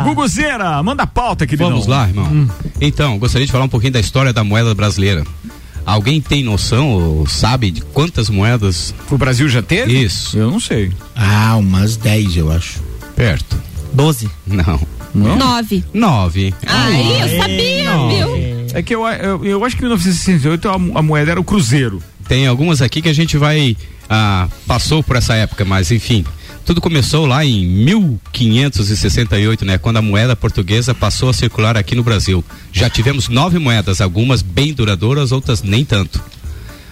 Guguzeira, 0.04 0.82
manda 0.84 1.04
a 1.04 1.08
pauta, 1.08 1.48
querido. 1.48 1.69
Vamos 1.69 1.88
lá, 1.88 2.08
irmão. 2.08 2.50
Então, 2.80 3.17
gostaria 3.17 3.45
de 3.45 3.52
falar 3.52 3.65
um 3.65 3.69
pouquinho 3.69 3.93
da 3.93 4.00
história 4.00 4.34
da 4.34 4.43
moeda 4.43 4.74
brasileira. 4.74 5.24
Alguém 5.86 6.19
tem 6.19 6.43
noção 6.43 6.89
ou 6.89 7.28
sabe 7.28 7.69
de 7.69 7.82
quantas 7.82 8.30
moedas 8.30 8.93
o 9.10 9.17
Brasil 9.17 9.48
já 9.48 9.62
teve? 9.62 10.04
Isso. 10.04 10.38
Eu 10.38 10.50
não 10.50 10.60
sei. 10.60 10.91
Ah, 11.15 11.56
umas 11.58 11.95
10, 11.95 12.38
eu 12.38 12.52
acho. 12.52 12.82
Perto. 13.15 13.56
12. 13.93 14.30
Não. 14.48 14.80
Nove. 15.13 15.84
Nove. 15.93 16.54
Aí, 16.67 17.21
eu 17.21 17.39
sabia, 17.39 17.91
viu? 18.10 18.67
É 18.74 18.82
que 18.82 18.93
eu, 18.93 19.08
eu, 19.08 19.45
eu 19.45 19.63
acho 19.63 19.78
que 19.78 19.84
em 19.84 19.86
1968 19.86 20.67
a, 20.67 20.74
a 20.74 21.02
moeda 21.02 21.32
era 21.32 21.39
o 21.39 21.43
Cruzeiro. 21.43 22.02
Tem 22.28 22.45
algumas 22.48 22.82
aqui 22.82 23.02
que 23.02 23.08
a 23.08 23.13
gente 23.13 23.38
vai. 23.38 23.78
Ah, 24.10 24.48
passou 24.67 25.02
por 25.02 25.15
essa 25.15 25.34
época, 25.36 25.63
mas 25.63 25.91
enfim. 25.91 26.26
Tudo 26.65 26.82
começou 26.82 27.28
lá 27.28 27.45
em 27.45 27.63
1568, 27.63 29.63
né? 29.63 29.78
Quando 29.78 29.97
a 29.97 30.01
moeda 30.01 30.36
portuguesa 30.36 30.95
passou 30.95 31.30
a 31.30 31.34
circular 31.34 31.78
aqui 31.78 31.93
no 31.93 32.01
Brasil. 32.01 32.43
Já 32.73 32.89
tivemos 32.89 33.30
nove 33.30 33.60
moedas, 33.60 34.01
algumas 34.01 34.41
bem 34.41 34.73
duradouras, 34.73 35.32
outras 35.32 35.62
nem 35.62 35.86
tanto. 35.86 36.19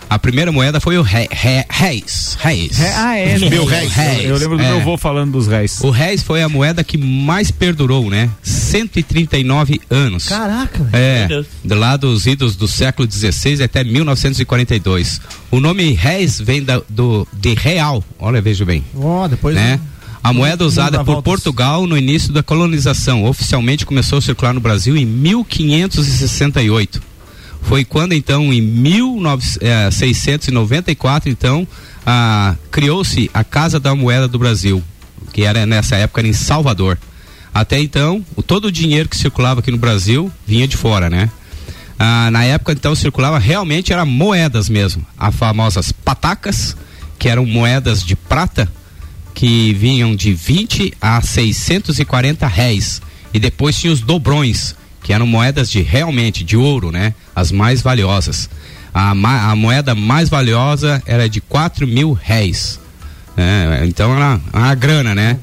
A 0.09 0.19
primeira 0.19 0.51
moeda 0.51 0.79
foi 0.79 0.97
o 0.97 1.01
ré, 1.01 1.27
ré, 1.31 1.65
réis. 1.69 2.37
Réis. 2.39 2.79
ah, 2.97 3.17
é. 3.17 3.37
Meu 3.49 3.65
réis. 3.65 3.91
réis. 3.93 4.25
Eu 4.29 4.37
lembro 4.37 4.57
do 4.57 4.63
É. 4.63 4.67
meu 4.67 4.77
avô 4.81 4.95
falando 4.95 5.31
dos 5.31 5.47
réis. 5.47 5.79
O 5.81 5.89
réis 5.89 6.21
foi 6.21 6.43
a 6.43 6.49
moeda 6.49 6.83
que 6.83 6.97
mais 6.99 7.49
perdurou, 7.49 8.09
né? 8.11 8.29
139 8.43 9.81
anos. 9.89 10.27
Caraca, 10.27 10.87
É, 10.93 11.19
Meu 11.19 11.27
Deus. 11.29 11.47
do 11.63 11.75
lado 11.75 12.11
dos 12.11 12.27
idos 12.27 12.55
do 12.55 12.67
século 12.67 13.09
XVI 13.11 13.63
até 13.63 13.83
1942. 13.83 15.19
O 15.49 15.59
nome 15.59 15.93
réis 15.93 16.39
vem 16.39 16.63
da- 16.63 16.81
do, 16.87 17.27
de 17.33 17.55
real. 17.55 18.03
Olha, 18.19 18.39
veja 18.41 18.63
bem. 18.65 18.83
Ó, 18.95 19.27
depois. 19.27 19.55
né? 19.55 19.79
A 20.23 20.31
moeda 20.31 20.63
usada 20.63 21.03
por. 21.03 21.21
Portugal 21.23 21.85
no 21.87 21.97
início 21.97 22.31
da 22.31 22.41
colonização 22.43 23.25
oficialmente 23.25 23.85
começou 23.85 24.19
a 24.19 24.21
circular 24.21 24.53
no 24.53 24.59
Brasil 24.61 24.95
em 24.95 25.05
1568. 25.05 27.01
Foi 27.63 27.83
quando 27.83 28.13
então 28.13 28.53
em 28.53 28.61
1694 28.61 31.29
então 31.29 31.67
ah, 32.05 32.55
criou-se 32.69 33.31
a 33.33 33.43
Casa 33.43 33.79
da 33.79 33.95
Moeda 33.95 34.27
do 34.27 34.37
Brasil, 34.37 34.83
que 35.31 35.43
era 35.43 35.65
nessa 35.65 35.95
época 35.95 36.21
era 36.21 36.27
em 36.27 36.33
Salvador. 36.33 36.97
Até 37.53 37.79
então, 37.79 38.25
o, 38.35 38.41
todo 38.41 38.65
o 38.65 38.71
dinheiro 38.71 39.07
que 39.07 39.17
circulava 39.17 39.59
aqui 39.59 39.71
no 39.71 39.77
Brasil 39.77 40.31
vinha 40.45 40.67
de 40.67 40.75
fora, 40.75 41.09
né? 41.09 41.29
Ah, 41.99 42.29
na 42.31 42.43
época, 42.43 42.73
então, 42.73 42.95
circulava 42.95 43.37
realmente 43.37 43.93
eram 43.93 44.05
moedas 44.05 44.67
mesmo. 44.67 45.05
As 45.17 45.35
famosas 45.35 45.91
patacas, 45.91 46.75
que 47.19 47.29
eram 47.29 47.45
moedas 47.45 48.03
de 48.03 48.15
prata, 48.15 48.67
que 49.33 49.73
vinham 49.73 50.15
de 50.15 50.33
20 50.33 50.93
a 50.99 51.21
640 51.21 52.47
réis. 52.47 53.01
E 53.33 53.39
depois 53.39 53.77
tinha 53.77 53.93
os 53.93 54.01
dobrões, 54.01 54.75
que 55.03 55.13
eram 55.13 55.27
moedas 55.27 55.69
de 55.69 55.81
realmente 55.81 56.43
de 56.43 56.55
ouro, 56.57 56.91
né? 56.91 57.13
As 57.35 57.51
mais 57.51 57.81
valiosas. 57.81 58.49
A, 58.93 59.13
ma- 59.13 59.51
a 59.51 59.55
moeda 59.55 59.93
mais 59.93 60.29
valiosa 60.29 61.01
era 61.05 61.27
de 61.29 61.41
4 61.41 61.85
mil 61.87 62.13
réis. 62.13 62.79
É, 63.35 63.83
então 63.85 64.15
era 64.15 64.39
uma 64.53 64.75
grana, 64.75 65.13
né? 65.15 65.39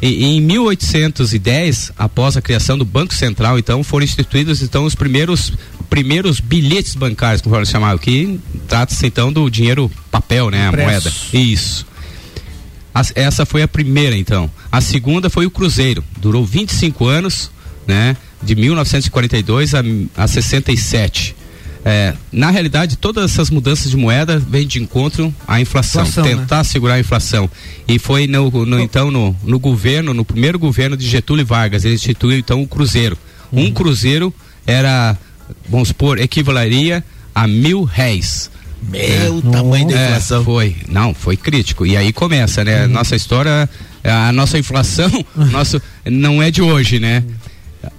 E, 0.00 0.08
e 0.08 0.24
em 0.36 0.40
1810, 0.40 1.92
após 1.98 2.36
a 2.36 2.40
criação 2.42 2.78
do 2.78 2.84
Banco 2.84 3.12
Central, 3.14 3.58
então 3.58 3.82
foram 3.84 4.04
instituídos 4.04 4.62
então 4.62 4.84
os 4.84 4.94
primeiros 4.94 5.52
primeiros 5.90 6.38
bilhetes 6.38 6.94
bancários, 6.94 7.40
como 7.40 7.56
eles 7.56 7.68
chamavam, 7.70 7.96
que 7.98 8.38
trata-se 8.68 9.06
então 9.06 9.32
do 9.32 9.48
dinheiro 9.50 9.90
papel, 10.10 10.50
né, 10.50 10.66
a 10.66 10.68
Impresso. 10.68 10.86
moeda. 11.08 11.12
Isso. 11.32 11.86
As- 12.94 13.12
essa 13.14 13.46
foi 13.46 13.62
a 13.62 13.68
primeira, 13.68 14.16
então. 14.16 14.50
A 14.70 14.80
segunda 14.80 15.30
foi 15.30 15.46
o 15.46 15.50
Cruzeiro. 15.50 16.04
Durou 16.18 16.44
25 16.44 17.06
anos, 17.06 17.50
né? 17.86 18.16
De 18.42 18.54
1942 18.54 19.74
a, 19.74 19.82
a 20.16 20.26
67. 20.28 21.34
É, 21.84 22.12
na 22.30 22.50
realidade, 22.50 22.96
todas 22.96 23.30
essas 23.32 23.50
mudanças 23.50 23.90
de 23.90 23.96
moeda 23.96 24.38
vêm 24.38 24.66
de 24.66 24.80
encontro 24.82 25.34
à 25.46 25.60
inflação, 25.60 26.02
Inflação, 26.02 26.24
né? 26.24 26.36
tentar 26.36 26.64
segurar 26.64 26.94
a 26.94 27.00
inflação. 27.00 27.48
E 27.86 27.98
foi 27.98 28.26
no, 28.26 28.50
no- 28.66 28.80
então 28.80 29.10
no, 29.10 29.34
no 29.42 29.58
governo, 29.58 30.12
no 30.12 30.24
primeiro 30.24 30.58
governo 30.58 30.96
de 30.96 31.06
Getúlio 31.08 31.46
Vargas, 31.46 31.84
ele 31.84 31.94
instituiu 31.94 32.36
então 32.38 32.62
o 32.62 32.66
Cruzeiro. 32.68 33.16
Uhum. 33.50 33.66
Um 33.66 33.70
Cruzeiro 33.72 34.34
era, 34.66 35.16
vamos 35.68 35.88
supor, 35.88 36.18
equivaleria 36.20 37.02
a 37.34 37.46
mil 37.46 37.84
réis. 37.84 38.50
Meu 38.82 39.40
tamanho 39.42 39.88
da 39.88 39.98
É, 39.98 40.06
inflação. 40.08 40.44
foi, 40.44 40.76
não, 40.88 41.14
foi 41.14 41.36
crítico. 41.36 41.86
E 41.86 41.96
aí 41.96 42.12
começa, 42.12 42.62
né? 42.64 42.86
Nossa 42.86 43.16
história, 43.16 43.68
a 44.04 44.30
nossa 44.32 44.58
inflação, 44.58 45.10
nosso, 45.34 45.80
não 46.04 46.42
é 46.42 46.50
de 46.50 46.60
hoje, 46.60 46.98
né? 47.00 47.24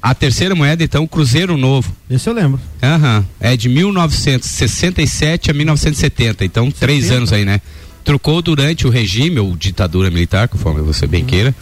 A 0.02 0.14
terceira 0.14 0.56
moeda, 0.56 0.84
então, 0.84 1.04
o 1.04 1.08
Cruzeiro 1.08 1.58
Novo. 1.58 1.96
Esse 2.10 2.30
eu 2.30 2.34
lembro. 2.34 2.60
Aham. 2.82 3.26
É 3.40 3.56
de 3.56 3.70
1967 3.70 5.52
a 5.52 5.54
1970, 5.54 6.46
então 6.46 6.72
três 6.72 7.12
anos 7.12 7.34
aí, 7.34 7.46
né? 7.46 7.62
Trocou 8.04 8.42
durante 8.42 8.88
o 8.88 8.90
regime, 8.90 9.40
ou 9.40 9.56
ditadura 9.56 10.10
militar, 10.10 10.48
conforme 10.48 10.82
você 10.82 11.06
bem 11.06 11.26
queira, 11.26 11.54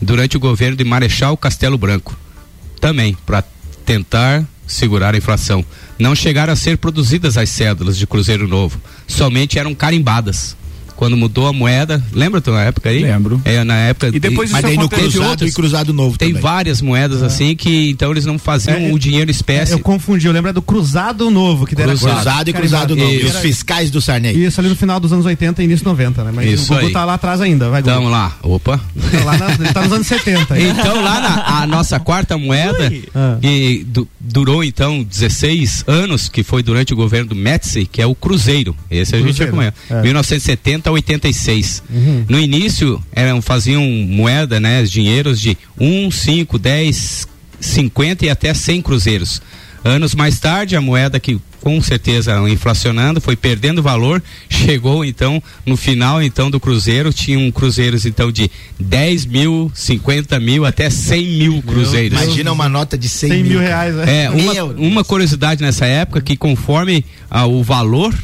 durante 0.00 0.36
o 0.36 0.40
governo 0.40 0.76
de 0.76 0.84
Marechal 0.84 1.36
Castelo 1.36 1.78
Branco. 1.78 2.16
Também, 2.80 3.16
para 3.26 3.42
tentar 3.84 4.44
segurar 4.66 5.14
a 5.14 5.18
inflação. 5.18 5.64
Não 5.98 6.14
chegaram 6.14 6.52
a 6.52 6.56
ser 6.56 6.76
produzidas 6.76 7.38
as 7.38 7.48
cédulas 7.48 7.96
de 7.96 8.06
Cruzeiro 8.06 8.46
Novo, 8.46 8.80
somente 9.06 9.58
eram 9.58 9.74
carimbadas. 9.74 10.56
Quando 10.96 11.16
mudou 11.16 11.46
a 11.46 11.52
moeda, 11.52 12.02
lembra 12.12 12.40
tu 12.40 12.50
na 12.50 12.62
época 12.64 12.88
aí? 12.88 13.02
Lembro. 13.02 13.40
É, 13.44 13.62
na 13.64 13.74
época. 13.76 14.08
E 14.08 14.18
depois 14.18 14.50
Mas 14.50 14.60
isso 14.60 14.66
daí 14.68 14.76
no 14.76 14.88
cruzado 14.88 15.28
outros. 15.30 15.50
e 15.50 15.54
cruzado 15.54 15.92
novo 15.92 16.16
Tem 16.18 16.28
também. 16.28 16.42
várias 16.42 16.80
moedas 16.80 17.22
assim 17.22 17.54
que 17.54 17.90
então 17.90 18.10
eles 18.10 18.24
não 18.24 18.38
faziam 18.38 18.76
É, 18.76 18.92
o 18.92 18.98
dinheiro 18.98 19.30
espécie. 19.30 19.72
Eu 19.72 19.78
confundi, 19.80 20.26
eu 20.26 20.32
lembro 20.32 20.50
é 20.50 20.52
do 20.52 20.62
Cruzado 20.62 21.30
Novo, 21.30 21.66
que 21.66 21.74
era 21.74 21.86
Cruzado. 21.88 22.14
Cruzado 22.14 22.48
e 22.48 22.52
cruzado 22.52 22.96
novo. 22.96 23.10
E 23.12 23.24
os 23.24 23.36
fiscais 23.36 23.90
do 23.90 24.00
Sarney. 24.00 24.32
Isso 24.44 24.60
ali 24.60 24.68
no 24.68 24.76
final 24.76 24.98
dos 24.98 25.12
anos 25.12 25.26
80 25.26 25.62
e 25.62 25.64
início 25.64 25.84
90, 25.84 26.24
né? 26.24 26.32
Mas 26.34 26.50
Isso 26.50 26.72
o 26.72 26.76
Gugu 26.76 26.86
aí. 26.88 26.92
tá 26.92 27.04
lá 27.04 27.14
atrás 27.14 27.40
ainda, 27.40 27.68
vai 27.68 27.82
Gugu. 27.82 27.94
Então 27.94 28.08
lá, 28.10 28.36
opa. 28.42 28.80
Tá 29.10 29.24
lá 29.24 29.36
na- 29.38 29.52
ele 29.54 29.72
tá 29.72 29.82
nos 29.82 29.92
anos 29.92 30.06
70. 30.06 30.58
hein? 30.58 30.68
Então 30.70 31.02
lá 31.02 31.20
na 31.20 31.62
a 31.62 31.66
nossa 31.66 31.98
quarta 32.00 32.36
moeda, 32.38 32.92
Ah. 33.14 33.38
que 33.40 33.84
du- 33.86 34.08
durou 34.20 34.64
então 34.64 35.02
16 35.02 35.84
anos, 35.86 36.28
que 36.28 36.42
foi 36.42 36.62
durante 36.62 36.92
o 36.92 36.96
governo 36.96 37.28
do 37.30 37.34
Médici, 37.36 37.86
que 37.86 38.00
é 38.00 38.06
o 38.06 38.14
Cruzeiro. 38.14 38.74
Esse 38.90 39.14
a 39.16 39.20
gente 39.20 39.46
conhece. 39.46 39.76
é. 39.90 40.02
1970 40.02 40.85
a 40.88 40.92
86. 40.92 41.82
Uhum. 41.90 42.24
No 42.28 42.38
início 42.38 43.02
eram 43.12 43.40
faziam 43.42 43.82
moeda, 43.82 44.58
né, 44.60 44.82
dinheiros 44.84 45.40
de 45.40 45.56
1, 45.78 46.10
5, 46.10 46.58
10, 46.58 47.28
50 47.60 48.26
e 48.26 48.30
até 48.30 48.52
100 48.54 48.82
cruzeiros. 48.82 49.40
Anos 49.84 50.14
mais 50.14 50.40
tarde, 50.40 50.74
a 50.74 50.80
moeda 50.80 51.20
que 51.20 51.40
com 51.60 51.80
certeza 51.82 52.38
inflacionando, 52.48 53.20
foi 53.20 53.34
perdendo 53.34 53.82
valor, 53.82 54.22
chegou 54.48 55.04
então 55.04 55.42
no 55.64 55.76
final 55.76 56.22
então 56.22 56.48
do 56.48 56.60
cruzeiro, 56.60 57.12
tinham 57.12 57.50
cruzeiros 57.50 58.06
então 58.06 58.30
de 58.30 58.48
10 58.78 59.26
mil, 59.26 59.70
50 59.74 60.38
mil, 60.38 60.64
até 60.64 60.88
100 60.88 61.26
mil 61.26 61.62
cruzeiros. 61.62 62.22
Imagina 62.22 62.52
uma 62.52 62.68
nota 62.68 62.96
de 62.96 63.08
100, 63.08 63.30
100 63.30 63.42
mil 63.44 63.58
reais, 63.58 63.94
né? 63.96 64.24
É, 64.24 64.30
uma, 64.30 64.62
uma 64.74 65.04
curiosidade 65.04 65.60
nessa 65.60 65.86
época 65.86 66.20
que 66.20 66.36
conforme 66.36 67.04
ah, 67.28 67.46
o 67.46 67.64
valor 67.64 68.14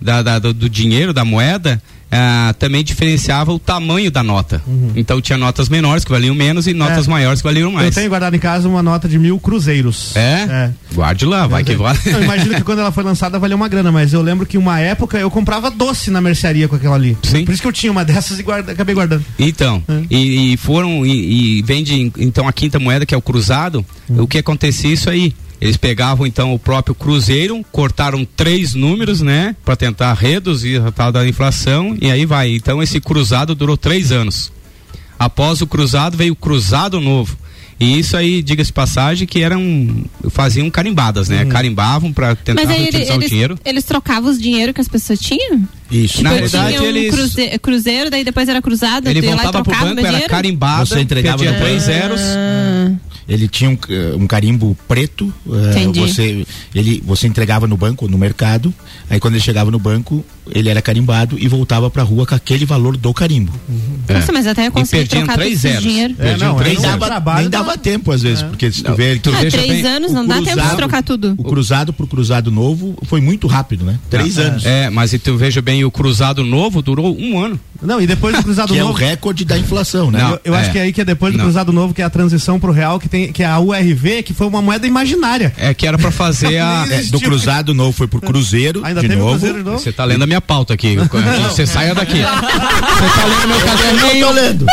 da, 0.00 0.22
da- 0.22 0.38
do, 0.38 0.52
do 0.52 0.68
dinheiro, 0.68 1.12
da 1.12 1.24
moeda, 1.24 1.82
ah, 2.14 2.54
também 2.58 2.84
diferenciava 2.84 3.50
o 3.52 3.58
tamanho 3.58 4.10
da 4.10 4.22
nota. 4.22 4.62
Então 4.94 5.18
tinha 5.20 5.38
notas 5.38 5.68
menores 5.70 6.04
que 6.04 6.10
valiam 6.10 6.34
menos 6.34 6.66
e 6.66 6.74
notas 6.74 7.06
Uhum. 7.06 7.12
É. 7.12 7.16
maiores 7.16 7.40
que 7.40 7.48
valiam 7.48 7.70
Eu 7.70 7.74
mais. 7.74 7.94
tenho 7.94 8.08
guardado 8.10 8.36
em 8.36 8.38
casa 8.38 8.68
uma 8.68 8.82
nota 8.82 9.08
de 9.08 9.18
mil 9.18 9.38
cruzeiros. 9.40 10.14
É? 10.14 10.70
Guarde 10.94 11.24
lá, 11.24 11.46
vai 11.46 11.64
que 11.64 11.74
vale. 11.74 11.98
Eu 12.04 12.22
imagino 12.22 12.54
que 12.54 12.62
quando 12.62 12.80
ela 12.80 12.92
foi 12.92 13.02
lançada 13.02 13.38
valeu 13.38 13.56
uma 13.56 13.66
grana, 13.68 13.90
mas 13.90 14.12
eu 14.12 14.20
lembro 14.20 14.44
que 14.44 14.58
uma 14.58 14.78
época 14.78 15.18
eu 15.18 15.30
comprava 15.30 15.70
doce 15.70 16.10
na 16.10 16.20
mercearia 16.20 16.68
com 16.68 16.76
aquela 16.76 16.96
ali. 16.96 17.16
Sim. 17.22 17.44
Por 17.46 17.52
isso 17.52 17.62
que 17.62 17.68
eu 17.68 17.72
tinha 17.72 17.90
uma 17.90 18.04
dessas 18.04 18.38
e 18.38 18.42
guarda, 18.42 18.72
acabei 18.72 18.94
guardando. 18.94 19.24
Então, 19.38 19.82
É. 19.88 20.02
e, 20.14 20.52
e 20.52 20.56
foram, 20.58 21.06
e, 21.06 21.58
e 21.58 21.62
vende 21.62 22.12
então 22.18 22.46
a 22.46 22.52
quinta 22.52 22.78
moeda, 22.78 23.06
que 23.06 23.14
é 23.14 23.16
o 23.16 23.22
cruzado, 23.22 23.84
Hum. 24.10 24.22
o 24.22 24.26
que 24.26 24.36
acontecia 24.38 24.92
isso 24.92 25.08
aí? 25.08 25.34
Eles 25.62 25.76
pegavam 25.76 26.26
então 26.26 26.52
o 26.52 26.58
próprio 26.58 26.92
cruzeiro, 26.92 27.64
cortaram 27.70 28.24
três 28.24 28.74
números, 28.74 29.20
né, 29.20 29.54
para 29.64 29.76
tentar 29.76 30.12
reduzir 30.12 30.82
a 30.82 30.90
tal 30.90 31.12
da 31.12 31.24
inflação, 31.24 31.96
e 32.00 32.10
aí 32.10 32.26
vai. 32.26 32.50
Então 32.50 32.82
esse 32.82 33.00
cruzado 33.00 33.54
durou 33.54 33.76
três 33.76 34.10
anos. 34.10 34.50
Após 35.16 35.62
o 35.62 35.66
cruzado 35.68 36.16
veio 36.16 36.32
o 36.32 36.36
cruzado 36.36 37.00
novo. 37.00 37.38
E 37.82 37.98
isso 37.98 38.16
aí, 38.16 38.42
diga-se 38.42 38.72
passagem, 38.72 39.26
que 39.26 39.40
eram. 39.42 40.04
faziam 40.30 40.70
carimbadas, 40.70 41.28
Uhum. 41.28 41.36
né? 41.36 41.44
Carimbavam 41.46 42.12
para 42.12 42.34
tentar 42.36 42.60
Mas 42.62 42.70
aí 42.70 42.76
ele- 42.76 42.82
reutilizar 42.84 43.16
o 43.16 43.20
eles, 43.20 43.30
dinheiro. 43.30 43.58
eles 43.64 43.84
trocavam 43.84 44.30
os 44.30 44.40
dinheiro 44.40 44.72
que 44.72 44.80
as 44.80 44.88
pessoas 44.88 45.18
tinham? 45.18 45.66
Isso. 45.90 46.22
Na 46.22 46.30
Tipo, 46.30 46.40
verdade, 46.42 46.68
tinha 46.76 46.82
um 46.82 46.86
eles- 46.86 47.14
cruze- 47.14 47.58
cruzeiro, 47.58 48.10
daí 48.10 48.24
depois 48.24 48.48
era 48.48 48.62
cruzado, 48.62 49.08
Ele 49.08 49.18
e 49.18 49.22
voltava 49.22 49.62
pro 49.62 49.76
banco, 49.76 50.00
era 50.06 50.20
carimbada, 50.28 50.86
Você 50.86 51.00
entregava 51.00 51.44
três 51.44 51.82
zeros. 51.82 52.20
Ah, 52.20 52.92
Ele 53.28 53.46
tinha 53.46 53.70
um, 53.70 53.78
eh, 53.88 54.14
um 54.16 54.26
carimbo 54.26 54.76
preto. 54.88 55.32
eh, 55.48 55.70
Entendi. 55.70 56.00
você, 56.00 56.44
ele, 56.74 57.00
você 57.06 57.28
entregava 57.28 57.68
no 57.68 57.76
banco, 57.76 58.08
no 58.08 58.18
mercado. 58.18 58.74
Aí 59.08 59.20
quando 59.20 59.34
ele 59.34 59.42
chegava 59.42 59.70
no 59.70 59.78
banco, 59.78 60.24
ele 60.52 60.68
era 60.68 60.82
carimbado 60.82 61.38
e 61.38 61.46
voltava 61.46 61.88
pra 61.88 62.02
rua 62.02 62.26
com 62.26 62.34
aquele 62.34 62.64
valor 62.66 62.96
do 62.96 63.14
carimbo. 63.14 63.52
Nossa, 64.12 64.32
mas 64.32 64.46
até 64.46 64.66
eu 64.66 64.72
consegui 64.72 65.08
trocar 65.08 65.34
três 65.36 65.60
zeros. 65.60 65.82
dinheiro. 65.84 66.14
É, 66.18 66.36
não, 66.36 66.58
nem 66.58 66.72
era 66.72 66.78
um 66.80 66.82
dava, 66.82 67.06
trabalho 67.06 67.40
nem 67.42 67.50
da- 67.50 67.58
dava 67.72 67.78
tempo 67.78 68.12
às 68.12 68.22
vezes, 68.22 68.42
porque 68.42 68.70
se 68.70 68.82
tu 68.82 68.94
vê, 68.94 69.16
tu 69.18 69.30
Ah, 69.30 69.40
veja 69.40 69.58
três 69.58 69.82
bem, 69.82 69.86
anos, 69.86 70.12
não 70.12 70.26
dá 70.26 70.34
tempo 70.36 70.46
de 70.48 70.52
cruzado- 70.54 70.76
trocar 70.76 71.02
tudo. 71.02 71.34
o 71.38 71.44
cruzado 71.44 71.92
pro 71.92 72.06
cruzado 72.06 72.50
novo 72.50 72.96
foi 73.04 73.20
muito 73.20 73.46
rápido, 73.46 73.84
né? 73.84 73.98
Três 74.10 74.38
anos. 74.38 74.64
É, 74.66 74.90
mas 74.90 75.12
e 75.12 75.18
tu 75.18 75.36
veja 75.36 75.60
bem, 75.62 75.84
o 75.84 75.90
cruzado 75.90 76.44
novo 76.44 76.82
durou 76.82 77.16
um 77.18 77.38
ano. 77.42 77.58
Não, 77.82 78.00
e 78.00 78.06
depois 78.06 78.36
do 78.36 78.42
Cruzado 78.44 78.72
Que 78.72 78.78
é 78.78 78.84
o 78.84 78.88
Novo. 78.88 78.98
recorde 78.98 79.44
da 79.44 79.58
inflação, 79.58 80.08
né? 80.08 80.20
Não. 80.20 80.30
eu 80.34 80.40
eu 80.44 80.54
é. 80.54 80.60
acho 80.60 80.70
que 80.70 80.78
é 80.78 80.82
aí 80.82 80.92
que 80.92 81.00
é 81.00 81.04
depois 81.04 81.32
do 81.32 81.38
Não. 81.38 81.46
Cruzado 81.46 81.72
Novo, 81.72 81.92
que 81.92 82.00
é 82.00 82.04
a 82.04 82.10
transição 82.10 82.60
pro 82.60 82.70
real, 82.70 83.00
que 83.00 83.08
tem 83.08 83.32
que 83.32 83.42
é 83.42 83.46
a 83.46 83.58
URV, 83.58 84.22
que 84.22 84.32
foi 84.32 84.46
uma 84.46 84.62
moeda 84.62 84.86
imaginária. 84.86 85.52
É 85.56 85.74
que 85.74 85.84
era 85.86 85.98
pra 85.98 86.10
fazer 86.12 86.58
a. 86.58 86.86
É, 86.92 87.02
do 87.04 87.18
cruzado 87.20 87.72
novo 87.74 87.92
foi 87.92 88.06
pro 88.06 88.20
cruzeiro 88.20 88.84
Ainda 88.84 89.00
de 89.00 89.08
novo. 89.08 89.30
Cruzeiro 89.30 89.58
de 89.58 89.64
novo? 89.64 89.78
Você 89.78 89.90
tá 89.92 90.04
lendo 90.04 90.22
a 90.22 90.26
minha 90.26 90.40
pauta 90.40 90.74
aqui. 90.74 90.96
Você 91.50 91.66
saia 91.66 91.94
daqui. 91.94 92.18
Você 92.18 92.22
tá 92.22 93.26
lendo 93.26 93.48
meu 93.48 93.58
Eu 93.58 93.66
caderninho. 93.66 94.26
tô 94.26 94.32
lendo. 94.32 94.66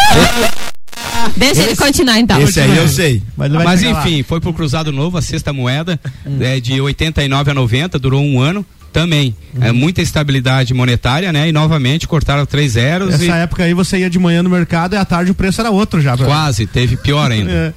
Deixa 1.38 1.63
ele 1.63 1.75
continuar 1.75 2.19
então. 2.19 2.41
Esse 2.41 2.59
aí 2.59 2.77
eu 2.77 2.88
sei. 2.88 3.21
Mas, 3.38 3.51
Mas 3.51 3.80
chegar 3.82 3.93
lá. 3.93 4.07
enfim, 4.07 4.23
foi 4.23 4.39
pro 4.39 4.53
Cruzado 4.53 4.91
Novo, 4.91 5.17
a 5.17 5.21
sexta 5.21 5.51
moeda, 5.53 5.99
é, 6.39 6.59
de 6.59 6.80
89 6.80 7.51
a 7.51 7.53
90, 7.53 7.97
durou 7.99 8.21
um 8.23 8.39
ano 8.41 8.65
também. 8.91 9.36
É, 9.61 9.71
muita 9.71 10.01
estabilidade 10.01 10.73
monetária, 10.73 11.32
né? 11.32 11.47
E 11.47 11.51
novamente 11.51 12.07
cortaram 12.07 12.45
três 12.45 12.71
zeros 12.73 13.11
Nessa 13.11 13.25
e 13.25 13.30
época 13.30 13.63
aí 13.63 13.73
você 13.73 13.99
ia 13.99 14.09
de 14.09 14.17
manhã 14.19 14.41
no 14.41 14.49
mercado 14.49 14.95
e 14.95 14.97
à 14.97 15.05
tarde 15.05 15.32
o 15.32 15.36
preço 15.36 15.61
era 15.61 15.69
outro 15.69 16.01
já. 16.01 16.17
quase, 16.17 16.65
teve 16.65 16.97
pior 16.97 17.32
ainda. 17.32 17.51
É. 17.51 17.73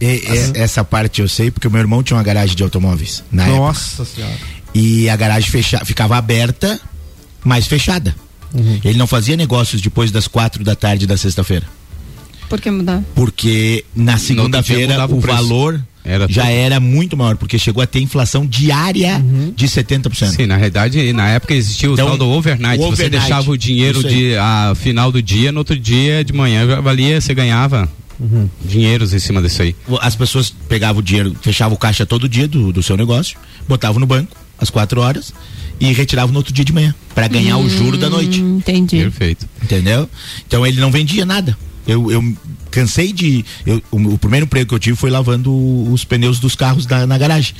E- 0.00 0.06
e- 0.06 0.52
essa 0.58 0.82
parte 0.82 1.20
eu 1.20 1.28
sei 1.28 1.50
porque 1.50 1.68
o 1.68 1.70
meu 1.70 1.80
irmão 1.80 2.02
tinha 2.02 2.16
uma 2.16 2.22
garagem 2.22 2.56
de 2.56 2.62
automóveis 2.62 3.22
na 3.30 3.44
época. 3.44 3.58
Nossa 3.58 4.04
senhora. 4.04 4.34
E 4.74 5.08
a 5.10 5.16
garagem 5.16 5.50
fecha, 5.50 5.84
ficava 5.84 6.16
aberta, 6.16 6.80
mas 7.44 7.66
fechada. 7.66 8.14
Ele 8.84 8.98
não 8.98 9.06
fazia 9.06 9.36
negócios 9.36 9.80
depois 9.80 10.10
das 10.10 10.26
quatro 10.26 10.64
da 10.64 10.74
tarde 10.74 11.06
da 11.06 11.16
sexta-feira. 11.16 11.64
Por 12.50 12.60
que 12.60 12.70
mudar? 12.70 13.02
Porque 13.14 13.84
na 13.94 14.18
segunda-feira 14.18 15.06
o 15.06 15.16
o 15.16 15.20
valor 15.20 15.80
Era 16.04 16.26
já 16.28 16.42
tudo. 16.42 16.52
era 16.52 16.80
muito 16.80 17.16
maior, 17.16 17.36
porque 17.36 17.56
chegou 17.58 17.80
a 17.82 17.86
ter 17.86 18.00
inflação 18.00 18.44
diária 18.44 19.24
de 19.54 19.66
70%. 19.66 20.34
Sim, 20.34 20.46
na 20.46 20.56
realidade, 20.56 21.12
na 21.12 21.28
época 21.28 21.54
existia 21.54 21.88
o 21.88 21.92
Então, 21.94 22.08
tal 22.08 22.18
do 22.18 22.26
overnight. 22.28 22.78
o 22.82 22.86
Você 22.88 23.04
overnight, 23.04 23.10
deixava 23.20 23.50
o 23.50 23.56
dinheiro 23.56 24.02
de 24.02 24.34
a 24.36 24.74
final 24.74 25.12
do 25.12 25.22
dia, 25.22 25.52
no 25.52 25.58
outro 25.58 25.78
dia 25.78 26.24
de 26.24 26.32
manhã 26.32 26.66
já 26.66 26.80
valia, 26.80 27.20
você 27.20 27.32
ganhava 27.32 27.88
Dinheiros 28.62 29.14
em 29.14 29.18
cima 29.18 29.40
disso 29.40 29.62
aí. 29.62 29.74
As 30.00 30.14
pessoas 30.14 30.50
pegavam 30.68 31.00
o 31.00 31.02
dinheiro, 31.02 31.34
fechavam 31.40 31.74
o 31.74 31.78
caixa 31.78 32.04
todo 32.04 32.28
dia 32.28 32.46
do, 32.46 32.70
do 32.72 32.82
seu 32.82 32.96
negócio, 32.96 33.38
botavam 33.66 33.98
no 33.98 34.06
banco 34.06 34.36
às 34.58 34.68
quatro 34.68 35.00
horas 35.00 35.32
e 35.80 35.90
retiravam 35.92 36.32
no 36.32 36.38
outro 36.40 36.52
dia 36.52 36.64
de 36.64 36.72
manhã 36.72 36.94
para 37.14 37.26
ganhar 37.28 37.56
o 37.56 37.68
juro 37.70 37.96
da 37.96 38.10
noite. 38.10 38.40
Entendi. 38.40 38.98
Perfeito. 38.98 39.48
Entendeu? 39.62 40.06
Então 40.46 40.66
ele 40.66 40.80
não 40.80 40.90
vendia 40.90 41.24
nada. 41.24 41.56
Eu, 41.86 42.10
eu 42.10 42.22
cansei 42.70 43.12
de. 43.12 43.44
eu- 43.66 43.82
o, 43.90 43.96
o 44.14 44.18
primeiro 44.18 44.44
emprego 44.46 44.68
que 44.68 44.74
eu 44.74 44.78
tive 44.78 44.96
foi 44.96 45.10
lavando 45.10 45.52
os 45.92 46.04
pneus 46.04 46.38
dos 46.38 46.54
carros 46.54 46.86
na, 46.86 47.06
na 47.06 47.18
garagem. 47.18 47.54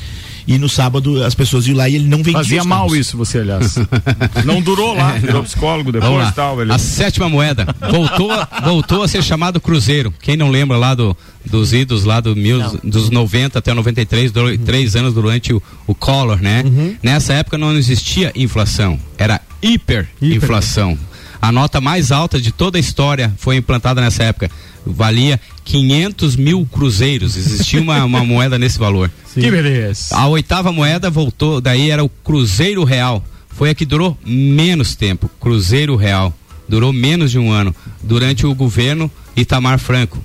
E 0.46 0.58
no 0.58 0.68
sábado 0.68 1.22
as 1.22 1.34
pessoas 1.34 1.66
iam 1.66 1.76
lá 1.76 1.88
e 1.88 1.94
ele 1.94 2.08
não 2.08 2.18
vendia. 2.18 2.32
Fazia 2.32 2.60
os 2.60 2.66
mal 2.66 2.86
carros. 2.86 2.98
isso, 2.98 3.16
você, 3.16 3.38
aliás. 3.38 3.76
Não 4.44 4.60
durou 4.60 4.94
lá, 4.94 5.12
virou 5.12 5.44
psicólogo 5.44 5.92
depois 5.92 6.28
e 6.28 6.32
tal. 6.32 6.60
Ele... 6.60 6.72
A 6.72 6.78
sétima 6.78 7.28
moeda 7.28 7.66
voltou, 7.90 8.32
a- 8.32 8.48
voltou 8.64 9.02
a 9.02 9.08
ser 9.08 9.22
chamado 9.22 9.60
Cruzeiro. 9.60 10.12
Quem 10.20 10.36
não 10.36 10.50
lembra 10.50 10.76
lá 10.76 10.94
do, 10.94 11.16
dos 11.48 11.72
idos 11.72 12.04
lá 12.04 12.20
do 12.20 12.34
mil, 12.34 12.58
dos 12.82 13.10
90 13.10 13.58
até 13.60 13.72
93, 13.74 14.32
durou 14.32 14.56
três 14.58 14.96
anos 14.96 15.14
durante 15.14 15.52
o, 15.52 15.62
o 15.86 15.94
Collor, 15.94 16.40
né? 16.42 16.64
Nessa 17.02 17.34
época 17.34 17.56
não 17.58 17.76
existia 17.76 18.32
inflação, 18.34 18.98
era 19.18 19.40
hiperinflação. 19.62 20.98
A 21.40 21.50
nota 21.50 21.80
mais 21.80 22.12
alta 22.12 22.40
de 22.40 22.52
toda 22.52 22.78
a 22.78 22.80
história 22.80 23.32
foi 23.38 23.56
implantada 23.56 24.00
nessa 24.00 24.24
época. 24.24 24.50
Valia 24.84 25.40
500 25.64 26.36
mil 26.36 26.66
cruzeiros. 26.66 27.36
Existia 27.36 27.80
uma, 27.80 28.04
uma 28.04 28.24
moeda 28.24 28.58
nesse 28.58 28.78
valor. 28.78 29.10
Que 29.32 29.50
beleza. 29.50 30.14
A 30.16 30.26
oitava 30.26 30.72
moeda 30.72 31.08
voltou, 31.08 31.60
daí 31.60 31.90
era 31.90 32.04
o 32.04 32.08
Cruzeiro 32.08 32.84
Real. 32.84 33.24
Foi 33.48 33.70
a 33.70 33.74
que 33.74 33.86
durou 33.86 34.18
menos 34.24 34.94
tempo. 34.94 35.30
Cruzeiro 35.40 35.96
Real. 35.96 36.34
Durou 36.68 36.92
menos 36.92 37.30
de 37.30 37.38
um 37.38 37.50
ano. 37.50 37.74
Durante 38.02 38.46
o 38.46 38.54
governo 38.54 39.10
Itamar 39.36 39.78
Franco. 39.78 40.18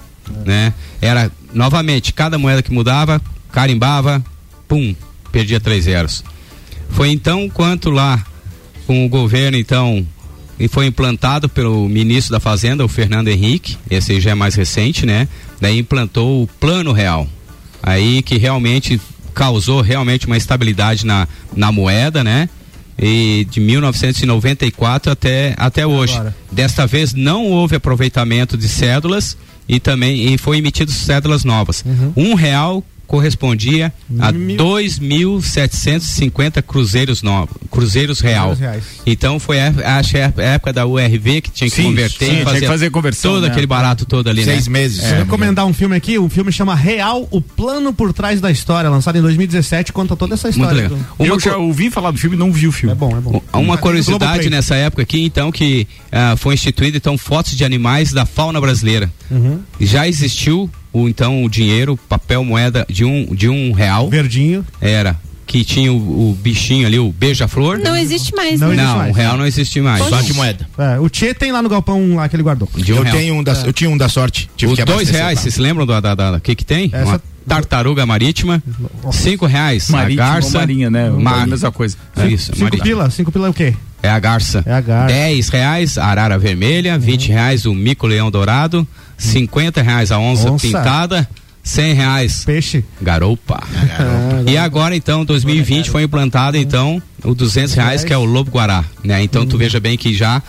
Né? 0.45 0.74
Era, 1.01 1.32
novamente, 1.53 2.13
cada 2.13 2.38
moeda 2.38 2.61
que 2.61 2.72
mudava, 2.72 3.22
carimbava, 3.51 4.24
pum, 4.68 4.95
perdia 5.32 5.59
três 5.59 5.86
zeros. 5.86 6.24
Foi 6.89 7.09
então 7.09 7.49
quanto 7.49 7.89
lá, 7.89 8.24
com 8.88 9.05
o 9.05 9.09
governo, 9.09 9.57
então, 9.57 10.05
e 10.59 10.67
foi 10.67 10.85
implantado 10.85 11.49
pelo 11.49 11.87
ministro 11.89 12.31
da 12.31 12.39
Fazenda, 12.39 12.85
o 12.85 12.87
Fernando 12.87 13.27
Henrique, 13.27 13.77
esse 13.89 14.13
aí 14.13 14.21
já 14.21 14.31
é 14.31 14.35
mais 14.35 14.55
recente, 14.55 15.05
né? 15.05 15.27
Daí 15.59 15.79
implantou 15.79 16.43
o 16.43 16.47
Plano 16.47 16.91
Real. 16.91 17.27
Aí 17.83 18.21
que 18.21 18.37
realmente 18.37 18.99
causou 19.33 19.81
realmente 19.81 20.25
uma 20.27 20.37
estabilidade 20.37 21.05
na, 21.05 21.27
na 21.55 21.71
moeda, 21.71 22.23
né? 22.23 22.49
E 22.97 23.45
de 23.51 23.59
1994 23.59 25.11
até, 25.11 25.53
até 25.57 25.85
hoje. 25.85 26.13
agora. 26.15 26.35
Desta 26.49 26.87
vez 26.87 27.13
não 27.13 27.45
houve 27.45 27.75
aproveitamento 27.75 28.57
de 28.57 28.69
cédulas 28.69 29.37
e 29.67 29.79
também 29.79 30.33
e 30.33 30.37
foi 30.37 30.57
emitido 30.59 30.91
cédulas 30.91 31.43
novas. 31.43 31.83
Um 32.15 32.33
real 32.33 32.81
correspondia 33.05 33.93
a 34.19 34.31
Mil- 34.31 34.57
2.750 34.57 36.61
cruzeiros 36.61 37.21
novos, 37.21 37.55
cruzeiros 37.69 38.19
real. 38.19 38.55
Então 39.05 39.39
foi 39.39 39.59
a, 39.59 39.65
é 39.67 39.87
a 39.87 40.01
época 40.53 40.73
da 40.73 40.85
URV 40.85 41.41
que 41.41 41.51
tinha 41.51 41.69
que 41.69 41.75
Sim, 41.75 41.83
converter, 41.83 42.25
sim, 42.25 42.31
tinha 42.33 42.45
fazer 42.45 42.59
que 42.61 42.67
fazer 42.67 42.89
conversão, 42.89 43.33
todo 43.33 43.43
né? 43.43 43.49
aquele 43.49 43.67
barato 43.67 44.05
todo 44.05 44.29
ali, 44.29 44.43
Seis 44.43 44.67
né? 44.67 44.73
meses. 44.73 45.01
Vou 45.03 45.17
recomendar 45.19 45.65
um 45.65 45.73
filme 45.73 45.95
aqui, 45.95 46.17
um 46.19 46.29
filme 46.29 46.51
chama 46.51 46.75
Real, 46.75 47.27
o 47.31 47.41
plano 47.41 47.93
por 47.93 48.13
trás 48.13 48.39
da 48.41 48.51
história, 48.51 48.89
lançado 48.89 49.17
em 49.17 49.21
2017, 49.21 49.93
conta 49.93 50.15
toda 50.15 50.33
essa 50.33 50.47
Muito 50.47 50.59
história. 50.61 50.81
legal. 50.83 50.97
do- 50.97 51.05
Uma 51.23 51.27
Eu 51.35 51.39
já 51.39 51.57
ouvi 51.57 51.89
falar 51.89 52.11
do 52.11 52.17
filme 52.17 52.35
e 52.35 52.39
não 52.39 52.51
vi 52.51 52.67
o 52.67 52.71
filme. 52.71 52.91
É 52.93 52.95
bom, 52.95 53.15
é 53.17 53.21
bom. 53.21 53.41
Uma 53.53 53.77
curiosidade 53.77 54.49
nessa 54.49 54.75
época 54.75 55.01
aqui, 55.01 55.23
então, 55.23 55.51
que 55.51 55.87
ah, 56.11 56.35
foi 56.37 56.53
instituído 56.53 56.97
então 56.97 57.17
fotos 57.17 57.55
de 57.55 57.63
animais 57.63 58.11
da 58.11 58.25
fauna 58.25 58.59
brasileira. 58.59 59.11
Uhum. 59.29 59.59
Já 59.79 60.07
existiu 60.07 60.69
o 60.97 61.09
então 61.09 61.43
o 61.43 61.49
dinheiro, 61.49 61.97
papel 62.09 62.43
moeda 62.43 62.85
de 62.89 63.03
um 63.05 63.25
de 63.35 63.49
um 63.49 63.71
real. 63.71 64.09
Verdinho. 64.09 64.65
Era 64.79 65.15
que 65.47 65.63
tinha 65.63 65.93
o, 65.93 66.31
o 66.31 66.33
bichinho 66.41 66.87
ali, 66.87 66.97
o 66.97 67.11
beija-flor. 67.11 67.77
Não 67.77 67.95
existe 67.95 68.33
mais, 68.35 68.59
Não 68.59 68.69
né? 68.69 68.73
existe 68.75 68.87
Não, 68.89 68.97
mais. 68.97 69.11
o 69.11 69.17
real 69.17 69.37
não 69.37 69.45
existe 69.45 69.79
mais. 69.79 70.03
Só 70.07 70.19
de 70.21 70.33
moeda. 70.33 70.67
É, 70.77 70.99
o 70.99 71.07
Tchê 71.07 71.35
tem 71.35 71.51
lá 71.51 71.61
no 71.61 71.69
galpão 71.69 72.15
lá 72.15 72.27
que 72.27 72.35
ele 72.35 72.41
guardou. 72.41 72.67
De 72.75 72.91
um 72.91 72.97
eu, 72.97 73.03
real. 73.03 73.15
tenho 73.15 73.35
um 73.35 73.43
da, 73.43 73.53
eu 73.53 73.71
tinha 73.71 73.89
um 73.89 73.95
da 73.97 74.09
sorte. 74.09 74.49
Tive 74.57 74.73
Os 74.73 74.79
que 74.79 74.83
dois 74.85 74.97
abastecer 75.01 75.21
reais, 75.21 75.37
lá. 75.37 75.41
vocês 75.43 75.53
se 75.53 75.61
lembram 75.61 75.85
do 75.85 76.01
da, 76.01 76.15
da, 76.15 76.31
da- 76.31 76.39
que 76.39 76.55
que 76.55 76.65
tem? 76.65 76.89
Essa- 76.91 77.05
Uma 77.05 77.21
tartaruga 77.47 78.05
marítima. 78.07 78.61
Cinco 79.11 79.45
reais. 79.45 79.87
Marítimo 79.89 80.23
a 80.23 80.27
ou 80.27 80.33
garça. 80.33 80.57
marinha, 80.57 80.89
né? 80.89 81.09
Mar- 81.11 81.43
A 81.43 81.47
mesma 81.47 81.71
coisa. 81.71 81.95
É 82.17 82.27
isso, 82.27 82.47
Cinco 82.47 82.63
marítima. 82.63 82.83
pila? 82.83 83.09
Cinco 83.11 83.31
pila 83.31 83.47
é 83.47 83.49
o 83.49 83.53
quê? 83.53 83.73
É 84.01 84.09
a 84.09 84.19
garça. 84.19 84.63
É 84.65 84.73
a 84.73 84.81
garça. 84.81 85.07
10 85.15 85.49
reais 85.49 85.97
a 85.97 86.05
arara 86.05 86.37
vermelha, 86.39 86.97
20 86.97 87.29
reais 87.29 87.65
o 87.65 87.73
mico-leão 87.73 88.29
dourado, 88.31 88.87
50 89.18 89.82
reais 89.82 90.11
a 90.11 90.20
onça, 90.20 90.51
Onça. 90.51 90.68
pintada, 90.68 91.28
100 91.63 91.93
reais 91.93 92.43
Peixe. 92.45 92.84
garoupa. 93.01 93.61
E 94.47 94.57
agora 94.57 94.95
então, 94.95 95.26
2020 95.26 95.89
foi 95.89 96.03
implantado 96.03 96.55
então 96.57 97.01
o 97.24 97.34
200 97.34 97.74
reais 97.74 98.03
que 98.03 98.13
é 98.13 98.18
o 98.18 98.26
lobo 98.26 98.51
guará, 98.51 98.84
né? 99.03 99.24
Então 99.24 99.45
tu 99.45 99.57
veja 99.57 99.80
bem 99.80 99.97
que 99.97 100.13
já 100.13 100.41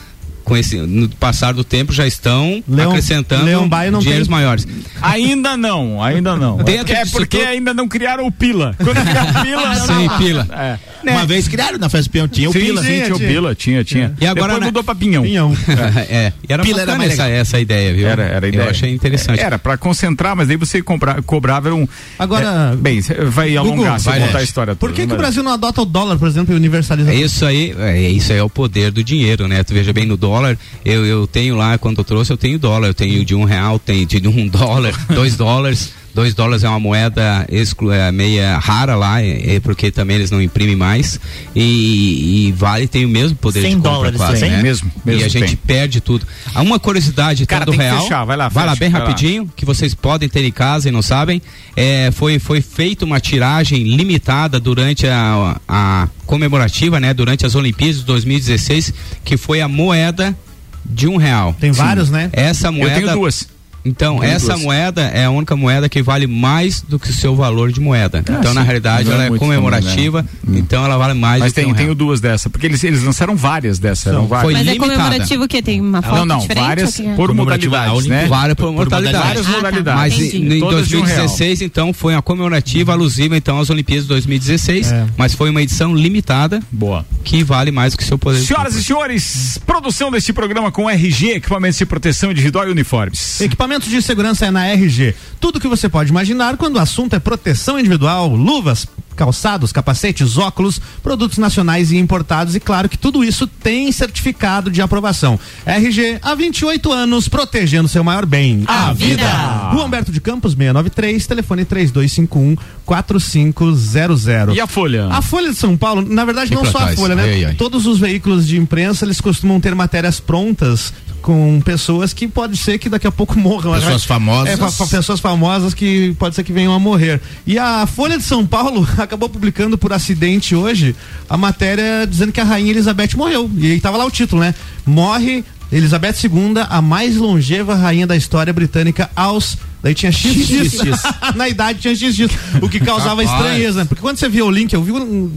com 0.44 0.54
esse 0.56 0.76
no 0.76 1.08
passar 1.08 1.54
do 1.54 1.64
tempo 1.64 1.92
já 1.92 2.06
estão 2.06 2.62
Leão- 2.68 2.90
acrescentando 2.90 3.44
não 3.44 3.98
dinheiros 3.98 4.28
tem. 4.28 4.30
maiores. 4.36 4.68
Ainda 5.00 5.56
não, 5.56 6.02
ainda 6.02 6.36
não. 6.36 6.58
Dentro 6.58 6.94
é 6.94 7.04
porque 7.06 7.38
tudo- 7.38 7.48
ainda 7.48 7.72
não 7.74 7.88
criaram 7.88 8.26
o 8.26 8.30
pila. 8.30 8.74
Quando 8.76 9.02
criar 9.02 9.42
pila, 9.42 9.74
Sem 9.86 10.08
pila. 10.18 10.46
É. 10.52 10.78
Uma 11.12 11.26
vez 11.26 11.48
criaram 11.48 11.78
na 11.78 11.88
festa 11.88 12.10
peão, 12.10 12.26
tinha 12.28 12.48
o 12.48 12.52
Sim, 12.52 12.60
Pila. 12.60 12.82
sim, 12.82 12.88
tinha 13.02 13.14
o 13.14 13.18
tinha. 13.18 13.28
pila, 13.28 13.54
tinha, 13.54 13.84
tinha. 13.84 14.14
E 14.20 14.26
agora, 14.26 14.46
Depois 14.46 14.60
né? 14.60 14.66
mudou 14.66 14.84
pra 14.84 14.94
pinhão. 14.94 15.22
Pinhão. 15.22 15.56
é, 16.08 16.32
e 16.48 16.52
era 16.52 16.62
Pila 16.62 16.82
era 16.82 16.96
mais 16.96 17.12
essa, 17.12 17.28
essa 17.28 17.60
ideia, 17.60 17.94
viu? 17.94 18.08
Era, 18.08 18.22
era 18.24 18.46
a 18.46 18.48
ideia. 18.48 18.62
Eu 18.64 18.70
achei 18.70 18.92
interessante. 18.92 19.40
Era 19.40 19.58
pra 19.58 19.76
concentrar, 19.76 20.34
mas 20.36 20.48
daí 20.48 20.56
você 20.56 20.82
compra, 20.82 21.20
cobrava 21.22 21.72
um. 21.74 21.86
Agora, 22.18 22.72
É, 22.72 22.76
bem, 22.76 23.00
vai 23.28 23.56
alongar 23.56 23.98
se 24.00 24.08
eu 24.08 24.12
vai, 24.12 24.20
contar 24.20 24.32
né? 24.34 24.40
a 24.40 24.42
história 24.42 24.74
Por 24.74 24.90
toda. 24.90 25.00
que, 25.00 25.06
que 25.06 25.14
o 25.14 25.16
Brasil 25.16 25.42
não 25.42 25.52
adota 25.52 25.82
o 25.82 25.84
dólar, 25.84 26.18
por 26.18 26.28
exemplo, 26.28 26.54
e 26.54 26.56
universaliza? 26.56 27.10
É 27.12 27.14
Isso 27.14 27.44
aí, 27.44 27.74
é, 27.78 28.08
isso 28.10 28.32
aí 28.32 28.38
é 28.38 28.42
o 28.42 28.50
poder 28.50 28.90
do 28.90 29.02
dinheiro, 29.04 29.46
né? 29.48 29.62
Tu 29.62 29.72
veja 29.74 29.92
bem 29.92 30.06
no 30.06 30.16
dólar, 30.16 30.58
eu, 30.84 31.04
eu 31.04 31.26
tenho 31.26 31.56
lá, 31.56 31.76
quando 31.78 31.98
eu 31.98 32.04
trouxe, 32.04 32.32
eu 32.32 32.36
tenho 32.36 32.58
dólar, 32.58 32.88
eu 32.88 32.94
tenho 32.94 33.24
de 33.24 33.34
um 33.34 33.44
real, 33.44 33.78
tenho 33.78 34.06
de 34.06 34.26
um 34.28 34.48
dólar, 34.48 34.92
dois 35.10 35.36
dólares. 35.36 35.92
Dois 36.16 36.32
dólares 36.32 36.64
é 36.64 36.68
uma 36.70 36.80
moeda 36.80 37.46
exclu, 37.50 37.92
é, 37.92 38.10
meia 38.10 38.56
rara 38.56 38.96
lá, 38.96 39.20
é, 39.20 39.56
é 39.56 39.60
porque 39.60 39.90
também 39.90 40.16
eles 40.16 40.30
não 40.30 40.40
imprimem 40.40 40.74
mais. 40.74 41.20
E, 41.54 42.46
e 42.48 42.52
vale 42.52 42.88
tem 42.88 43.04
o 43.04 43.08
mesmo 43.08 43.36
poder 43.36 43.60
100 43.60 43.68
de 43.68 43.76
compra 43.76 43.90
dólares 43.90 44.16
quase, 44.16 44.40
tem? 44.40 44.50
né? 44.50 44.62
Mesmo, 44.62 44.90
mesmo 45.04 45.20
e 45.20 45.24
a 45.24 45.28
gente 45.28 45.48
tem. 45.48 45.56
perde 45.56 46.00
tudo. 46.00 46.26
Há 46.54 46.62
uma 46.62 46.78
curiosidade 46.78 47.44
Cara, 47.44 47.66
do 47.66 47.72
real. 47.72 48.00
fechar, 48.00 48.24
vai 48.24 48.34
lá, 48.34 48.48
vai 48.48 48.64
lá 48.64 48.70
fecha, 48.72 48.80
bem 48.80 48.88
vai 48.88 49.00
lá. 49.02 49.06
rapidinho, 49.08 49.52
que 49.54 49.66
vocês 49.66 49.94
podem 49.94 50.26
ter 50.26 50.42
em 50.42 50.50
casa 50.50 50.88
e 50.88 50.90
não 50.90 51.02
sabem. 51.02 51.42
É, 51.76 52.10
foi, 52.12 52.38
foi 52.38 52.62
feita 52.62 53.04
uma 53.04 53.20
tiragem 53.20 53.82
limitada 53.82 54.58
durante 54.58 55.06
a, 55.06 55.60
a 55.68 56.08
comemorativa, 56.24 56.98
né? 56.98 57.12
Durante 57.12 57.44
as 57.44 57.54
Olimpíadas 57.54 57.98
de 57.98 58.04
2016, 58.06 58.94
que 59.22 59.36
foi 59.36 59.60
a 59.60 59.68
moeda 59.68 60.34
de 60.82 61.06
um 61.06 61.18
real. 61.18 61.54
Tem 61.60 61.72
vários, 61.72 62.08
né? 62.08 62.30
Essa 62.32 62.68
Eu 62.68 62.72
moeda. 62.72 62.94
tenho 62.94 63.12
duas. 63.12 63.54
Então, 63.86 64.18
Tenho 64.18 64.32
essa 64.32 64.52
duas. 64.52 64.62
moeda 64.62 65.02
é 65.02 65.24
a 65.24 65.30
única 65.30 65.54
moeda 65.56 65.88
que 65.88 66.02
vale 66.02 66.26
mais 66.26 66.80
do 66.82 66.98
que 66.98 67.08
o 67.10 67.12
seu 67.12 67.34
valor 67.36 67.70
de 67.72 67.80
moeda. 67.80 68.18
então, 68.20 68.52
na 68.52 68.60
sim. 68.62 68.66
realidade, 68.66 69.04
Não 69.04 69.12
é 69.12 69.14
ela 69.14 69.24
é 69.24 69.28
muito 69.30 69.40
comemorativa, 69.40 70.24
também, 70.44 70.60
então 70.60 70.84
ela 70.84 70.96
vale 70.96 71.14
mais 71.14 71.40
Mas 71.40 71.52
do 71.52 71.54
que 71.54 71.60
tem, 71.62 71.70
um 71.70 71.74
tenho 71.74 71.86
real. 71.88 71.94
duas 71.94 72.20
dessa, 72.20 72.50
porque 72.50 72.66
eles, 72.66 72.82
eles 72.84 73.02
lançaram 73.02 73.36
várias 73.36 73.78
dessas. 73.78 74.06
Eram 74.12 74.26
várias. 74.26 74.44
Foi 74.44 74.52
Mas 74.54 74.66
é 74.66 74.72
limitada. 74.72 74.92
comemorativo 74.94 75.44
o 75.44 75.48
quê? 75.48 75.62
Tem 75.62 75.80
uma 75.80 76.02
foto 76.02 76.16
Não, 76.16 76.26
não, 76.26 76.38
diferente? 76.38 76.64
várias 76.66 76.96
que 76.96 77.06
é? 77.06 77.14
por 77.14 77.32
modalidades, 77.34 78.06
a 78.06 78.08
né? 78.08 78.26
Várias 78.26 78.56
por 78.56 78.72
modalidades. 78.72 79.20
Várias 79.26 79.46
Ah, 79.46 79.50
tá. 79.50 79.56
modalidades. 79.56 80.00
Mas 80.00 80.14
Entendi. 80.14 80.36
em, 80.54 80.56
em 80.56 80.60
Todas 80.60 80.88
de 80.88 80.96
um 80.96 81.02
real. 81.02 81.16
2016, 81.18 81.62
então, 81.62 81.92
foi 81.92 82.14
uma 82.14 82.22
comemorativa 82.22 82.92
alusiva 82.92 83.36
então 83.36 83.58
às 83.60 83.70
Olimpíadas 83.70 84.04
de 84.04 84.08
2016, 84.08 84.90
É. 84.92 85.06
mas 85.16 85.34
foi 85.34 85.50
uma 85.50 85.62
edição 85.62 85.94
limitada 85.94 86.60
Boa. 86.72 87.04
que 87.24 87.42
vale 87.44 87.70
mais 87.70 87.92
do 87.92 87.98
que 87.98 88.04
o 88.04 88.06
seu 88.06 88.18
poder. 88.18 88.40
de 88.40 88.46
Senhoras 88.46 88.74
e 88.74 88.82
senhores, 88.82 89.58
produção 89.66 90.10
deste 90.10 90.32
programa 90.32 90.70
com 90.72 90.88
RG, 90.90 91.32
equipamentos 91.36 91.78
de 91.78 91.86
proteção 91.86 92.30
individual 92.30 92.66
e 92.68 92.70
uniformes. 92.70 93.40
Equipamentos 93.76 93.88
de 93.90 94.00
segurança 94.00 94.46
é 94.46 94.50
na 94.50 94.66
RG. 94.68 95.14
Tudo 95.38 95.60
que 95.60 95.68
você 95.68 95.86
pode 95.86 96.08
imaginar 96.08 96.56
quando 96.56 96.76
o 96.76 96.78
assunto 96.78 97.14
é 97.14 97.18
proteção 97.18 97.78
individual, 97.78 98.34
luvas, 98.34 98.86
calçados, 99.14 99.70
capacetes, 99.70 100.38
óculos, 100.38 100.80
produtos 101.02 101.36
nacionais 101.36 101.90
e 101.90 101.98
importados 101.98 102.54
e 102.54 102.60
claro 102.60 102.88
que 102.88 102.96
tudo 102.96 103.22
isso 103.22 103.46
tem 103.46 103.92
certificado 103.92 104.70
de 104.70 104.80
aprovação. 104.80 105.38
RG 105.66 106.18
há 106.22 106.34
28 106.34 106.90
anos 106.90 107.28
protegendo 107.28 107.88
seu 107.88 108.02
maior 108.02 108.24
bem, 108.24 108.64
A 108.66 108.94
vida. 108.94 109.28
Rua 109.72 109.84
Humberto 109.84 110.10
de 110.10 110.20
Campos 110.20 110.52
693, 110.52 111.26
telefone 111.26 111.64
3251 111.66 112.56
4500. 112.86 114.56
E 114.56 114.60
a 114.60 114.66
Folha? 114.66 115.08
A 115.10 115.20
Folha 115.20 115.50
de 115.50 115.56
São 115.56 115.76
Paulo, 115.76 116.02
na 116.02 116.24
verdade, 116.24 116.52
E 116.52 116.54
não 116.54 116.64
só 116.64 116.78
a 116.78 116.82
trás? 116.82 116.98
Folha, 116.98 117.14
né? 117.14 117.24
Ai, 117.24 117.44
ai. 117.46 117.54
Todos 117.54 117.86
os 117.86 117.98
veículos 117.98 118.46
de 118.46 118.56
imprensa, 118.58 119.04
eles 119.04 119.20
costumam 119.20 119.60
ter 119.60 119.74
matérias 119.74 120.18
prontas 120.20 120.92
com 121.26 121.60
pessoas 121.60 122.12
que 122.12 122.28
pode 122.28 122.56
ser 122.56 122.78
que 122.78 122.88
daqui 122.88 123.04
a 123.04 123.10
pouco 123.10 123.36
morram. 123.36 123.72
Pessoas 123.72 124.04
famosas. 124.04 124.80
É, 124.80 124.86
pessoas 124.86 125.18
famosas 125.18 125.74
que 125.74 126.14
pode 126.20 126.36
ser 126.36 126.44
que 126.44 126.52
venham 126.52 126.72
a 126.72 126.78
morrer. 126.78 127.20
E 127.44 127.58
a 127.58 127.84
Folha 127.84 128.16
de 128.16 128.22
São 128.22 128.46
Paulo 128.46 128.86
acabou 128.96 129.28
publicando 129.28 129.76
por 129.76 129.92
acidente 129.92 130.54
hoje 130.54 130.94
a 131.28 131.36
matéria 131.36 132.06
dizendo 132.08 132.30
que 132.30 132.40
a 132.40 132.44
rainha 132.44 132.70
Elizabeth 132.70 133.16
morreu. 133.16 133.50
E 133.56 133.72
aí 133.72 133.80
tava 133.80 133.96
lá 133.96 134.04
o 134.04 134.10
título, 134.10 134.40
né? 134.40 134.54
Morre 134.86 135.44
Elizabeth 135.70 136.14
II, 136.24 136.54
a 136.68 136.80
mais 136.80 137.16
longeva 137.16 137.74
rainha 137.74 138.06
da 138.06 138.16
história 138.16 138.52
britânica 138.52 139.10
aos 139.16 139.58
Daí 139.86 139.94
tinha 139.94 140.10
XX. 140.10 140.48
XX. 140.48 141.02
Na 141.36 141.48
idade 141.48 141.78
tinha 141.78 141.94
XX. 141.94 142.28
O 142.60 142.68
que 142.68 142.80
causava 142.80 143.22
estranheza, 143.22 143.80
né? 143.80 143.84
Porque 143.84 144.00
quando 144.02 144.16
você 144.16 144.28
via 144.28 144.44
o 144.44 144.50
link, 144.50 144.72
eu 144.72 144.82
vi 144.82 144.90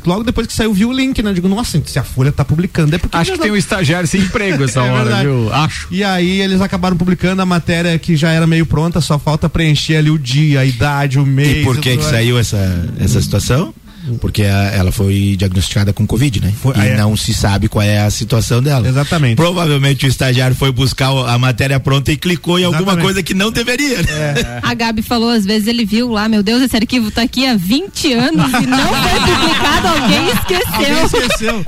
logo 0.04 0.24
depois 0.24 0.48
que 0.48 0.54
saiu, 0.54 0.74
vi 0.74 0.86
o 0.86 0.92
link, 0.92 1.22
né? 1.22 1.30
Eu 1.30 1.34
digo, 1.36 1.48
nossa, 1.48 1.80
se 1.86 2.00
a 2.00 2.04
Folha 2.04 2.32
tá 2.32 2.44
publicando, 2.44 2.96
é 2.96 2.98
porque. 2.98 3.16
Acho 3.16 3.34
que 3.34 3.38
tem 3.38 3.52
um 3.52 3.56
estagiário 3.56 4.08
sem 4.08 4.22
emprego 4.22 4.64
essa 4.64 4.80
É 4.82 4.92
hora, 4.92 5.04
verdade. 5.04 5.26
viu? 5.28 5.54
Acho. 5.54 5.88
E 5.92 6.04
aí 6.04 6.42
eles 6.42 6.62
acabaram 6.62 6.98
publicando 6.98 7.40
a 7.44 7.46
matéria 7.46 8.00
que 8.00 8.16
já 8.16 8.32
era 8.32 8.48
meio 8.48 8.66
pronta, 8.66 9.00
só 9.02 9.20
falta 9.20 9.48
preencher 9.48 9.98
ali 9.98 10.10
o 10.10 10.18
dia, 10.18 10.62
a 10.62 10.66
idade, 10.66 11.20
o 11.20 11.26
mês. 11.28 11.58
E 11.58 11.64
por 11.64 11.78
que 11.78 11.98
que 11.98 12.04
saiu 12.04 12.40
essa, 12.40 12.90
essa 13.00 13.22
situação? 13.22 13.72
Porque 14.18 14.44
a- 14.44 14.72
ela 14.76 14.92
foi 14.92 15.36
diagnosticada 15.38 15.94
com 15.94 16.06
Covid, 16.08 16.42
né? 16.42 16.54
e 16.76 16.80
ah, 16.80 16.86
é. 16.86 16.98
não 16.98 17.16
se 17.18 17.34
sabe 17.34 17.68
qual 17.68 17.84
é 17.84 18.00
a 18.00 18.10
situação 18.10 18.62
dela. 18.62 18.88
Exatamente. 18.88 19.36
Provavelmente 19.36 20.06
o 20.06 20.10
estagiário 20.10 20.56
foi 20.56 20.72
buscar 20.72 21.12
o- 21.12 21.26
a 21.26 21.38
matéria 21.38 21.80
pronta 21.80 22.12
e 22.12 22.18
clicou 22.18 22.58
em 22.60 22.64
alguma 22.64 22.82
Exatamente. 22.84 23.04
coisa 23.06 23.24
que 23.24 23.34
não 23.34 23.52
deveria. 23.52 23.98
né? 24.02 24.06
É. 24.10 24.60
A 24.64 24.74
Gabi 24.74 25.02
falou, 25.02 25.30
às 25.30 25.46
vezes 25.46 25.68
ele 25.68 25.86
viu 25.86 26.10
lá, 26.12 26.28
meu 26.30 26.42
Deus, 26.44 26.62
esse 26.62 26.76
arquivo 26.76 27.12
tá 27.12 27.22
aqui 27.22 27.46
há 27.48 27.56
20 27.56 28.14
anos 28.14 28.50
e 28.50 28.66
não 28.68 28.88
foi 28.88 29.20
publicado, 29.20 29.88
alguém 29.88 30.28
esqueceu. 30.30 30.74
Alguém 30.74 31.06
esqueceu. 31.06 31.66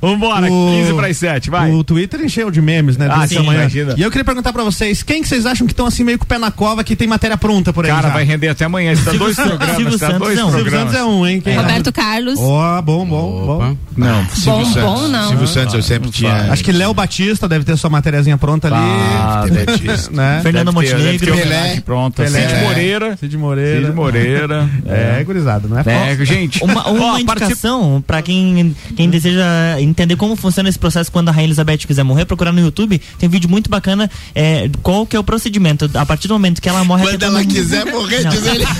Vambora, 0.00 0.48
15 0.48 0.94
para 0.94 1.06
as 1.08 1.16
7, 1.16 1.50
vai. 1.50 1.70
O 1.72 1.84
Twitter 1.84 2.20
encheu 2.20 2.50
de 2.50 2.60
memes, 2.60 2.96
né? 2.96 3.08
Ah, 3.10 3.26
sim, 3.26 3.38
manhã. 3.40 3.60
imagina. 3.60 3.94
E 3.96 4.02
eu 4.02 4.10
queria 4.10 4.24
perguntar 4.24 4.52
pra 4.52 4.64
vocês, 4.64 5.02
quem 5.02 5.22
que 5.22 5.28
vocês 5.28 5.46
acham 5.46 5.66
que 5.66 5.72
estão 5.72 5.86
assim 5.86 6.04
meio 6.04 6.18
com 6.18 6.24
o 6.24 6.28
pé 6.28 6.38
na 6.38 6.50
cova, 6.50 6.82
que 6.82 6.96
tem 6.96 7.06
matéria 7.06 7.36
pronta 7.36 7.72
por 7.72 7.84
aí 7.84 7.90
Cara, 7.90 8.08
já? 8.08 8.14
vai 8.14 8.24
render 8.24 8.48
até 8.48 8.64
amanhã. 8.64 8.92
Está 8.92 9.12
dois 9.12 9.36
programas. 9.36 9.76
Silvio 9.76 9.98
tá 9.98 10.06
Santos 10.06 10.18
dois 10.20 10.38
é 10.38 10.44
Silvio. 10.56 10.70
Santos 10.72 10.94
é 10.94 11.04
um, 11.04 11.26
hein? 11.26 11.40
Quem 11.40 11.56
Roberto 11.56 11.92
Carlos. 11.92 12.38
Ó, 12.38 12.82
bom, 12.82 13.06
bom, 13.06 13.46
bom. 13.46 13.76
Não. 13.96 14.24
Silvio 14.30 14.52
Bom, 14.64 14.64
Santos. 14.72 14.82
bom, 15.00 15.08
não. 15.08 15.28
Silvio 15.28 15.46
Santos 15.48 15.74
eu 15.74 15.82
sempre 15.82 16.10
tinha. 16.10 16.52
Acho 16.52 16.64
que 16.64 16.72
Léo 16.72 16.94
Batista 16.94 17.48
deve 17.48 17.64
ter 17.64 17.76
sua 17.76 17.90
matériazinha 17.90 18.38
pronta 18.38 18.68
ali. 18.68 18.76
Ah, 18.76 19.44
Batista. 19.66 20.10
né? 20.14 20.40
Fernando 20.42 20.72
Montenegro. 20.72 21.32
homenagem 21.32 21.80
Pronta. 21.82 22.22
Pelé. 22.22 22.48
Cid 22.48 22.60
Moreira. 22.64 23.16
Cid 23.16 23.36
Moreira. 23.36 23.80
Cid 23.86 23.92
Moreira. 23.94 24.70
É, 24.86 25.22
gurizada, 25.24 25.68
não 25.68 25.78
é 25.78 25.80
É, 25.80 25.84
fácil. 26.10 26.24
gente. 26.24 26.62
Uma, 26.64 26.88
uma 26.88 27.20
indicação 27.20 28.02
pra 28.06 28.22
quem, 28.22 28.74
quem 28.96 29.10
deseja 29.10 29.44
entender 29.80 30.16
como 30.16 30.36
funciona 30.36 30.68
esse 30.68 30.78
processo 30.78 31.10
quando 31.12 31.28
a 31.28 31.32
Rainha 31.32 31.48
Elizabeth 31.48 31.78
quiser 31.78 32.02
morrer, 32.02 32.24
procurar 32.24 32.52
no 32.52 32.60
YouTube. 32.60 33.00
Tem 33.18 33.28
um 33.28 33.32
vídeo 33.32 33.50
muito 33.50 33.68
bacana. 33.68 34.10
É, 34.34 34.70
qual 34.82 35.04
que 35.06 35.16
é 35.16 35.18
o 35.18 35.24
procedimento? 35.24 35.90
A 35.94 36.06
partir 36.06 36.28
do 36.28 36.34
momento 36.34 36.60
que 36.62 36.68
ela 36.68 36.84
morre. 36.84 37.04
Quando 37.04 37.22
ela 37.22 37.38
mundo- 37.40 37.52
quiser 37.52 37.84
morrer, 37.86 38.22
Não. 38.22 38.30
diz 38.30 38.46
ele. 38.46 38.64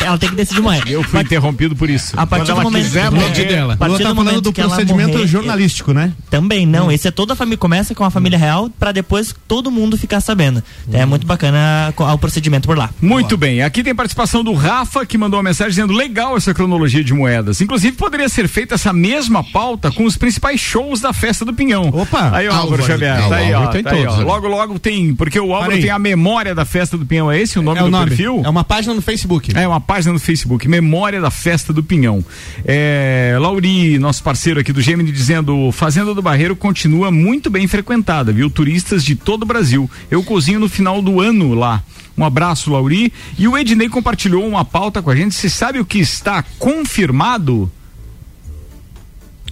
É, 0.00 0.06
ela 0.06 0.18
tem 0.18 0.28
que 0.28 0.36
decidir 0.44 0.60
morrer. 0.62 0.82
Eu 0.86 1.02
fui 1.02 1.20
interrompido 1.20 1.74
por 1.76 1.90
isso. 1.90 2.14
A 2.18 2.26
partir 2.26 2.46
Quando 2.46 2.46
do 2.46 2.52
ela 2.52 2.62
momento 2.62 2.84
quiser 2.84 3.10
morrer 3.10 3.44
dela. 3.44 3.72
A 3.72 3.76
O 3.76 3.78
partir 3.78 3.92
Lula 3.92 3.98
tá 4.04 4.08
do 4.08 4.14
falando 4.14 4.26
momento 4.26 4.44
do 4.44 4.52
que 4.52 4.60
procedimento 4.62 5.12
morrer, 5.12 5.26
jornalístico, 5.26 5.92
né? 5.92 6.12
Também, 6.30 6.66
não. 6.66 6.90
Esse 6.90 7.08
é 7.08 7.10
toda 7.10 7.32
a 7.32 7.36
família. 7.36 7.58
Começa 7.58 7.94
com 7.94 8.04
a 8.04 8.10
família 8.10 8.38
real 8.38 8.70
pra 8.78 8.92
depois 8.92 9.34
todo 9.48 9.70
mundo 9.70 9.96
ficar 9.96 10.20
sabendo. 10.20 10.62
É 10.92 11.04
muito 11.04 11.26
bacana 11.26 11.92
o 11.96 12.18
procedimento 12.18 12.66
por 12.68 12.76
lá. 12.76 12.90
Muito 13.00 13.36
bem, 13.36 13.62
aqui 13.62 13.82
tem 13.82 13.94
participação 13.94 14.42
do 14.44 14.52
Rafa 14.52 15.04
que 15.06 15.16
mandou 15.18 15.38
uma 15.38 15.44
mensagem 15.44 15.70
dizendo 15.70 15.92
legal 15.92 16.36
essa 16.36 16.52
cronologia 16.54 17.02
de 17.02 17.12
moedas. 17.14 17.60
Inclusive 17.60 17.96
poderia 17.96 18.28
ser 18.28 18.48
feita 18.48 18.74
essa 18.74 18.92
mesma 18.92 19.42
pauta 19.44 19.90
com 19.90 20.04
os 20.04 20.16
principais 20.16 20.60
shows 20.60 21.00
da 21.00 21.12
festa 21.12 21.44
do 21.44 21.52
Pinhão. 21.54 21.90
Opa! 21.92 22.30
Aí, 22.34 22.48
ó, 22.48 22.54
Álvaro 22.54 22.84
Xavier, 22.84 23.28
tá 23.28 23.36
aí, 23.36 23.52
ó, 23.54 23.66
tá 23.66 23.90
aí, 23.90 24.06
ó. 24.06 24.16
né? 24.16 24.24
Logo, 24.24 24.48
logo 24.48 24.78
tem, 24.78 25.14
porque 25.14 25.38
o 25.38 25.52
Álvaro 25.54 25.72
Para 25.72 25.80
tem 25.80 25.90
a 25.90 25.98
memória 25.98 26.54
da 26.54 26.64
festa 26.64 26.96
do 26.98 27.06
Pinhão, 27.06 27.30
é 27.30 27.40
esse 27.40 27.58
o 27.58 27.62
nome 27.62 27.78
é 27.78 27.82
do 27.82 27.88
o 27.88 27.90
nome. 27.90 28.08
perfil? 28.08 28.42
É 28.44 28.48
uma 28.48 28.64
página 28.64 28.94
no 28.94 29.02
Facebook. 29.02 29.52
É 29.56 29.66
uma 29.66 29.80
página 29.80 30.12
no 30.12 30.18
Facebook, 30.18 30.33
Memória 30.68 31.20
da 31.20 31.30
Festa 31.30 31.72
do 31.72 31.82
Pinhão. 31.82 32.24
É, 32.64 33.36
Lauri, 33.40 33.98
nosso 33.98 34.22
parceiro 34.22 34.60
aqui 34.60 34.72
do 34.72 34.80
Gemini, 34.80 35.12
dizendo: 35.12 35.70
Fazenda 35.72 36.14
do 36.14 36.22
Barreiro 36.22 36.56
continua 36.56 37.10
muito 37.10 37.50
bem 37.50 37.66
frequentada, 37.66 38.32
viu? 38.32 38.50
Turistas 38.50 39.04
de 39.04 39.14
todo 39.14 39.42
o 39.42 39.46
Brasil. 39.46 39.90
Eu 40.10 40.22
cozinho 40.22 40.60
no 40.60 40.68
final 40.68 41.00
do 41.00 41.20
ano 41.20 41.54
lá. 41.54 41.82
Um 42.16 42.24
abraço, 42.24 42.70
Lauri. 42.70 43.12
E 43.38 43.48
o 43.48 43.56
Ednei 43.56 43.88
compartilhou 43.88 44.46
uma 44.46 44.64
pauta 44.64 45.02
com 45.02 45.10
a 45.10 45.16
gente. 45.16 45.34
Você 45.34 45.48
sabe 45.48 45.78
o 45.78 45.84
que 45.84 45.98
está 45.98 46.44
confirmado? 46.58 47.70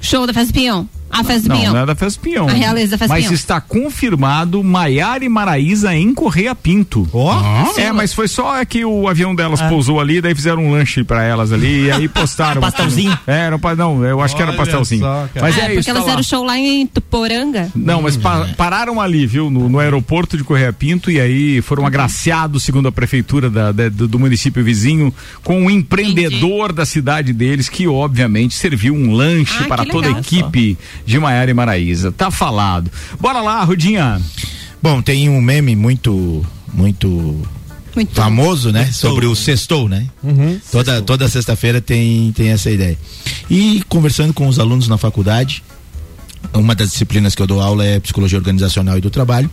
Show 0.00 0.26
da 0.26 0.32
Festa 0.32 0.52
do 0.52 0.54
Pinhão. 0.54 0.88
A 1.12 1.22
Festa 1.22 1.42
do 1.42 1.48
Não, 1.50 1.56
Pinhão. 1.56 1.72
não 1.74 1.80
é 1.82 1.86
da 1.86 1.94
Festa 1.94 2.18
do 2.20 2.22
Pinhão. 2.24 2.48
A 2.48 2.52
realeza 2.52 2.92
da 2.92 2.98
Festa 2.98 3.06
do 3.06 3.16
Mas 3.16 3.24
Pinhão. 3.24 3.34
está 3.34 3.60
confirmado 3.60 4.64
Maiara 4.64 5.24
e 5.24 5.28
Maraísa 5.28 5.94
em 5.94 6.12
Correia 6.14 6.54
Pinto. 6.54 7.06
Ó. 7.12 7.70
É, 7.76 7.92
mas 7.92 8.12
foi 8.14 8.26
só 8.28 8.64
que 8.64 8.84
o 8.84 9.06
avião 9.08 9.34
delas 9.34 9.60
pousou 9.62 10.00
ali, 10.00 10.20
daí 10.20 10.34
fizeram 10.34 10.64
um 10.64 10.72
lanche 10.72 11.04
pra 11.04 11.22
elas 11.22 11.52
ali, 11.52 11.84
e 11.84 11.90
aí 11.90 12.08
postaram. 12.08 12.60
Pastelzinho? 12.62 13.16
É, 13.26 13.40
era 13.46 13.56
um 13.56 13.60
não, 13.76 14.04
eu 14.04 14.20
acho 14.20 14.34
que 14.34 14.42
era 14.42 14.50
Olha 14.50 14.58
pastelzinho. 14.58 15.02
só, 15.02 15.28
mas 15.40 15.56
é, 15.56 15.60
é, 15.60 15.64
porque 15.66 15.80
isso. 15.80 15.90
elas 15.90 16.02
tá 16.04 16.10
lá. 16.10 16.16
fizeram 16.18 16.22
show 16.22 16.44
lá 16.44 16.58
em 16.58 16.86
Tuporanga. 16.86 17.70
Não, 17.74 18.00
mas 18.02 18.16
pa- 18.16 18.48
pararam 18.56 19.00
ali, 19.00 19.26
viu, 19.26 19.50
no, 19.50 19.68
no 19.68 19.78
aeroporto 19.78 20.36
de 20.36 20.44
Correia 20.44 20.72
Pinto 20.72 21.10
e 21.10 21.20
aí 21.20 21.60
foram 21.60 21.84
agraciados, 21.86 22.62
segundo 22.62 22.88
a 22.88 22.92
prefeitura 22.92 23.50
da- 23.50 23.70
da- 23.72 23.88
do, 23.88 24.08
do 24.08 24.18
município 24.18 24.64
vizinho, 24.64 25.12
com 25.44 25.60
um 25.62 25.70
empreendedor 25.70 26.72
da 26.72 26.84
cidade 26.86 27.32
deles 27.32 27.68
que, 27.68 27.86
obviamente, 27.86 28.54
serviu 28.54 28.94
um 28.94 29.12
lanche 29.12 29.56
Ah, 29.60 29.68
para 29.68 29.84
toda 29.84 30.06
a 30.06 30.14
legal. 30.14 30.20
equipe 30.22 30.78
de 31.04 31.18
Maiara 31.18 31.50
e 31.50 31.54
Maraísa. 31.54 32.12
Tá 32.12 32.30
falado. 32.30 32.90
Bora 33.20 33.40
lá, 33.40 33.62
Rudinha. 33.64 34.20
Bom, 34.82 35.00
tem 35.00 35.28
um 35.28 35.40
meme 35.40 35.76
muito, 35.76 36.44
muito 36.72 37.40
Muito 37.94 38.14
famoso, 38.14 38.72
né? 38.72 38.90
Sobre 38.92 39.26
o 39.26 39.34
sextou, 39.36 39.88
né? 39.88 40.06
Toda, 40.70 41.02
toda 41.02 41.28
sexta-feira 41.28 41.80
tem, 41.80 42.32
tem 42.32 42.48
essa 42.48 42.70
ideia. 42.70 42.98
E 43.50 43.82
conversando 43.88 44.32
com 44.32 44.48
os 44.48 44.58
alunos 44.58 44.88
na 44.88 44.96
faculdade, 44.98 45.62
uma 46.54 46.74
das 46.74 46.90
disciplinas 46.90 47.34
que 47.34 47.42
eu 47.42 47.46
dou 47.46 47.60
aula 47.60 47.84
é 47.84 48.00
psicologia 48.00 48.38
organizacional 48.38 48.98
e 48.98 49.00
do 49.00 49.10
trabalho, 49.10 49.48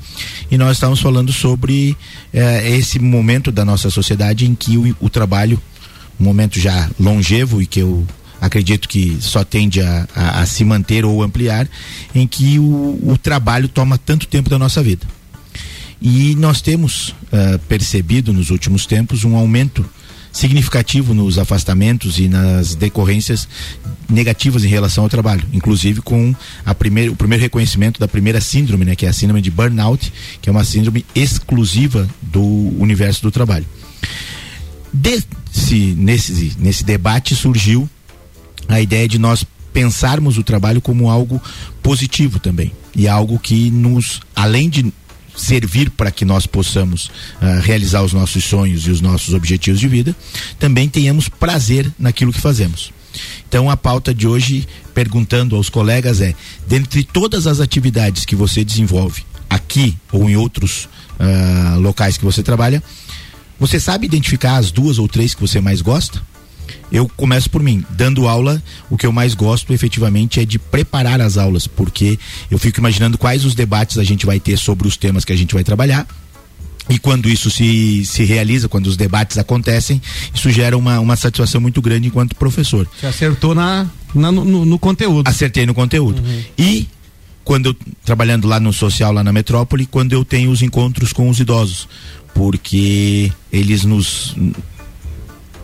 e 0.49 0.57
nós 0.57 0.77
estávamos 0.77 0.99
falando 0.99 1.31
sobre 1.31 1.95
eh, 2.33 2.77
esse 2.77 2.97
momento 2.97 3.51
da 3.51 3.63
nossa 3.63 3.89
sociedade 3.89 4.45
em 4.47 4.55
que 4.55 4.77
o, 4.77 4.95
o 4.99 5.09
trabalho, 5.09 5.61
um 6.19 6.23
momento 6.23 6.59
já 6.59 6.89
longevo 6.99 7.61
e 7.61 7.67
que 7.67 7.79
eu 7.79 8.05
acredito 8.41 8.87
que 8.87 9.17
só 9.21 9.43
tende 9.43 9.81
a, 9.81 10.07
a- 10.15 10.41
a 10.41 10.45
se 10.45 10.63
manter 10.63 11.03
ou 11.05 11.21
ampliar, 11.23 11.67
em 12.13 12.27
que 12.27 12.59
o, 12.59 12.99
o 13.03 13.17
trabalho 13.21 13.67
toma 13.67 13.97
tanto 13.97 14.27
tempo 14.27 14.49
da 14.49 14.57
nossa 14.59 14.81
vida. 14.83 15.05
E 16.01 16.33
nós 16.35 16.61
temos 16.61 17.13
ah, 17.31 17.59
percebido 17.67 18.31
nos 18.31 18.49
últimos 18.51 18.85
tempos 18.85 19.23
um 19.25 19.35
aumento 19.35 19.85
significativo 20.31 21.13
nos 21.13 21.37
afastamentos 21.39 22.19
e 22.19 22.27
nas 22.29 22.75
decorrências 22.75 23.47
negativas 24.07 24.63
em 24.63 24.67
relação 24.67 25.03
ao 25.03 25.09
trabalho, 25.09 25.43
inclusive 25.51 26.01
com 26.01 26.33
a 26.63 26.73
primeira, 26.75 27.11
o 27.11 27.15
primeiro 27.15 27.41
reconhecimento 27.41 27.99
da 27.99 28.07
primeira 28.07 28.39
síndrome, 28.39 28.85
né, 28.85 28.95
que 28.95 29.05
é 29.07 29.09
a 29.09 29.13
síndrome 29.13 29.41
de 29.41 29.49
burnout, 29.51 30.13
que 30.41 30.47
é 30.47 30.51
uma 30.51 30.63
síndrome 30.63 31.03
exclusiva 31.15 32.07
do 32.21 32.41
universo 32.79 33.23
do 33.23 33.31
trabalho. 33.31 33.65
Desse, 34.91 35.93
nesse, 35.97 36.53
nesse 36.59 36.83
debate 36.83 37.35
surgiu 37.35 37.89
a 38.69 38.79
ideia 38.79 39.07
de 39.07 39.19
nós 39.19 39.43
pensarmos 39.73 40.37
o 40.37 40.43
trabalho 40.43 40.79
como 40.79 41.09
algo 41.09 41.41
positivo 41.83 42.39
também 42.39 42.71
e 42.95 43.07
algo 43.07 43.39
que 43.39 43.69
nos, 43.71 44.21
além 44.35 44.69
de 44.69 44.93
servir 45.35 45.89
para 45.89 46.11
que 46.11 46.25
nós 46.25 46.45
possamos 46.45 47.09
ah, 47.41 47.59
realizar 47.63 48.03
os 48.03 48.13
nossos 48.13 48.43
sonhos 48.43 48.85
e 48.85 48.91
os 48.91 49.01
nossos 49.01 49.33
objetivos 49.33 49.79
de 49.79 49.87
vida, 49.87 50.15
também 50.59 50.87
tenhamos 50.87 51.29
prazer 51.29 51.91
naquilo 51.97 52.33
que 52.33 52.41
fazemos. 52.41 52.91
Então 53.47 53.69
a 53.69 53.77
pauta 53.77 54.13
de 54.13 54.27
hoje, 54.27 54.67
perguntando 54.93 55.55
aos 55.55 55.69
colegas 55.69 56.21
é, 56.21 56.35
dentre 56.67 57.03
todas 57.03 57.47
as 57.47 57.59
atividades 57.59 58.25
que 58.25 58.35
você 58.35 58.63
desenvolve 58.63 59.23
aqui 59.49 59.97
ou 60.11 60.29
em 60.29 60.35
outros 60.35 60.87
ah, 61.17 61.75
locais 61.79 62.17
que 62.17 62.25
você 62.25 62.43
trabalha, 62.43 62.83
você 63.59 63.79
sabe 63.79 64.05
identificar 64.05 64.57
as 64.57 64.71
duas 64.71 64.99
ou 64.99 65.07
três 65.07 65.33
que 65.33 65.41
você 65.41 65.59
mais 65.59 65.81
gosta? 65.81 66.21
Eu 66.91 67.07
começo 67.15 67.49
por 67.49 67.61
mim, 67.61 67.83
dando 67.91 68.27
aula, 68.27 68.61
o 68.89 68.97
que 68.97 69.05
eu 69.05 69.11
mais 69.11 69.33
gosto 69.33 69.73
efetivamente 69.73 70.39
é 70.39 70.45
de 70.45 70.57
preparar 70.59 71.21
as 71.21 71.37
aulas, 71.37 71.67
porque 71.67 72.17
eu 72.49 72.57
fico 72.57 72.79
imaginando 72.79 73.17
quais 73.17 73.45
os 73.45 73.53
debates 73.55 73.97
a 73.97 74.03
gente 74.03 74.25
vai 74.25 74.39
ter 74.39 74.57
sobre 74.57 74.87
os 74.87 74.97
temas 74.97 75.23
que 75.25 75.31
a 75.33 75.35
gente 75.37 75.53
vai 75.53 75.63
trabalhar. 75.63 76.07
E 76.89 76.97
quando 76.97 77.29
isso 77.29 77.51
se, 77.51 78.03
se 78.03 78.23
realiza, 78.23 78.67
quando 78.67 78.87
os 78.87 78.97
debates 78.97 79.37
acontecem, 79.37 80.01
isso 80.33 80.49
gera 80.49 80.75
uma, 80.75 80.99
uma 80.99 81.15
satisfação 81.15 81.61
muito 81.61 81.81
grande 81.83 82.07
enquanto 82.07 82.35
professor. 82.35 82.87
Você 82.99 83.05
acertou 83.05 83.53
na, 83.53 83.85
na- 84.15 84.31
no, 84.31 84.65
no 84.65 84.79
conteúdo. 84.79 85.27
Acertei 85.29 85.67
no 85.67 85.75
conteúdo. 85.75 86.23
E 86.57 86.87
quando 87.43 87.67
eu 87.67 87.75
trabalhando 88.03 88.47
lá 88.47 88.59
no 88.59 88.73
social 88.73 89.11
lá 89.13 89.23
na 89.23 89.31
metrópole, 89.31 89.85
quando 89.85 90.13
eu 90.13 90.25
tenho 90.25 90.49
os 90.49 90.63
encontros 90.63 91.13
com 91.13 91.29
os 91.29 91.39
idosos, 91.39 91.87
porque 92.33 93.31
eles 93.51 93.83
nos 93.83 94.35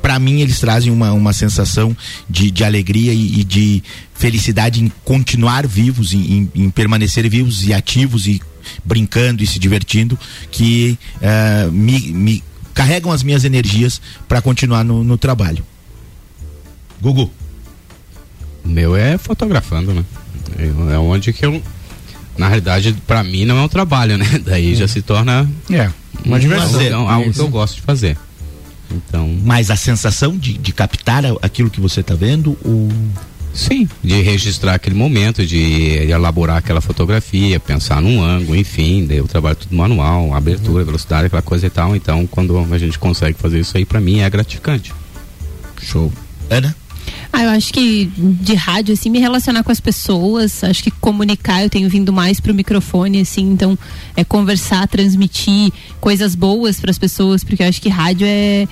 para 0.05 0.19
mim 0.19 0.39
eles 0.39 0.59
trazem 0.59 0.91
uma, 0.93 1.11
uma 1.13 1.33
sensação 1.33 1.97
de, 2.29 2.51
de 2.51 2.63
alegria 2.63 3.11
e, 3.11 3.39
e 3.39 3.43
de 3.43 3.81
felicidade 4.13 4.79
em 4.83 4.91
continuar 5.03 5.65
vivos, 5.65 6.13
em, 6.13 6.19
em- 6.19 6.51
em 6.65 6.69
permanecer 6.69 7.27
vivos 7.27 7.65
e 7.67 7.73
ativos 7.73 8.27
e 8.27 8.39
brincando 8.83 9.41
e 9.41 9.47
se 9.47 9.57
divertindo, 9.57 10.15
que 10.51 10.95
eh, 11.19 11.67
me, 11.71 11.99
me 12.13 12.43
carregam 12.71 13.11
as 13.11 13.23
minhas 13.23 13.43
energias 13.45 13.99
para 14.27 14.43
continuar 14.43 14.83
no, 14.83 15.03
no 15.03 15.17
trabalho. 15.17 15.65
Gugu. 17.01 17.31
Meu 18.63 18.95
é 18.95 19.17
fotografando, 19.17 19.91
né? 19.91 20.05
Eu- 20.59 20.91
É 20.91 20.99
onde 20.99 21.33
que 21.33 21.43
eu. 21.47 21.59
Na 22.37 22.47
realidade, 22.47 22.95
pra 23.07 23.23
mim 23.23 23.43
não 23.43 23.57
é 23.57 23.61
um 23.63 23.67
trabalho, 23.67 24.19
né? 24.19 24.25
Daí 24.45 24.75
já 24.75 24.87
se 24.87 25.01
torna 25.01 25.49
É. 25.71 25.89
Uma 26.23 26.39
diversão. 26.39 26.79
É 26.79 26.91
algo 26.91 27.33
que 27.33 27.39
eu 27.39 27.47
gosto 27.49 27.75
de 27.77 27.81
fazer. 27.81 28.15
Então. 28.91 29.27
Mas 29.43 29.69
a 29.69 29.75
sensação 29.75 30.37
de, 30.37 30.57
de 30.57 30.73
captar 30.73 31.23
aquilo 31.41 31.69
que 31.69 31.79
você 31.79 32.01
está 32.01 32.15
vendo, 32.15 32.51
o. 32.63 32.89
Sim, 33.53 33.87
de 34.03 34.21
registrar 34.21 34.73
aquele 34.73 34.97
momento, 34.97 35.45
de 35.45 36.09
elaborar 36.09 36.57
aquela 36.57 36.81
fotografia, 36.81 37.57
pensar 37.57 38.01
num 38.01 38.21
ângulo, 38.21 38.53
enfim, 38.53 39.05
daí 39.07 39.17
eu 39.17 39.27
trabalho 39.29 39.55
tudo 39.55 39.73
manual, 39.73 40.33
abertura, 40.33 40.83
velocidade, 40.83 41.27
aquela 41.27 41.41
coisa 41.41 41.65
e 41.65 41.69
tal. 41.69 41.95
Então, 41.95 42.27
quando 42.27 42.57
a 42.73 42.77
gente 42.77 42.99
consegue 42.99 43.37
fazer 43.39 43.61
isso 43.61 43.77
aí, 43.77 43.85
pra 43.85 44.01
mim 44.01 44.19
é 44.19 44.29
gratificante. 44.29 44.93
Show. 45.81 46.11
Ana? 46.49 46.75
Ah, 47.37 47.43
eu 47.43 47.49
acho 47.49 47.73
que 47.73 48.05
de 48.15 48.55
rádio, 48.55 48.93
assim, 48.93 49.09
me 49.09 49.19
relacionar 49.19 49.61
com 49.61 49.69
as 49.69 49.81
pessoas, 49.81 50.63
acho 50.63 50.81
que 50.81 50.89
comunicar, 50.89 51.61
eu 51.61 51.69
tenho 51.69 51.89
vindo 51.89 52.13
mais 52.13 52.39
pro 52.39 52.53
microfone, 52.53 53.19
assim, 53.19 53.51
então 53.51 53.77
é 54.15 54.23
conversar, 54.23 54.87
transmitir 54.87 55.69
coisas 55.99 56.33
boas 56.33 56.79
para 56.79 56.89
as 56.89 56.97
pessoas, 56.97 57.43
porque 57.43 57.61
eu 57.61 57.67
acho 57.67 57.81
que 57.81 57.89
rádio 57.89 58.25
é 58.25 58.65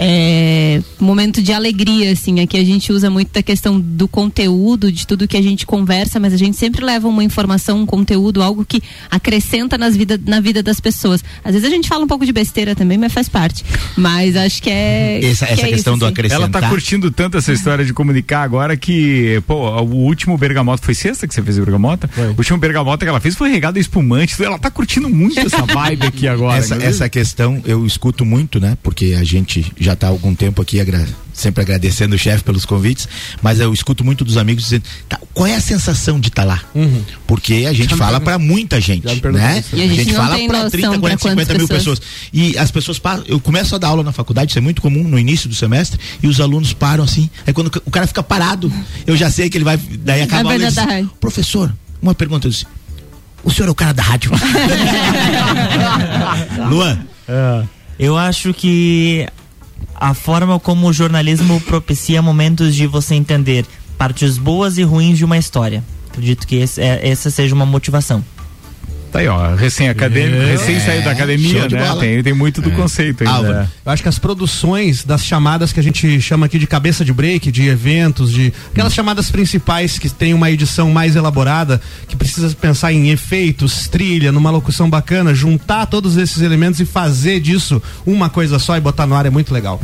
é 0.00 0.80
momento 1.00 1.42
de 1.42 1.52
alegria, 1.52 2.12
assim, 2.12 2.38
aqui 2.40 2.56
a 2.56 2.64
gente 2.64 2.92
usa 2.92 3.10
muito 3.10 3.32
da 3.32 3.42
questão 3.42 3.80
do 3.80 4.06
conteúdo, 4.06 4.92
de 4.92 5.04
tudo 5.06 5.26
que 5.26 5.36
a 5.36 5.42
gente 5.42 5.66
conversa, 5.66 6.20
mas 6.20 6.32
a 6.32 6.36
gente 6.36 6.56
sempre 6.56 6.84
leva 6.84 7.08
uma 7.08 7.24
informação, 7.24 7.80
um 7.80 7.86
conteúdo, 7.86 8.40
algo 8.42 8.64
que 8.64 8.80
acrescenta 9.10 9.76
nas 9.76 9.96
vida, 9.96 10.20
na 10.26 10.40
vida 10.40 10.62
das 10.62 10.78
pessoas. 10.78 11.22
Às 11.42 11.52
vezes 11.54 11.66
a 11.66 11.70
gente 11.70 11.88
fala 11.88 12.04
um 12.04 12.06
pouco 12.06 12.24
de 12.24 12.32
besteira 12.32 12.76
também, 12.76 12.96
mas 12.96 13.12
faz 13.12 13.28
parte. 13.28 13.64
Mas 13.96 14.36
acho 14.36 14.62
que 14.62 14.70
é. 14.70 15.20
Essa- 15.24 15.46
que 15.46 15.52
essa 15.54 15.66
é 15.66 15.68
questão 15.70 15.94
isso, 15.94 16.00
do 16.00 16.04
assim. 16.06 16.12
acrescentar. 16.12 16.42
Ela 16.42 16.60
tá 16.60 16.68
curtindo 16.68 17.10
tanto 17.10 17.36
essa 17.36 17.52
história 17.52 17.84
de 17.84 17.92
comunicar 17.92 18.42
agora 18.42 18.76
que, 18.76 19.42
pô, 19.46 19.68
o 19.82 19.96
último 19.96 20.38
bergamota 20.38 20.82
foi 20.84 20.94
sexta 20.94 21.26
que 21.26 21.34
você 21.34 21.42
fez 21.42 21.58
o 21.58 21.62
bergamota? 21.62 22.08
O 22.36 22.38
último 22.38 22.58
bergamota 22.58 23.04
que 23.04 23.08
ela 23.08 23.20
fez 23.20 23.34
foi 23.34 23.50
regado 23.50 23.78
a 23.78 23.80
espumante. 23.80 24.40
Ela 24.42 24.58
tá 24.58 24.70
curtindo 24.70 25.08
muito 25.08 25.40
essa 25.40 25.64
vibe 25.66 26.06
aqui 26.06 26.28
agora. 26.28 26.58
essa, 26.58 26.76
essa 26.76 27.08
questão 27.08 27.60
eu 27.64 27.84
escuto 27.84 28.24
muito, 28.24 28.60
né? 28.60 28.76
Porque 28.82 29.16
a 29.18 29.24
gente 29.24 29.72
já 29.78 29.87
está 29.94 30.06
há 30.06 30.10
algum 30.10 30.34
tempo 30.34 30.60
aqui 30.62 30.80
agra- 30.80 31.06
sempre 31.32 31.62
agradecendo 31.62 32.16
o 32.16 32.18
chefe 32.18 32.42
pelos 32.42 32.64
convites, 32.64 33.08
mas 33.40 33.60
eu 33.60 33.72
escuto 33.72 34.04
muito 34.04 34.24
dos 34.24 34.36
amigos 34.36 34.64
dizendo, 34.64 34.82
"Tá, 35.08 35.18
qual 35.32 35.46
é 35.46 35.54
a 35.54 35.60
sensação 35.60 36.18
de 36.18 36.28
estar 36.28 36.44
lá? 36.44 36.60
Porque 37.26 37.66
a 37.68 37.72
gente 37.72 37.90
Já 37.90 37.96
fala 37.96 38.20
para 38.20 38.38
muita 38.38 38.80
gente, 38.80 39.04
já 39.04 39.30
né? 39.30 39.58
isso. 39.60 39.76
E 39.76 39.82
a 39.82 39.86
gente 39.88 40.12
não 40.12 40.22
fala 40.22 40.36
tem 40.36 40.48
para 40.48 40.56
noção 40.58 40.70
30, 40.70 40.88
pra 40.90 40.98
40, 40.98 41.20
quantas 41.20 41.30
50 41.46 41.54
mil 41.58 41.68
pessoas. 41.68 41.98
pessoas. 42.00 42.30
E 42.32 42.58
as 42.58 42.70
pessoas 42.70 42.98
param, 42.98 43.22
eu 43.26 43.38
começo 43.38 43.74
a 43.74 43.78
dar 43.78 43.88
aula 43.88 44.02
na 44.02 44.12
faculdade, 44.12 44.50
isso 44.50 44.58
é 44.58 44.60
muito 44.60 44.82
comum 44.82 45.04
no 45.04 45.18
início 45.18 45.48
do 45.48 45.54
semestre, 45.54 45.98
e 46.22 46.26
os 46.26 46.40
alunos 46.40 46.72
param 46.72 47.04
assim, 47.04 47.30
aí 47.46 47.52
quando 47.52 47.68
o 47.84 47.90
cara 47.90 48.06
fica 48.06 48.22
parado, 48.22 48.72
eu 49.06 49.16
já 49.16 49.30
sei 49.30 49.48
que 49.48 49.56
ele 49.58 49.64
vai, 49.64 49.76
daí 49.76 50.22
acaba 50.22 50.50
a 50.50 50.52
aula 50.54 50.64
diz, 50.66 50.74
da 50.74 50.84
rádio. 50.84 51.10
professor, 51.20 51.72
uma 52.02 52.14
pergunta, 52.14 52.46
eu 52.46 52.50
disse, 52.50 52.66
o 53.44 53.50
senhor 53.52 53.68
é 53.68 53.70
o 53.70 53.74
cara 53.74 53.92
da 53.94 54.02
rádio? 54.02 54.32
Luan, 56.68 56.98
Eu 57.98 58.16
acho 58.16 58.54
que 58.54 59.26
a 60.00 60.14
forma 60.14 60.58
como 60.60 60.86
o 60.86 60.92
jornalismo 60.92 61.60
propicia 61.62 62.22
momentos 62.22 62.74
de 62.74 62.86
você 62.86 63.14
entender 63.14 63.66
partes 63.96 64.38
boas 64.38 64.78
e 64.78 64.82
ruins 64.82 65.18
de 65.18 65.24
uma 65.24 65.36
história. 65.36 65.82
Acredito 66.08 66.46
que 66.46 66.56
esse, 66.56 66.80
é- 66.80 67.08
essa 67.08 67.30
seja 67.30 67.54
uma 67.54 67.66
motivação. 67.66 68.24
Tá 69.10 69.20
aí, 69.20 69.28
ó, 69.28 69.54
recém-acadêmico, 69.54 70.42
É. 70.42 70.52
recém 70.52 70.78
saído 70.80 71.04
da 71.06 71.12
academia, 71.12 71.66
né? 71.66 71.86
bola. 71.86 72.00
Tem, 72.00 72.22
tem 72.22 72.34
muito 72.34 72.60
do 72.60 72.70
conceito 72.72 73.24
ainda. 73.26 73.70
Eu 73.84 73.92
acho 73.92 74.02
que 74.02 74.08
as 74.08 74.18
produções 74.18 75.02
das 75.02 75.24
chamadas 75.24 75.72
que 75.72 75.80
a 75.80 75.82
gente 75.82 76.20
chama 76.20 76.44
aqui 76.46 76.58
de 76.58 76.66
cabeça 76.66 77.04
de 77.04 77.12
break, 77.12 77.50
de 77.50 77.66
eventos, 77.68 78.30
de 78.30 78.52
aquelas 78.70 78.92
chamadas 78.92 79.30
principais 79.30 79.98
que 79.98 80.10
tem 80.10 80.34
uma 80.34 80.50
edição 80.50 80.90
mais 80.90 81.16
elaborada, 81.16 81.80
que 82.06 82.16
precisa 82.16 82.54
pensar 82.54 82.92
em 82.92 83.08
efeitos, 83.08 83.88
trilha, 83.88 84.30
numa 84.30 84.50
locução 84.50 84.90
bacana, 84.90 85.34
juntar 85.34 85.86
todos 85.86 86.16
esses 86.18 86.42
elementos 86.42 86.78
e 86.80 86.84
fazer 86.84 87.40
disso 87.40 87.82
uma 88.06 88.28
coisa 88.28 88.58
só 88.58 88.76
e 88.76 88.80
botar 88.80 89.06
no 89.06 89.14
ar 89.14 89.24
é 89.24 89.30
muito 89.30 89.54
legal, 89.54 89.80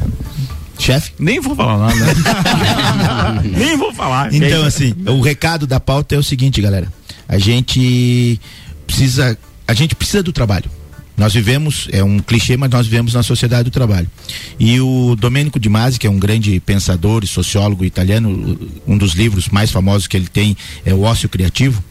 chefe? 0.79 1.12
Nem 1.18 1.41
vou 1.41 1.57
falar 1.57 1.79
nada. 1.95 3.41
Nem 3.43 3.77
vou 3.77 3.93
falar. 3.95 4.33
Então, 4.35 4.64
assim, 4.66 4.95
o 5.07 5.20
recado 5.20 5.66
da 5.66 5.81
pauta 5.81 6.14
é 6.14 6.18
o 6.18 6.22
seguinte, 6.22 6.61
galera. 6.61 6.93
A 7.27 7.39
gente 7.39 8.39
precisa, 8.87 9.39
a 9.66 9.74
gente 9.74 9.95
precisa 9.95 10.22
do 10.22 10.32
trabalho. 10.32 10.70
Nós 11.16 11.32
vivemos, 11.32 11.89
é 11.93 12.03
um 12.03 12.18
clichê, 12.18 12.57
mas 12.57 12.70
nós 12.70 12.87
vivemos 12.87 13.14
na 13.14 13.22
sociedade 13.22 13.64
do 13.64 13.70
trabalho. 13.70 14.11
E 14.59 14.80
o 14.80 15.14
Domenico 15.14 15.61
Di 15.61 15.68
Masi, 15.68 15.99
que 15.99 16.07
é 16.07 16.11
um 16.11 16.18
grande 16.18 16.59
pensador 16.59 17.22
e 17.22 17.26
sociólogo 17.26 17.85
italiano, 17.85 18.59
um 18.87 18.99
dos 18.99 19.12
livros 19.12 19.49
mais 19.49 19.70
famosos 19.70 20.09
que 20.09 20.16
ele 20.16 20.26
tem 20.26 20.57
é 20.85 20.93
o 20.93 21.03
Ócio 21.03 21.28
Criativo, 21.28 21.82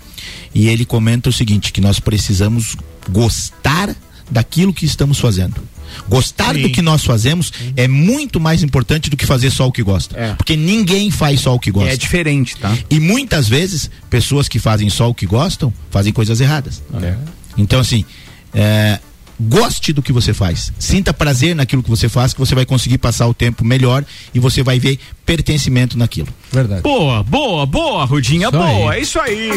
e 0.54 0.68
ele 0.68 0.86
comenta 0.86 1.30
o 1.30 1.34
seguinte, 1.34 1.72
que 1.72 1.80
nós 1.80 2.00
precisamos 2.00 2.76
gostar 3.10 3.96
daquilo 4.30 4.74
que 4.74 4.86
estamos 4.86 5.20
fazendo. 5.20 5.56
Gostar 6.08 6.54
do 6.54 6.70
que 6.70 6.82
nós 6.82 7.04
fazemos 7.04 7.52
é 7.76 7.88
muito 7.88 8.39
mais 8.39 8.64
importante 8.64 9.10
do 9.10 9.18
que 9.18 9.26
fazer 9.26 9.50
só 9.50 9.68
o 9.68 9.72
que 9.72 9.84
gosta. 9.84 10.36
Porque 10.38 10.56
ninguém 10.56 11.10
faz 11.12 11.41
só 11.41 11.56
o 11.56 11.60
que 11.60 11.72
gosta. 11.72 11.94
É 11.94 11.98
diferente, 11.98 12.56
tá? 12.58 12.76
E 12.89 13.00
muitas 13.00 13.48
vezes, 13.48 13.89
pessoas 14.10 14.48
que 14.48 14.60
fazem 14.60 14.89
só 14.89 15.10
o 15.10 15.14
que 15.14 15.26
gostam, 15.26 15.74
fazem 15.89 16.14
coisas 16.14 16.39
erradas. 16.41 16.82
É. 17.02 17.16
Então, 17.58 17.80
assim, 17.80 18.06
é, 18.54 19.00
goste 19.39 19.94
do 19.94 20.02
que 20.02 20.12
você 20.12 20.34
faz. 20.34 20.72
Sinta 20.80 21.14
prazer 21.14 21.56
naquilo 21.56 21.84
que 21.84 21.89
você 21.89 22.08
faz, 22.08 22.34
que 22.34 22.39
você 22.39 22.56
vai 22.56 22.66
conseguir 22.66 22.98
passar 22.98 23.28
o 23.28 23.34
tempo 23.34 23.66
melhor 23.66 24.06
e 24.34 24.39
você 24.39 24.64
vai 24.64 24.80
ver 24.80 25.00
pertencimento 25.26 25.98
naquilo. 25.98 26.30
Verdade. 26.52 26.82
Boa, 26.82 27.24
boa, 27.24 27.66
boa, 27.66 28.06
Rudinha, 28.06 28.48
Isso 28.48 28.58
boa, 28.58 28.91
aí. 28.91 29.00
é 29.00 29.02
isso 29.02 29.20
aí. 29.20 29.50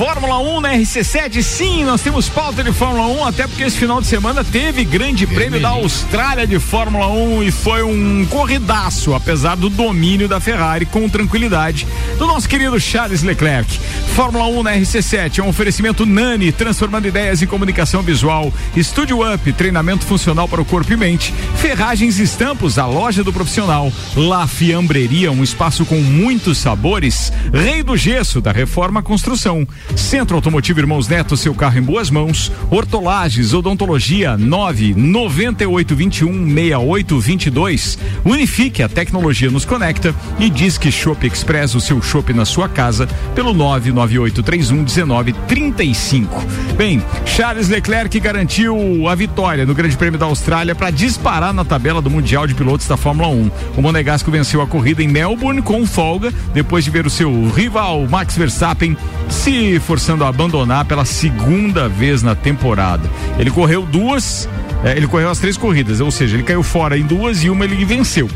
Fórmula 0.00 0.38
1 0.38 0.60
na 0.62 0.72
RC7, 0.76 1.42
sim, 1.42 1.84
nós 1.84 2.00
temos 2.00 2.26
pauta 2.26 2.64
de 2.64 2.72
Fórmula 2.72 3.06
1, 3.20 3.26
até 3.26 3.46
porque 3.46 3.64
esse 3.64 3.76
final 3.76 4.00
de 4.00 4.06
semana 4.06 4.42
teve 4.42 4.82
grande 4.82 5.26
prêmio 5.26 5.60
da 5.60 5.68
Austrália 5.68 6.46
de 6.46 6.58
Fórmula 6.58 7.06
1 7.08 7.42
e 7.42 7.50
foi 7.50 7.82
um 7.82 8.24
corridaço, 8.24 9.12
apesar 9.12 9.56
do 9.56 9.68
domínio 9.68 10.26
da 10.26 10.40
Ferrari 10.40 10.86
com 10.86 11.06
tranquilidade 11.06 11.86
do 12.16 12.26
nosso 12.26 12.48
querido 12.48 12.80
Charles 12.80 13.22
Leclerc. 13.22 13.78
Fórmula 14.14 14.46
1 14.46 14.62
na 14.62 14.72
RC7 14.72 15.38
é 15.38 15.42
um 15.42 15.48
oferecimento 15.48 16.06
Nani, 16.06 16.50
transformando 16.50 17.06
ideias 17.06 17.42
em 17.42 17.46
comunicação 17.46 18.00
visual, 18.00 18.50
Estúdio 18.74 19.18
Up, 19.34 19.52
treinamento 19.52 20.06
funcional 20.06 20.48
para 20.48 20.62
o 20.62 20.64
corpo 20.64 20.90
e 20.94 20.96
mente, 20.96 21.34
Ferragens 21.56 22.18
e 22.18 22.22
Estampos, 22.22 22.78
a 22.78 22.86
loja 22.86 23.22
do 23.22 23.34
profissional, 23.34 23.92
La 24.16 24.46
Fiambreria, 24.46 25.30
um 25.30 25.44
espaço 25.44 25.84
com 25.84 26.00
muitos 26.00 26.56
sabores, 26.56 27.30
Rei 27.52 27.82
do 27.82 27.98
Gesso, 27.98 28.40
da 28.40 28.50
Reforma 28.50 29.02
Construção, 29.02 29.68
Centro 29.96 30.36
Automotivo 30.36 30.80
Irmãos 30.80 31.08
Neto, 31.08 31.36
seu 31.36 31.54
carro 31.54 31.78
em 31.78 31.82
boas 31.82 32.10
mãos, 32.10 32.50
Hortolages, 32.70 33.52
Odontologia, 33.52 34.36
9 34.36 34.94
9821 34.94 36.30
6822, 36.54 37.98
Unifique, 38.24 38.82
a 38.82 38.88
tecnologia 38.88 39.50
nos 39.50 39.64
conecta 39.64 40.14
e 40.38 40.48
Disque 40.48 40.90
Shop 40.90 41.26
Express, 41.26 41.74
o 41.74 41.80
seu 41.80 42.00
shopping 42.00 42.34
na 42.34 42.44
sua 42.44 42.68
casa, 42.68 43.08
pelo 43.34 43.52
99831 43.52 44.82
1935. 44.82 46.44
Bem, 46.76 47.02
Charles 47.24 47.68
Leclerc 47.68 48.18
garantiu 48.20 49.08
a 49.08 49.14
vitória 49.14 49.66
no 49.66 49.74
Grande 49.74 49.96
Prêmio 49.96 50.18
da 50.18 50.26
Austrália 50.26 50.74
para 50.74 50.90
disparar 50.90 51.52
na 51.52 51.64
tabela 51.64 52.00
do 52.00 52.10
Mundial 52.10 52.46
de 52.46 52.54
Pilotos 52.54 52.86
da 52.86 52.96
Fórmula 52.96 53.28
1. 53.28 53.50
O 53.76 53.82
Monegasco 53.82 54.30
venceu 54.30 54.60
a 54.60 54.66
corrida 54.66 55.02
em 55.02 55.08
Melbourne 55.08 55.62
com 55.62 55.86
folga, 55.86 56.32
depois 56.54 56.84
de 56.84 56.90
ver 56.90 57.06
o 57.06 57.10
seu 57.10 57.48
rival 57.50 58.06
Max 58.08 58.36
Verstappen 58.36 58.96
se 59.28 59.79
forçando 59.80 60.24
a 60.24 60.28
abandonar 60.28 60.84
pela 60.84 61.04
segunda 61.04 61.88
vez 61.88 62.22
na 62.22 62.34
temporada. 62.34 63.08
Ele 63.38 63.50
correu 63.50 63.82
duas 63.82 64.48
é, 64.82 64.96
ele 64.96 65.06
correu 65.06 65.28
as 65.28 65.38
três 65.38 65.56
corridas, 65.56 66.00
ou 66.00 66.10
seja, 66.10 66.36
ele 66.36 66.42
caiu 66.42 66.62
fora 66.62 66.96
em 66.96 67.02
duas 67.02 67.44
e 67.44 67.50
uma 67.50 67.64
ele 67.64 67.84
venceu. 67.84 68.30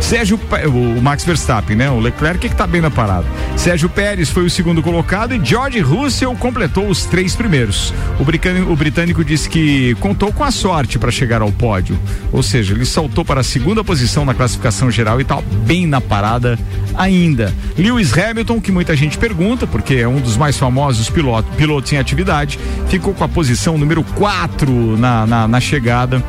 Sérgio, 0.00 0.38
o 0.66 1.02
Max 1.02 1.24
Verstappen, 1.24 1.76
né? 1.76 1.90
O 1.90 1.98
Leclerc 1.98 2.48
que 2.48 2.54
tá 2.54 2.66
bem 2.66 2.80
na 2.80 2.90
parada. 2.90 3.26
Sérgio 3.56 3.88
Pérez 3.88 4.30
foi 4.30 4.44
o 4.44 4.50
segundo 4.50 4.80
colocado 4.80 5.34
e 5.34 5.44
George 5.44 5.80
Russell 5.80 6.34
completou 6.36 6.88
os 6.88 7.04
três 7.04 7.34
primeiros. 7.34 7.92
O 8.20 8.24
britânico, 8.24 8.72
o 8.72 8.76
britânico 8.76 9.24
disse 9.24 9.48
que 9.48 9.96
contou 9.96 10.32
com 10.32 10.44
a 10.44 10.52
sorte 10.52 10.98
para 10.98 11.10
chegar 11.10 11.42
ao 11.42 11.50
pódio, 11.50 11.98
ou 12.32 12.44
seja, 12.44 12.74
ele 12.74 12.86
saltou 12.86 13.24
para 13.24 13.40
a 13.40 13.44
segunda 13.44 13.82
posição 13.82 14.24
na 14.24 14.34
classificação 14.34 14.90
geral 14.90 15.20
e 15.20 15.24
tá 15.24 15.42
bem 15.66 15.84
na 15.84 16.00
parada 16.00 16.56
ainda. 16.94 17.52
Lewis 17.76 18.16
Hamilton, 18.16 18.60
que 18.60 18.70
muita 18.70 18.94
gente 18.94 19.18
pergunta, 19.18 19.66
porque 19.66 19.96
é 19.96 20.06
um 20.06 20.20
dos 20.20 20.36
mais 20.36 20.56
famosos 20.56 20.77
piloto, 21.12 21.48
pilotos 21.56 21.92
em 21.92 21.96
atividade, 21.98 22.58
ficou 22.88 23.14
com 23.14 23.24
a 23.24 23.28
posição 23.28 23.76
número 23.78 24.02
4 24.02 24.96
na, 24.96 25.26
na, 25.26 25.48
na 25.48 25.60
chegada 25.60 26.22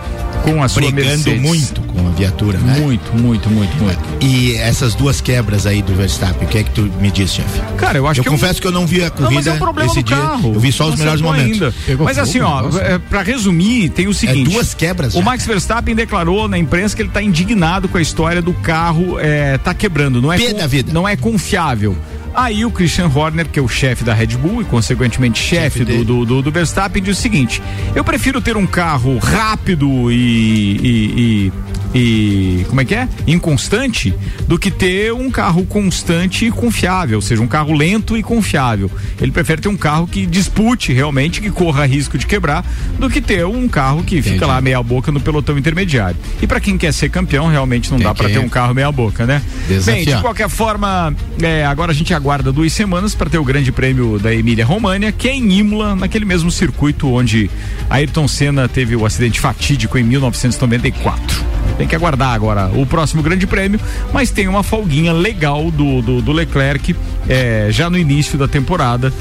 com 0.43 0.63
a 0.63 0.67
sua 0.67 0.83
Brigando 0.83 1.07
Mercedes. 1.09 1.41
muito 1.41 1.81
com 1.81 2.07
a 2.07 2.11
viatura, 2.11 2.57
né? 2.57 2.79
Muito, 2.79 3.13
muito, 3.15 3.49
muito, 3.49 3.75
muito. 3.83 3.99
E 4.21 4.55
essas 4.55 4.95
duas 4.95 5.19
quebras 5.21 5.65
aí 5.65 5.81
do 5.81 5.93
Verstappen, 5.93 6.47
o 6.47 6.49
que 6.49 6.57
é 6.59 6.63
que 6.63 6.71
tu 6.71 6.81
me 6.99 7.11
diz, 7.11 7.33
chefe? 7.33 7.59
Cara, 7.77 7.97
eu 7.97 8.07
acho 8.07 8.19
eu 8.19 8.23
que 8.23 8.29
é 8.29 8.31
confesso 8.31 8.61
que 8.61 8.67
eu 8.67 8.71
não 8.71 8.87
vi 8.87 9.03
a 9.03 9.09
Não, 9.09 9.31
mas 9.31 9.45
corrida 9.45 9.59
é 9.59 9.83
um 9.83 9.85
esse 9.85 10.03
dia. 10.03 10.17
carro. 10.17 10.53
Eu 10.53 10.59
vi 10.59 10.71
só 10.71 10.85
os 10.85 10.91
Não 10.91 10.97
melhores 10.97 11.21
momentos. 11.21 11.59
Mas 11.59 12.17
fogo, 12.17 12.19
assim, 12.21 12.39
ó, 12.39 12.69
é, 12.79 12.97
pra 12.97 13.21
resumir, 13.21 13.89
tem 13.89 14.07
o 14.07 14.13
seguinte. 14.13 14.49
duas 14.51 14.73
quebras 14.73 15.13
O 15.13 15.19
já. 15.19 15.23
Max 15.23 15.45
Verstappen 15.45 15.95
declarou 15.95 16.47
na 16.47 16.57
imprensa 16.57 16.95
que 16.95 17.01
ele 17.01 17.09
tá 17.09 17.21
indignado 17.21 17.87
com 17.87 17.97
a 17.97 18.01
história 18.01 18.41
do 18.41 18.53
carro 18.53 19.19
é, 19.19 19.57
tá 19.57 19.73
quebrando. 19.73 20.21
Não 20.21 20.31
é, 20.31 20.53
da 20.53 20.67
vida. 20.67 20.91
não 20.93 21.07
é 21.07 21.15
confiável. 21.15 21.95
Aí 22.39 22.63
o 22.63 22.71
Christian 22.71 23.11
Horner, 23.13 23.49
que 23.49 23.59
é 23.59 23.61
o 23.61 23.67
chefe 23.67 24.01
da 24.01 24.13
Red 24.13 24.37
Bull 24.37 24.61
e 24.61 24.63
consequentemente 24.63 25.37
chefe 25.37 25.83
do, 25.83 26.05
do, 26.05 26.25
do, 26.25 26.41
do 26.41 26.51
Verstappen, 26.51 27.03
diz 27.03 27.17
o 27.17 27.21
seguinte: 27.21 27.61
eu 27.93 28.01
prefiro 28.01 28.39
ter 28.39 28.55
um 28.55 28.65
carro 28.65 29.17
rápido 29.17 30.09
e, 30.09 30.77
e, 30.77 31.51
e, 31.88 31.88
e- 31.93 32.65
como 32.67 32.81
é 32.81 32.85
que 32.85 32.95
é? 32.95 33.07
Inconstante 33.27 34.13
do 34.47 34.57
que 34.59 34.69
ter 34.69 35.13
um 35.13 35.29
carro 35.29 35.65
constante 35.65 36.45
e 36.45 36.51
confiável, 36.51 37.17
ou 37.17 37.21
seja, 37.21 37.41
um 37.41 37.47
carro 37.47 37.73
lento 37.73 38.17
e 38.17 38.23
confiável. 38.23 38.89
Ele 39.19 39.31
prefere 39.31 39.61
ter 39.61 39.69
um 39.69 39.77
carro 39.77 40.07
que 40.07 40.25
dispute 40.25 40.93
realmente, 40.93 41.41
que 41.41 41.49
corra 41.49 41.85
risco 41.85 42.17
de 42.17 42.25
quebrar, 42.25 42.65
do 42.97 43.09
que 43.09 43.21
ter 43.21 43.45
um 43.45 43.67
carro 43.67 44.03
que 44.03 44.21
fica 44.21 44.45
lá 44.45 44.61
meia 44.61 44.81
boca 44.83 45.11
no 45.11 45.19
pelotão 45.19 45.57
intermediário. 45.57 46.17
E 46.41 46.47
para 46.47 46.59
quem 46.59 46.77
quer 46.77 46.93
ser 46.93 47.09
campeão, 47.09 47.47
realmente 47.47 47.89
não 47.91 47.97
Tem 47.97 48.07
dá 48.07 48.13
para 48.13 48.29
ter 48.29 48.39
um 48.39 48.49
carro 48.49 48.73
meia 48.73 48.91
boca, 48.91 49.25
né? 49.25 49.41
desafiar. 49.67 49.95
Bem, 50.05 50.15
de 50.15 50.21
qualquer 50.21 50.49
forma, 50.49 51.13
é, 51.41 51.65
agora 51.65 51.91
a 51.91 51.95
gente 51.95 52.13
aguarda 52.13 52.51
duas 52.51 52.71
semanas 52.73 53.15
para 53.15 53.29
ter 53.29 53.37
o 53.37 53.43
Grande 53.43 53.71
Prêmio 53.71 54.19
da 54.19 54.33
Emília 54.33 54.65
România, 54.65 55.11
que 55.11 55.27
é 55.27 55.35
em 55.35 55.51
Imola, 55.59 55.95
naquele 55.95 56.25
mesmo 56.25 56.51
circuito 56.51 57.07
onde 57.11 57.49
Ayrton 57.89 58.27
Senna 58.27 58.67
teve 58.67 58.95
o 58.95 59.05
acidente 59.05 59.39
fatídico 59.39 59.97
em 59.97 60.03
1994. 60.03 61.43
Tem 61.79 61.87
que 61.87 61.95
aguardar 61.95 62.33
agora 62.33 62.69
o 62.75 62.85
próximo 62.85 63.23
Grande 63.23 63.47
Prêmio, 63.47 63.79
mas 64.13 64.29
tem 64.29 64.47
uma 64.49 64.61
folguinha 64.63 65.13
legal 65.13 65.71
do, 65.71 66.01
do, 66.01 66.21
do 66.21 66.31
Leclerc 66.33 66.93
é, 67.27 67.69
já 67.71 67.89
no 67.89 67.97
início 67.97 68.37
da 68.37 68.47
temporada. 68.49 69.11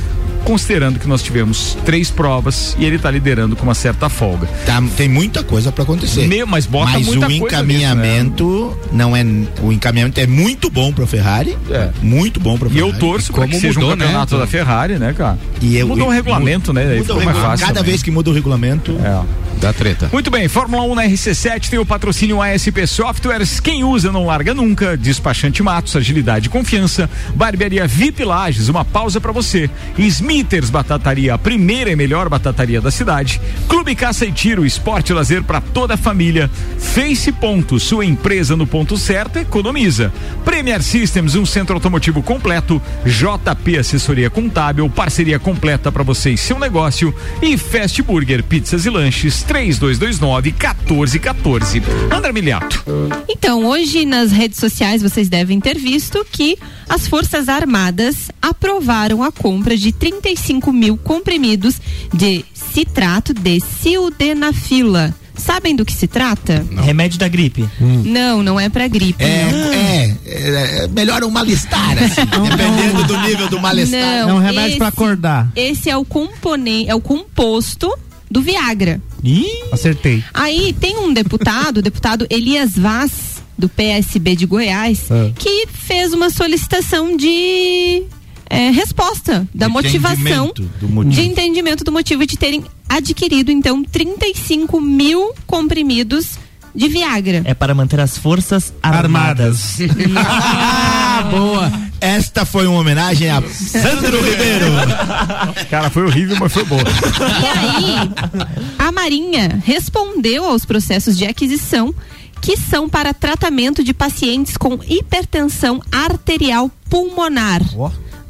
Considerando 0.44 0.98
que 0.98 1.06
nós 1.06 1.22
tivemos 1.22 1.76
três 1.84 2.10
provas 2.10 2.74
e 2.78 2.84
ele 2.84 2.96
está 2.96 3.10
liderando 3.10 3.54
com 3.54 3.64
uma 3.64 3.74
certa 3.74 4.08
folga. 4.08 4.46
Tá, 4.64 4.82
tem 4.96 5.08
muita 5.08 5.42
coisa 5.44 5.70
para 5.70 5.82
acontecer. 5.82 6.26
Me- 6.26 6.44
mas 6.44 6.64
bota 6.64 6.92
mas 6.92 7.06
muita 7.06 7.26
o 7.26 7.38
coisa 7.38 7.56
encaminhamento 7.56 8.78
não 8.90 9.14
é 9.16 9.22
o 9.62 9.72
encaminhamento 9.72 10.18
é 10.20 10.26
muito 10.26 10.70
bom 10.70 10.92
para 10.92 11.06
Ferrari, 11.06 11.56
muito 12.00 12.40
bom 12.40 12.56
para 12.56 12.68
É. 12.68 12.72
E 12.72 12.78
eu 12.78 12.92
torço 12.98 13.32
para 13.32 13.46
que 13.46 13.58
seja 13.60 13.78
um 13.80 13.88
campeonato 13.90 14.38
da 14.38 14.46
Ferrari, 14.46 14.94
né, 14.98 15.12
cara? 15.16 15.38
E 15.60 15.76
eu- 15.76 15.86
Mudou 15.88 16.08
o 16.08 16.12
e- 16.12 16.16
regulamento, 16.16 16.72
né? 16.72 16.82
Aí 16.82 16.98
Muda 16.98 17.12
o 17.12 17.16
mais 17.16 17.26
regulamento. 17.28 17.50
fácil. 17.50 17.66
Cada 17.66 17.80
também. 17.80 17.90
vez 17.90 18.02
que 18.02 18.10
muda 18.10 18.30
o 18.30 18.32
regulamento, 18.32 18.92
Dá 19.60 19.72
treta. 19.72 20.08
Muito 20.12 20.30
bem, 20.30 20.46
Fórmula 20.46 20.84
1 20.84 20.94
na 20.94 21.04
RC7 21.04 21.68
tem 21.68 21.78
o 21.80 21.86
patrocínio 21.86 22.40
ASP 22.40 22.86
Softwares. 22.86 23.58
Quem 23.58 23.82
usa 23.82 24.12
não 24.12 24.24
larga 24.24 24.54
nunca. 24.54 24.96
Despachante 24.96 25.62
Matos, 25.64 25.96
agilidade 25.96 26.46
e 26.46 26.48
confiança. 26.50 27.10
Barbearia 27.34 27.86
VIP 27.86 28.24
Lages, 28.24 28.68
uma 28.68 28.84
pausa 28.84 29.20
pra 29.20 29.32
você. 29.32 29.68
Smithers 29.98 30.70
Batataria, 30.70 31.34
a 31.34 31.38
primeira 31.38 31.90
e 31.90 31.96
melhor 31.96 32.28
batataria 32.28 32.80
da 32.80 32.90
cidade. 32.90 33.40
Clube 33.68 33.96
Caça 33.96 34.24
e 34.24 34.32
Tiro, 34.32 34.64
esporte 34.64 35.10
e 35.10 35.14
lazer 35.14 35.42
pra 35.42 35.60
toda 35.60 35.94
a 35.94 35.98
família. 35.98 36.48
Face 36.78 37.32
Ponto, 37.32 37.80
sua 37.80 38.04
empresa 38.04 38.56
no 38.56 38.66
ponto 38.66 38.96
certo, 38.96 39.38
economiza. 39.38 40.12
Premier 40.44 40.82
Systems, 40.82 41.34
um 41.34 41.44
centro 41.44 41.74
automotivo 41.74 42.22
completo. 42.22 42.80
JP 43.04 43.78
Assessoria 43.78 44.30
Contábil, 44.30 44.88
parceria 44.88 45.38
completa 45.38 45.90
pra 45.90 46.04
você 46.04 46.30
e 46.30 46.38
seu 46.38 46.58
negócio. 46.60 47.12
E 47.42 47.58
Fast 47.58 48.00
Burger, 48.02 48.44
pizzas 48.44 48.86
e 48.86 48.90
lanches, 48.90 49.42
3229 49.48 50.52
1414. 50.52 51.82
André 52.14 52.32
Miliato. 52.32 52.84
Então, 53.28 53.64
hoje 53.64 54.04
nas 54.04 54.30
redes 54.30 54.58
sociais 54.58 55.02
vocês 55.02 55.28
devem 55.28 55.58
ter 55.58 55.78
visto 55.78 56.24
que 56.30 56.56
as 56.88 57.08
Forças 57.08 57.48
Armadas 57.48 58.30
aprovaram 58.40 59.22
a 59.24 59.32
compra 59.32 59.76
de 59.76 59.90
35 59.90 60.70
mil 60.72 60.96
comprimidos 60.98 61.80
de 62.12 62.44
citrato 62.54 63.32
de 63.34 63.60
sildenafila. 63.60 65.14
Sabem 65.34 65.74
do 65.76 65.84
que 65.84 65.92
se 65.92 66.08
trata? 66.08 66.66
Remédio 66.82 67.16
da 67.16 67.28
gripe. 67.28 67.64
Não, 67.80 68.42
não 68.42 68.58
é 68.58 68.68
pra 68.68 68.88
gripe. 68.88 69.22
é, 69.22 69.44
não. 69.50 69.72
é, 69.72 70.16
é, 70.26 70.84
é 70.84 70.88
melhor 70.88 71.22
um 71.22 71.30
mal-estar, 71.30 71.92
assim, 72.02 72.26
dependendo 72.26 73.04
do 73.04 73.16
nível 73.20 73.48
do 73.48 73.60
malestar. 73.60 74.00
Não, 74.00 74.30
É 74.30 74.34
um 74.34 74.38
remédio 74.40 74.78
pra 74.78 74.88
esse- 74.88 74.96
acordar. 74.96 75.48
Esse 75.54 75.88
é 75.90 75.96
o 75.96 76.04
componente, 76.04 76.90
é 76.90 76.94
o 76.94 77.00
composto 77.00 77.88
do 78.30 78.40
Viagra. 78.42 79.00
Acertei. 79.72 80.22
Aí 80.34 80.72
tem 80.72 80.96
um 80.98 81.12
deputado, 81.12 81.78
o 81.78 81.82
deputado 81.82 82.26
Elias 82.30 82.76
Vaz, 82.76 83.42
do 83.56 83.68
PSB 83.68 84.36
de 84.36 84.46
Goiás, 84.46 85.10
Ah. 85.10 85.30
que 85.36 85.66
fez 85.66 86.12
uma 86.12 86.30
solicitação 86.30 87.16
de 87.16 88.04
é, 88.48 88.70
resposta 88.70 89.46
da 89.54 89.66
De 89.66 89.72
motivação, 89.72 90.46
entendimento 90.48 91.10
de 91.10 91.20
entendimento 91.22 91.84
do 91.84 91.92
motivo 91.92 92.24
de 92.24 92.36
terem 92.38 92.64
adquirido, 92.88 93.50
então, 93.50 93.82
35 93.84 94.80
mil 94.80 95.32
comprimidos 95.46 96.38
de 96.74 96.88
Viagra. 96.88 97.42
É 97.44 97.52
para 97.54 97.74
manter 97.74 97.98
as 98.00 98.16
forças 98.16 98.72
armadas. 98.82 99.78
Ah, 101.18 101.22
boa. 101.22 101.72
Esta 102.00 102.44
foi 102.44 102.66
uma 102.68 102.78
homenagem 102.78 103.28
a 103.28 103.42
Sandro 103.42 104.20
Ribeiro. 104.22 104.66
Cara, 105.68 105.90
foi 105.90 106.04
horrível, 106.04 106.36
mas 106.38 106.52
foi 106.52 106.64
boa. 106.64 106.82
E 106.82 107.58
aí, 107.58 108.10
a 108.78 108.92
Marinha 108.92 109.60
respondeu 109.64 110.44
aos 110.44 110.64
processos 110.64 111.18
de 111.18 111.26
aquisição 111.26 111.92
que 112.40 112.56
são 112.56 112.88
para 112.88 113.12
tratamento 113.12 113.82
de 113.82 113.92
pacientes 113.92 114.56
com 114.56 114.78
hipertensão 114.88 115.82
arterial 115.90 116.70
pulmonar. 116.88 117.62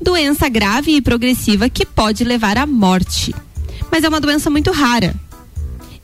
Doença 0.00 0.48
grave 0.48 0.92
e 0.96 1.02
progressiva 1.02 1.68
que 1.68 1.84
pode 1.84 2.24
levar 2.24 2.56
à 2.56 2.66
morte. 2.66 3.34
Mas 3.90 4.02
é 4.02 4.08
uma 4.08 4.20
doença 4.20 4.48
muito 4.48 4.70
rara. 4.72 5.14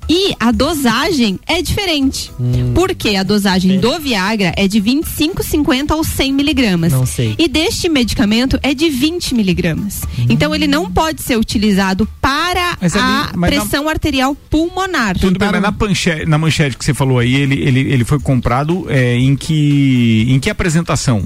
E 0.08 0.34
a 0.38 0.50
dosagem 0.52 1.38
é 1.46 1.62
diferente. 1.62 2.30
Porque 2.74 3.16
a 3.16 3.22
dosagem 3.22 3.78
do 3.80 3.98
Viagra 3.98 4.52
é 4.56 4.68
de 4.68 4.78
25, 4.80 5.42
50 5.42 5.94
ou 5.94 6.04
100 6.04 6.32
miligramas. 6.32 6.92
Não 6.92 7.06
sei. 7.06 7.34
E 7.38 7.48
deste 7.48 7.88
medicamento 7.88 8.58
é 8.62 8.74
de 8.74 8.90
20 8.90 9.34
miligramas. 9.34 10.02
Então 10.28 10.54
ele 10.54 10.66
não 10.66 10.90
pode 10.90 11.22
ser 11.22 11.36
utilizado 11.38 12.06
para 12.20 12.76
Mas 12.80 12.94
ali- 12.94 13.02
a 13.02 13.32
mas 13.34 13.54
na- 13.54 13.60
pressão 13.60 13.88
arterial 13.88 14.34
pulmonar. 14.50 15.18
Tudo 15.18 15.38
bem, 15.38 15.50
mas 15.50 15.62
na, 15.62 15.72
panche- 15.72 16.24
na 16.26 16.36
manchete 16.38 16.76
que 16.76 16.84
você 16.84 16.92
falou 16.94 17.18
aí, 17.18 17.34
ele, 17.34 17.54
ele, 17.62 17.80
ele 17.80 18.04
foi 18.04 18.18
comprado 18.20 18.86
é, 18.90 19.14
em 19.16 19.34
que 19.36 20.26
em 20.28 20.38
que 20.38 20.50
apresentação? 20.50 21.22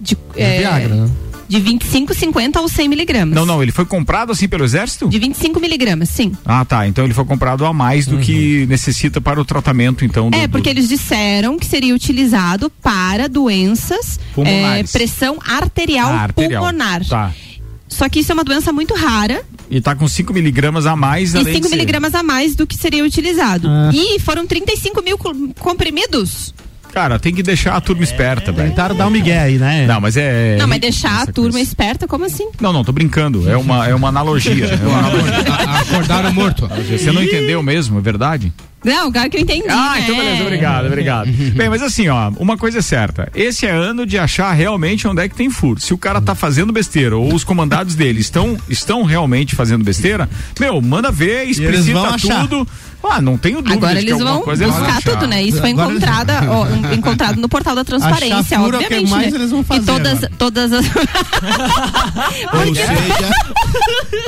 De, 0.00 0.16
é, 0.34 0.58
Viagra, 0.60 0.94
né? 0.94 1.10
De 1.52 1.60
25, 1.60 2.14
50 2.14 2.60
ou 2.62 2.66
100 2.68 2.88
miligramas. 2.88 3.34
Não, 3.34 3.44
não, 3.44 3.62
ele 3.62 3.70
foi 3.72 3.84
comprado 3.84 4.32
assim 4.32 4.48
pelo 4.48 4.64
exército? 4.64 5.06
De 5.08 5.18
25 5.18 5.60
miligramas, 5.60 6.08
sim. 6.08 6.32
Ah, 6.46 6.64
tá. 6.64 6.88
Então 6.88 7.04
ele 7.04 7.12
foi 7.12 7.26
comprado 7.26 7.66
a 7.66 7.72
mais 7.74 8.06
do 8.06 8.16
que 8.18 8.64
necessita 8.66 9.20
para 9.20 9.38
o 9.38 9.44
tratamento, 9.44 10.02
então. 10.04 10.30
do- 10.30 10.36
É, 10.36 10.46
do- 10.46 10.50
porque 10.52 10.70
eles 10.70 10.88
disseram 10.88 11.58
que 11.58 11.66
seria 11.66 11.94
utilizado 11.94 12.70
para 12.82 13.28
doenças, 13.28 14.18
é, 14.46 14.82
pressão 14.84 15.36
arterial, 15.46 16.10
Ah, 16.10 16.22
arterial. 16.22 16.62
pulmonar. 16.64 17.06
Tá. 17.06 17.32
Só 17.86 18.08
que 18.08 18.20
isso 18.20 18.32
é 18.32 18.34
uma 18.34 18.44
doença 18.44 18.72
muito 18.72 18.94
rara 18.94 19.42
E 19.70 19.78
tá 19.78 19.94
com 19.94 20.08
5 20.08 20.32
miligramas 20.32 20.86
a 20.86 20.96
mais, 20.96 21.34
e 21.34 21.36
além 21.36 21.52
5 21.54 21.64
de 21.64 21.68
ser- 21.68 21.76
miligramas 21.76 22.14
a 22.14 22.22
mais 22.22 22.56
do 22.56 22.66
que 22.66 22.74
seria 22.76 23.04
utilizado. 23.04 23.68
Ah. 23.68 23.90
E 23.92 24.18
foram 24.20 24.46
35 24.46 25.02
mil 25.02 25.18
co- 25.18 25.34
comprimidos. 25.58 26.54
Cara, 26.92 27.18
tem 27.18 27.34
que 27.34 27.42
deixar 27.42 27.74
a 27.74 27.80
turma 27.80 28.04
esperta, 28.04 28.52
velho. 28.52 28.68
Tentaram 28.68 28.94
dar 28.94 29.06
um 29.06 29.10
migué 29.10 29.40
aí, 29.40 29.58
né? 29.58 29.86
Não, 29.86 30.00
mas 30.00 30.16
é. 30.16 30.56
não, 30.56 30.68
mas 30.68 30.80
deixar 30.80 31.22
a 31.22 31.26
turma 31.26 31.58
esperta, 31.58 32.06
como 32.06 32.24
assim? 32.24 32.48
Não, 32.60 32.72
não, 32.72 32.84
tô 32.84 32.92
brincando. 32.92 33.48
É 33.48 33.56
uma, 33.56 33.88
é 33.88 33.94
uma 33.94 34.08
analogia. 34.08 34.52
É 34.72 34.86
uma 34.86 34.98
analogia. 34.98 35.32
Acordaram 35.80 36.32
morto. 36.32 36.68
Você 36.90 37.10
não 37.12 37.22
entendeu 37.22 37.62
mesmo, 37.62 37.98
é 37.98 38.02
verdade? 38.02 38.52
Não, 38.84 39.12
claro 39.12 39.30
que 39.30 39.36
eu 39.36 39.40
entendi. 39.42 39.64
Ah, 39.68 39.92
né? 39.94 40.00
então 40.02 40.16
beleza, 40.16 40.42
obrigado, 40.42 40.86
obrigado. 40.86 41.30
Bem, 41.54 41.68
mas 41.68 41.82
assim, 41.82 42.08
ó, 42.08 42.30
uma 42.38 42.56
coisa 42.56 42.78
é 42.78 42.82
certa. 42.82 43.28
Esse 43.34 43.66
é 43.66 43.70
ano 43.70 44.04
de 44.04 44.18
achar 44.18 44.52
realmente 44.52 45.06
onde 45.06 45.22
é 45.22 45.28
que 45.28 45.34
tem 45.34 45.48
furo. 45.50 45.80
Se 45.80 45.94
o 45.94 45.98
cara 45.98 46.20
tá 46.20 46.34
fazendo 46.34 46.72
besteira 46.72 47.16
ou 47.16 47.32
os 47.32 47.44
comandados 47.44 47.94
dele 47.94 48.20
estão, 48.20 48.56
estão 48.68 49.02
realmente 49.04 49.54
fazendo 49.54 49.84
besteira, 49.84 50.28
meu, 50.58 50.80
manda 50.80 51.10
ver, 51.12 51.42
eles 51.44 51.58
explicita 51.58 51.92
vão 52.00 52.06
achar. 52.06 52.40
tudo. 52.42 52.66
Ah, 53.04 53.20
não 53.20 53.36
tenho 53.36 53.56
dúvida 53.56 53.74
Agora 53.74 53.98
de 53.98 54.06
que 54.06 54.12
eles 54.12 54.22
vão 54.22 54.42
coisa 54.42 54.64
buscar 54.64 54.96
achar. 54.98 55.02
tudo, 55.02 55.26
né? 55.26 55.42
Isso 55.42 55.58
foi 55.60 55.70
encontrada, 55.70 56.34
ó, 56.48 56.94
encontrado 56.94 57.40
no 57.40 57.48
portal 57.48 57.74
da 57.74 57.82
transparência, 57.82 58.36
Achar 58.38 58.60
furo 58.60 58.76
é 58.76 58.78
o 58.78 58.78
que 58.78 58.84
obviamente. 58.94 59.10
mais 59.10 59.32
né? 59.32 59.38
eles 59.40 59.50
vão 59.50 59.64
fazer 59.64 59.80
E 59.80 59.84
todas, 59.84 60.20
todas 60.38 60.72
as. 60.72 60.86
Ou 62.52 62.74
seja, 62.74 63.30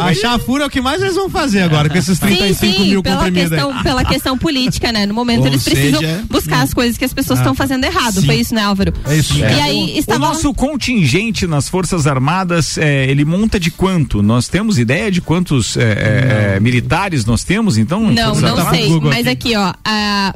Achar 0.01 0.39
furo 0.41 0.65
é 0.65 0.67
o 0.67 0.71
que 0.71 0.81
mais 0.81 1.01
eles 1.03 1.15
vão 1.15 1.31
fazer 1.31 1.63
agora 1.63 1.89
com 1.89 1.97
esses 1.97 2.19
Sim, 2.19 2.27
35 2.27 2.73
sim, 2.83 2.89
mil 2.91 3.03
pela 3.03 3.17
comprimidos 3.17 3.53
aí. 3.53 3.59
questão, 3.59 3.83
pela 3.83 4.05
questão 4.05 4.39
política, 4.45 4.93
né? 4.93 5.07
No 5.07 5.15
momento 5.15 5.41
Ou 5.41 5.47
eles 5.49 5.65
precisam 5.65 6.01
seja, 6.01 6.23
buscar 6.29 6.63
as 6.63 6.73
coisas 6.75 6.97
que 6.99 7.05
as 7.05 7.13
pessoas 7.13 7.39
estão 7.41 7.55
fazendo 7.55 7.85
errado. 7.85 8.23
Foi 8.23 8.37
isso, 8.37 8.55
né, 8.55 8.63
Álvaro? 8.63 8.93
É 9.07 9.17
isso. 9.17 9.37
E 9.39 9.43
É. 9.43 9.63
aí 9.63 9.95
O 9.97 9.99
estava. 9.99 10.19
nosso 10.21 10.53
contingente 10.55 11.47
nas 11.47 11.69
Forças 11.69 12.07
Armadas, 12.07 12.77
é, 12.79 13.07
ele 13.11 13.25
monta 13.25 13.59
de 13.59 13.71
quanto? 13.71 14.23
Nós 14.23 14.47
temos 14.49 14.79
ideia 14.79 15.11
de 15.11 15.21
quantos 15.21 15.77
é, 15.77 16.57
é, 16.57 16.61
militares 16.61 17.25
nós 17.25 17.43
temos, 17.43 17.79
então? 17.79 18.01
Não, 18.11 18.35
Forças 18.35 18.43
não 18.43 18.59
Armadas? 18.59 18.81
sei. 18.81 19.01
Mas 19.01 19.27
aqui, 19.27 19.57
ó, 19.57 19.73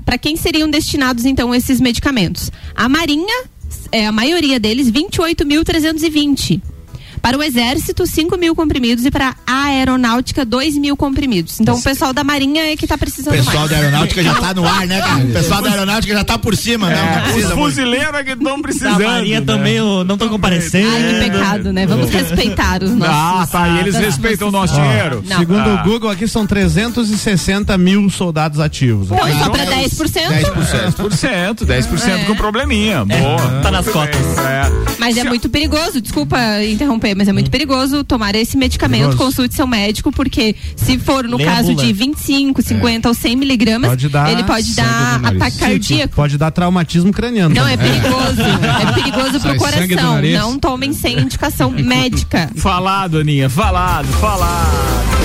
para 0.05 0.19
quem 0.19 0.37
seriam 0.37 0.69
destinados 0.71 1.25
então 1.25 1.55
esses 1.55 1.81
medicamentos? 1.81 2.51
A 2.75 2.89
Marinha, 2.89 3.45
é 3.93 4.07
a 4.07 4.13
maioria 4.13 4.59
deles, 4.59 4.91
28.320. 4.91 6.61
Para 7.21 7.37
o 7.37 7.43
Exército, 7.43 8.07
5 8.07 8.37
mil 8.39 8.55
comprimidos 8.55 9.05
e 9.05 9.11
para 9.11 9.35
a 9.47 9.65
Aeronáutica, 9.67 10.45
2 10.45 10.77
mil 10.79 10.97
comprimidos. 10.97 11.61
Então 11.61 11.77
o 11.77 11.83
pessoal 11.83 12.13
da 12.13 12.23
Marinha 12.25 12.73
é 12.73 12.77
que 12.77 12.87
tá 12.87 12.95
O 12.95 12.99
precisando 12.99 13.35
pessoal 13.35 13.57
mais. 13.59 13.71
da 13.71 13.77
aeronáutica 13.77 14.23
já 14.23 14.35
tá 14.35 14.55
no 14.55 14.67
ar, 14.67 14.87
né, 14.87 15.01
cara? 15.01 15.25
O 15.25 15.33
pessoal 15.33 15.63
da 15.63 15.71
aeronáutica 15.71 16.15
já 16.15 16.25
tá 16.25 16.39
por 16.39 16.57
cima, 16.57 16.89
né? 16.89 16.97
Não 16.97 17.17
Os 17.27 17.33
precisa 17.33 17.55
muito. 17.57 17.71
fuzileiros 17.71 18.15
é 18.15 18.25
que 18.25 18.31
estão 18.33 18.63
precisando. 18.63 18.99
Da 18.99 19.05
Marinha 19.09 19.41
né? 19.41 19.47
também 19.47 19.81
o- 19.81 20.05
não 20.05 20.15
estão 20.15 20.29
comparecendo. 20.29 20.89
Ai, 20.91 21.03
que 21.25 21.31
pecado, 21.31 21.73
né? 21.73 21.87
Vamos 21.87 22.11
respeitar 22.11 22.83
os 22.83 22.91
nossos. 22.93 23.15
Ah, 23.15 23.47
tá. 23.51 23.69
E 23.69 23.79
eles 23.81 23.97
respeitam 23.97 24.49
o 24.49 24.51
nosso 24.51 24.75
dinheiro. 24.75 25.23
Não. 25.29 25.39
Segundo 25.39 25.61
Ah. 25.69 25.83
o 25.83 25.89
Google, 25.89 26.11
aqui 26.11 26.27
são 26.29 26.47
360 26.47 27.77
mil 27.79 28.09
soldados 28.11 28.61
ativos. 28.61 29.09
Então, 29.11 29.39
só 29.39 29.51
para 29.51 29.65
10%? 29.67 30.29
10%, 30.29 31.65
10% 31.67 32.27
com 32.27 32.35
probleminha. 32.35 33.05
Boa. 33.05 33.61
Tá 33.63 33.71
nas 33.71 33.87
cotas. 33.89 34.21
é. 34.39 34.69
Mas 34.99 35.17
é 35.17 35.25
muito 35.25 35.49
perigoso, 35.49 36.01
desculpa 36.01 36.39
interromper, 36.65 37.08
mas 37.15 37.29
é 37.29 37.33
muito 37.33 37.51
perigoso 37.51 38.05
tomar 38.05 38.35
esse 38.35 38.57
medicamento, 38.57 39.05
Perigoso. 39.05 39.25
consulte 39.25 39.55
seu 39.55 39.67
médico, 39.67 40.11
porque 40.13 40.55
se 40.77 40.99
for 40.99 41.25
no 41.25 41.39
caso 41.39 41.75
de 41.75 41.93
25, 41.93 42.63
50 42.63 43.09
ou 43.09 43.15
100 43.15 43.37
miligramas, 43.37 43.91
Pode 43.91 44.09
dar 44.09 44.31
ele 44.31 44.45
pode 44.45 44.75
dar 44.75 45.25
ataque 45.25 45.59
cardíaco. 45.59 46.15
Pode 46.15 46.39
dar 46.39 46.51
traumatismo 46.51 47.13
craniano. 47.13 47.55
Não, 47.55 47.67
é 47.67 47.77
perigoso. 47.77 48.43
É 48.43 48.93
perigoso 48.93 49.41
pro 49.41 49.41
Sai 49.41 49.87
do 49.87 49.97
coração. 49.97 50.23
Não 50.23 50.59
tomem 50.59 50.93
sem 50.93 51.19
indicação 51.21 51.71
médica. 51.71 52.51
Falado, 52.57 53.19
Aninha, 53.19 53.49
falado, 53.49 54.07
falado. 54.15 55.18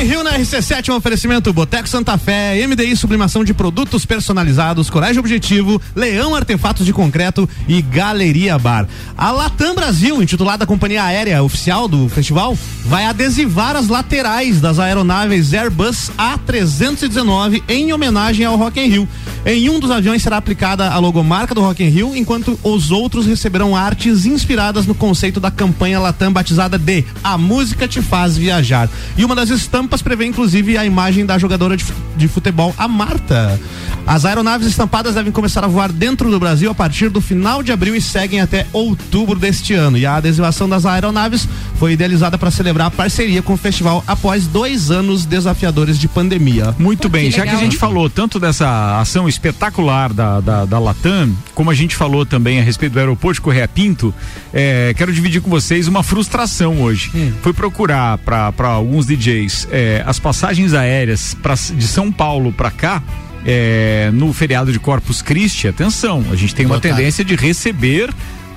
Rock 0.00 0.06
in 0.06 0.08
Rio 0.08 0.24
na 0.24 0.38
RC7, 0.38 0.88
um 0.88 0.96
oferecimento 0.96 1.52
Boteco 1.52 1.86
Santa 1.86 2.16
Fé, 2.16 2.66
MDI 2.66 2.96
Sublimação 2.96 3.44
de 3.44 3.52
Produtos 3.52 4.06
Personalizados, 4.06 4.88
Colégio 4.88 5.20
Objetivo, 5.20 5.80
Leão 5.94 6.34
Artefatos 6.34 6.86
de 6.86 6.92
Concreto 6.92 7.48
e 7.68 7.82
Galeria 7.82 8.58
Bar. 8.58 8.88
A 9.16 9.30
Latam 9.30 9.74
Brasil, 9.74 10.22
intitulada 10.22 10.64
Companhia 10.66 11.04
Aérea 11.04 11.42
Oficial 11.42 11.86
do 11.86 12.08
festival, 12.08 12.56
vai 12.86 13.04
adesivar 13.04 13.76
as 13.76 13.88
laterais 13.88 14.60
das 14.60 14.78
aeronaves 14.78 15.52
Airbus 15.52 16.10
A319 16.16 17.62
em 17.68 17.92
homenagem 17.92 18.46
ao 18.46 18.56
Rock 18.56 18.80
in 18.80 18.88
Rio. 18.88 19.08
Em 19.44 19.68
um 19.68 19.78
dos 19.78 19.90
aviões 19.90 20.22
será 20.22 20.36
aplicada 20.38 20.90
a 20.90 20.98
logomarca 20.98 21.54
do 21.54 21.60
Rock 21.60 21.82
in 21.82 21.88
Rio, 21.88 22.16
enquanto 22.16 22.58
os 22.62 22.90
outros 22.90 23.26
receberão 23.26 23.76
artes 23.76 24.24
inspiradas 24.24 24.86
no 24.86 24.94
conceito 24.94 25.40
da 25.40 25.50
campanha 25.50 26.00
Latam 26.00 26.32
batizada 26.32 26.78
de 26.78 27.04
A 27.22 27.36
Música 27.36 27.86
Te 27.86 28.00
Faz 28.00 28.36
Viajar. 28.36 28.88
E 29.16 29.24
uma 29.24 29.34
das 29.34 29.50
estampas 29.50 29.89
prevê 30.00 30.24
inclusive 30.26 30.76
a 30.78 30.84
imagem 30.84 31.26
da 31.26 31.38
jogadora 31.38 31.76
de 31.76 31.84
fu- 31.84 31.92
de 32.16 32.28
futebol, 32.28 32.74
a 32.78 32.86
Marta. 32.86 33.58
As 34.06 34.24
aeronaves 34.24 34.66
estampadas 34.66 35.14
devem 35.14 35.32
começar 35.32 35.64
a 35.64 35.68
voar 35.68 35.90
dentro 35.90 36.30
do 36.30 36.38
Brasil 36.38 36.70
a 36.70 36.74
partir 36.74 37.08
do 37.08 37.20
final 37.20 37.62
de 37.62 37.72
abril 37.72 37.94
e 37.94 38.00
seguem 38.00 38.40
até 38.40 38.66
outubro 38.72 39.38
deste 39.38 39.72
ano. 39.74 39.96
E 39.96 40.04
a 40.04 40.16
adesivação 40.16 40.68
das 40.68 40.84
aeronaves 40.84 41.48
foi 41.76 41.92
idealizada 41.92 42.36
para 42.36 42.50
celebrar 42.50 42.88
a 42.88 42.90
parceria 42.90 43.40
com 43.42 43.54
o 43.54 43.56
festival 43.56 44.04
após 44.06 44.46
dois 44.46 44.90
anos 44.90 45.24
desafiadores 45.24 45.98
de 45.98 46.08
pandemia. 46.08 46.74
Muito 46.78 47.08
bem, 47.08 47.30
que 47.30 47.36
já 47.36 47.44
que 47.44 47.50
a 47.50 47.56
gente 47.56 47.76
falou 47.76 48.08
tanto 48.10 48.38
dessa 48.38 48.98
ação 49.00 49.28
espetacular 49.28 50.12
da, 50.12 50.40
da, 50.40 50.64
da 50.64 50.78
Latam, 50.78 51.32
como 51.54 51.70
a 51.70 51.74
gente 51.74 51.94
falou 51.96 52.26
também 52.26 52.58
a 52.60 52.62
respeito 52.62 52.92
do 52.92 52.98
aeroporto 52.98 53.34
de 53.34 53.40
Correia 53.40 53.68
Pinto, 53.68 54.12
é, 54.52 54.92
quero 54.96 55.12
dividir 55.12 55.40
com 55.40 55.48
vocês 55.50 55.86
uma 55.88 56.02
frustração 56.02 56.82
hoje. 56.82 57.10
Fui 57.42 57.52
procurar 57.52 58.18
para 58.18 58.68
alguns 58.68 59.06
DJs 59.06 59.68
é, 59.70 59.79
as 60.06 60.18
passagens 60.18 60.74
aéreas 60.74 61.34
pra, 61.34 61.54
de 61.54 61.86
São 61.86 62.10
Paulo 62.10 62.52
para 62.52 62.70
cá. 62.70 63.02
é, 63.44 64.10
no 64.12 64.32
feriado 64.32 64.70
de 64.72 64.78
Corpus 64.78 65.22
Christi, 65.22 65.66
atenção, 65.66 66.24
a 66.30 66.36
gente 66.36 66.54
tem 66.54 66.66
uma 66.66 66.78
tendência 66.78 67.24
de 67.24 67.34
receber 67.34 68.10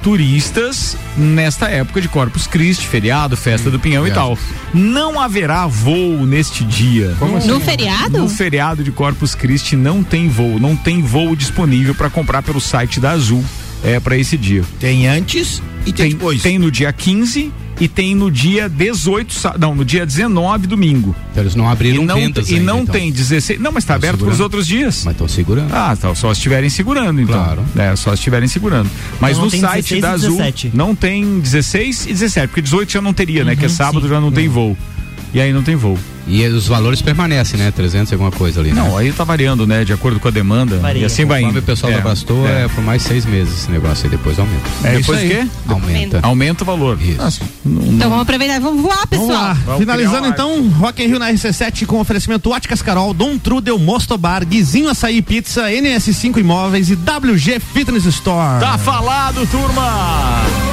turistas 0.03 0.97
nesta 1.17 1.69
época 1.69 2.01
de 2.01 2.09
Corpus 2.09 2.45
Christi, 2.45 2.86
feriado, 2.86 3.38
festa 3.38 3.71
do 3.71 3.80
Pinhão 3.80 4.05
e 4.05 4.11
tal. 4.11 4.38
Não 4.74 5.19
haverá 5.19 5.65
voo 5.65 6.26
neste 6.26 6.63
dia. 6.65 7.15
Como 7.17 7.38
assim? 7.38 7.47
No 7.47 7.59
feriado? 7.61 8.17
No 8.17 8.28
feriado 8.28 8.84
de 8.84 8.91
Corpus 8.91 9.34
Christi 9.34 9.78
não 9.78 10.03
tem 10.03 10.28
voo, 10.28 10.59
não 10.59 10.76
tem 10.76 11.01
voo 11.01 11.36
disponível 11.36 11.95
para 11.95 12.09
comprar 12.09 12.43
pelo 12.43 12.59
site 12.59 12.99
da 12.99 13.11
Azul 13.11 13.43
é 13.84 13.99
para 13.99 14.17
esse 14.17 14.38
dia. 14.38 14.63
Tem 14.80 15.07
antes 15.07 15.61
e 15.86 15.93
tem, 15.93 16.09
depois. 16.09 16.41
Tem 16.41 16.59
no 16.59 16.69
dia 16.69 16.91
15 16.91 17.51
e 17.80 17.88
tem 17.88 18.13
no 18.15 18.30
dia 18.30 18.69
18, 18.69 19.34
sa- 19.34 19.55
não, 19.59 19.74
no 19.76 19.84
dia 19.84 20.05
19 20.05 20.67
domingo. 20.67 21.15
Então 21.32 21.43
eles 21.43 21.55
não 21.55 21.67
abriram 21.69 22.03
e 22.03 22.05
não, 22.05 22.15
vendas 22.15 22.49
E 22.49 22.55
ainda, 22.55 22.65
não 22.65 22.82
então. 22.82 22.93
tem 22.93 23.11
16. 23.11 23.59
Não, 23.59 23.71
mas 23.71 23.84
está 23.84 23.95
aberto 23.95 24.19
para 24.19 24.30
os 24.34 24.39
outros 24.39 24.65
dias. 24.67 25.03
Mas 25.05 25.13
estão 25.13 25.28
segurando. 25.28 25.74
Ah, 25.74 25.95
tá, 25.99 26.13
só 26.15 26.34
se 26.34 26.39
estiverem 26.39 26.69
segurando, 26.69 27.19
então. 27.21 27.36
Claro. 27.36 27.63
É, 27.78 27.95
só 27.95 28.11
se 28.11 28.15
estiverem 28.15 28.47
segurando. 28.47 28.89
Mas 29.19 29.38
Então 29.38 29.45
no 29.45 29.51
site 29.51 29.95
16 29.99 30.01
da 30.01 30.11
Azul 30.11 30.38
17. 30.38 30.71
não 30.74 30.95
tem 30.95 31.39
16 31.39 32.05
e 32.05 32.09
17, 32.13 32.47
porque 32.47 32.61
18 32.61 32.91
já 32.91 33.01
não 33.01 33.13
teria, 33.13 33.43
né? 33.43 33.55
Que 33.55 33.65
é 33.65 33.69
sábado 33.69 34.07
já 34.07 34.19
não 34.21 34.32
tem 34.32 34.47
voo. 34.47 34.78
E 35.34 35.41
aí 35.41 35.51
não 35.51 35.63
tem 35.63 35.75
voo. 35.75 35.97
E 36.25 36.45
os 36.47 36.67
valores 36.67 37.01
permanecem, 37.01 37.59
né? 37.59 37.71
300 37.71 38.11
e 38.11 38.13
alguma 38.15 38.31
coisa 38.31 38.61
ali. 38.61 38.71
Não, 38.71 38.91
né? 38.91 38.97
aí 38.99 39.11
tá 39.11 39.23
variando, 39.23 39.67
né? 39.67 39.84
De 39.84 39.91
acordo 39.91 40.19
com 40.19 40.27
a 40.27 40.31
demanda. 40.31 40.79
E 40.95 41.03
assim 41.03 41.25
vai 41.25 41.41
indo. 41.41 41.59
o 41.59 41.61
pessoal 41.61 41.91
da 41.91 41.99
Bastou 41.99 42.47
é. 42.47 42.67
por 42.69 42.84
mais 42.84 43.01
seis 43.01 43.25
meses 43.25 43.63
esse 43.63 43.71
negócio 43.71 44.05
aí, 44.05 44.11
depois 44.11 44.39
aumenta. 44.39 44.69
É 44.84 44.97
depois 44.97 45.19
o 45.19 45.27
quê? 45.27 45.47
Aumenta. 45.67 46.19
Aumenta 46.21 46.63
o 46.63 46.65
valor. 46.65 46.97
Isso. 47.01 47.41
Então 47.65 48.09
vamos 48.09 48.21
aproveitar, 48.21 48.59
vamos 48.59 48.81
voar, 48.81 49.05
pessoal. 49.07 49.27
Vamos 49.27 49.43
lá. 49.43 49.53
Vamos 49.65 49.79
Finalizando 49.79 50.27
então, 50.27 50.69
Rock 50.69 51.03
in 51.03 51.07
Rio 51.07 51.19
na 51.19 51.31
RC7 51.31 51.86
com 51.86 51.99
oferecimento 51.99 52.49
Óticas 52.49 52.81
Carol, 52.81 53.13
Dom 53.13 53.38
Trudel, 53.38 53.77
Mosto 53.77 54.17
Bar, 54.17 54.45
Guizinho 54.45 54.89
Açaí 54.89 55.21
Pizza, 55.21 55.63
NS5 55.69 56.38
Imóveis 56.38 56.89
e 56.89 56.93
WG 56.93 57.59
Fitness 57.59 58.05
Store. 58.05 58.61
Tá 58.61 58.77
falado, 58.77 59.45
turma! 59.47 60.72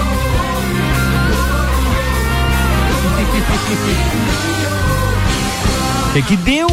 Que 6.13 6.23
que 6.23 6.37
deu? 6.37 6.69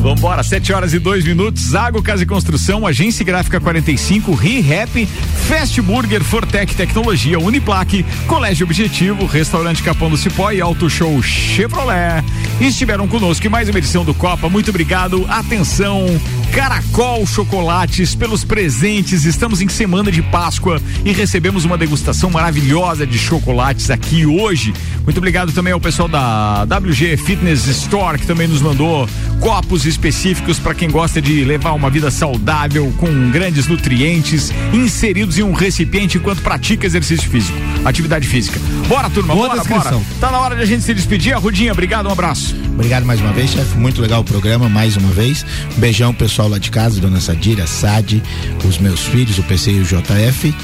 Vambora, 0.00 0.42
7 0.42 0.72
horas 0.72 0.94
e 0.94 0.98
2 0.98 1.24
minutos. 1.24 1.62
Zago 1.62 2.02
Casa 2.02 2.22
e 2.22 2.26
Construção, 2.26 2.86
Agência 2.86 3.24
Gráfica 3.24 3.60
45, 3.60 4.34
ReHap, 4.34 5.06
Fast 5.46 5.80
Burger, 5.82 6.24
Fortec 6.24 6.74
Tecnologia, 6.74 7.38
Uniplaque, 7.38 8.04
Colégio 8.26 8.64
Objetivo, 8.64 9.26
Restaurante 9.26 9.82
Capão 9.82 10.08
do 10.08 10.16
Cipó 10.16 10.50
e 10.50 10.62
Auto 10.62 10.88
Show 10.88 11.22
Chevrolet. 11.22 12.24
Estiveram 12.58 13.06
conosco 13.06 13.46
em 13.46 13.50
mais 13.50 13.68
uma 13.68 13.78
edição 13.78 14.02
do 14.02 14.14
Copa. 14.14 14.48
Muito 14.48 14.70
obrigado. 14.70 15.26
Atenção, 15.28 16.06
Caracol 16.52 17.26
Chocolates 17.26 18.14
pelos 18.14 18.44
presentes. 18.44 19.24
Estamos 19.24 19.62
em 19.62 19.68
semana 19.68 20.12
de 20.12 20.20
Páscoa 20.20 20.80
e 21.02 21.10
recebemos 21.10 21.64
uma 21.64 21.78
degustação 21.78 22.28
maravilhosa 22.28 23.06
de 23.06 23.18
chocolates 23.18 23.90
aqui 23.90 24.26
hoje. 24.26 24.74
Muito 25.02 25.16
obrigado 25.16 25.50
também 25.52 25.72
ao 25.72 25.80
pessoal 25.80 26.08
da 26.08 26.64
WG 26.64 27.16
Fitness 27.16 27.66
Store 27.66 28.18
que 28.18 28.26
também 28.26 28.46
nos 28.46 28.60
mandou 28.60 29.08
copos 29.40 29.86
específicos 29.86 30.58
para 30.58 30.74
quem 30.74 30.90
gosta 30.90 31.20
de 31.22 31.42
levar 31.42 31.72
uma 31.72 31.88
vida 31.88 32.10
saudável 32.10 32.92
com 32.98 33.30
grandes 33.30 33.66
nutrientes 33.66 34.52
inseridos 34.74 35.38
em 35.38 35.42
um 35.42 35.52
recipiente 35.52 36.18
enquanto 36.18 36.42
pratica 36.42 36.86
exercício 36.86 37.28
físico, 37.30 37.58
atividade 37.84 38.28
física. 38.28 38.60
Bora, 38.86 39.08
turma, 39.08 39.34
Boa 39.34 39.48
bora, 39.48 39.60
descrição. 39.60 40.00
bora. 40.00 40.14
Tá 40.20 40.30
na 40.30 40.38
hora 40.38 40.54
de 40.54 40.62
a 40.62 40.66
gente 40.66 40.84
se 40.84 40.92
despedir. 40.92 41.34
Rudinha, 41.36 41.72
obrigado, 41.72 42.06
um 42.08 42.12
abraço. 42.12 42.54
Obrigado 42.74 43.04
mais 43.04 43.20
uma 43.20 43.32
vez, 43.32 43.50
chefe. 43.50 43.76
Muito 43.76 44.00
legal 44.00 44.20
o 44.20 44.24
programa, 44.24 44.68
mais 44.68 44.96
uma 44.96 45.10
vez. 45.10 45.44
Um 45.76 45.80
beijão, 45.80 46.12
pessoal 46.14 46.41
lá 46.48 46.58
de 46.58 46.70
casa, 46.70 47.00
Dona 47.00 47.20
Sadira, 47.20 47.66
Sade, 47.66 48.22
os 48.64 48.78
meus 48.78 49.00
filhos, 49.00 49.38
o 49.38 49.42
PC 49.42 49.72
e 49.72 49.80
o 49.80 49.84
JF. 49.84 50.54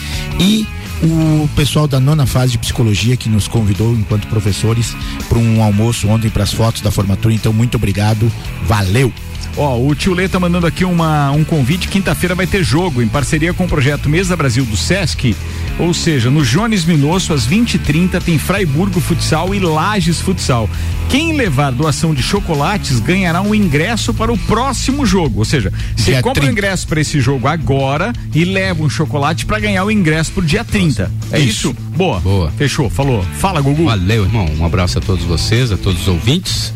E 0.40 0.66
o 1.02 1.48
pessoal 1.54 1.86
da 1.86 2.00
nona 2.00 2.26
fase 2.26 2.52
de 2.52 2.58
psicologia 2.58 3.16
que 3.16 3.28
nos 3.28 3.46
convidou 3.46 3.92
enquanto 3.92 4.26
professores 4.26 4.96
para 5.28 5.38
um 5.38 5.62
almoço 5.62 6.08
ontem 6.08 6.28
para 6.28 6.42
as 6.42 6.52
fotos 6.52 6.80
da 6.80 6.90
formatura. 6.90 7.34
Então, 7.34 7.52
muito 7.52 7.76
obrigado. 7.76 8.30
Valeu! 8.64 9.12
Ó, 9.58 9.76
o 9.76 9.92
tio 9.92 10.14
Lê 10.14 10.28
tá 10.28 10.38
mandando 10.38 10.68
aqui 10.68 10.84
uma, 10.84 11.32
um 11.32 11.42
convite. 11.42 11.88
Quinta-feira 11.88 12.32
vai 12.32 12.46
ter 12.46 12.62
jogo 12.62 13.02
em 13.02 13.08
parceria 13.08 13.52
com 13.52 13.64
o 13.64 13.68
projeto 13.68 14.08
Mesa 14.08 14.36
Brasil 14.36 14.64
do 14.64 14.76
Sesc. 14.76 15.34
Ou 15.80 15.92
seja, 15.92 16.30
no 16.30 16.44
Jones 16.44 16.84
Minosso, 16.84 17.32
às 17.32 17.46
20h30, 17.46 18.22
tem 18.22 18.38
Fraiburgo 18.38 19.00
Futsal 19.00 19.52
e 19.52 19.58
Lages 19.58 20.20
Futsal. 20.20 20.70
Quem 21.08 21.36
levar 21.36 21.72
doação 21.72 22.14
de 22.14 22.22
chocolates 22.22 23.00
ganhará 23.00 23.40
um 23.42 23.52
ingresso 23.54 24.14
para 24.14 24.32
o 24.32 24.38
próximo 24.38 25.04
jogo. 25.04 25.40
Ou 25.40 25.44
seja, 25.44 25.72
você 25.96 26.12
Dia 26.12 26.22
compra 26.22 26.42
o 26.42 26.46
30. 26.46 26.52
ingresso 26.52 26.86
para 26.86 27.00
esse 27.00 27.20
jogo 27.20 27.48
agora 27.48 28.12
e 28.32 28.44
leva 28.44 28.82
um 28.84 28.90
chocolate 28.90 29.44
para 29.44 29.58
ganhar 29.58 29.84
o 29.84 29.90
ingresso 29.90 30.30
pro 30.32 30.42
dia 30.44 30.64
30. 30.64 31.10
É 31.32 31.40
isso? 31.40 31.74
Boa. 31.96 32.20
Boa. 32.20 32.50
Fechou, 32.56 32.88
falou. 32.88 33.24
Fala, 33.38 33.60
Gugu. 33.60 33.86
Valeu, 33.86 34.24
irmão. 34.24 34.48
Um 34.58 34.64
abraço 34.64 34.98
a 34.98 35.00
todos 35.00 35.24
vocês, 35.24 35.72
a 35.72 35.76
todos 35.76 36.02
os 36.02 36.08
ouvintes. 36.08 36.72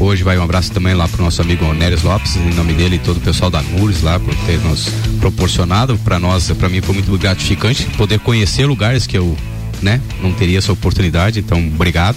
Hoje 0.00 0.24
vai 0.24 0.38
um 0.38 0.42
abraço 0.42 0.72
também 0.72 0.94
lá 0.94 1.06
pro 1.06 1.22
nosso 1.22 1.42
amigo 1.42 1.62
Onéres 1.66 2.02
Lopes, 2.02 2.34
em 2.34 2.54
nome 2.54 2.72
dele 2.72 2.96
e 2.96 2.98
todo 2.98 3.18
o 3.18 3.20
pessoal 3.20 3.50
da 3.50 3.60
Nures 3.60 4.00
lá, 4.00 4.18
por 4.18 4.34
ter 4.46 4.58
nos 4.60 4.88
proporcionado. 5.20 5.98
Para 5.98 6.18
nós, 6.18 6.50
para 6.52 6.70
mim 6.70 6.80
foi 6.80 6.94
muito 6.94 7.16
gratificante 7.18 7.84
poder 7.98 8.18
conhecer 8.20 8.64
lugares 8.64 9.06
que 9.06 9.18
eu, 9.18 9.36
né, 9.82 10.00
não 10.22 10.32
teria 10.32 10.56
essa 10.56 10.72
oportunidade. 10.72 11.38
Então, 11.38 11.58
obrigado. 11.58 12.16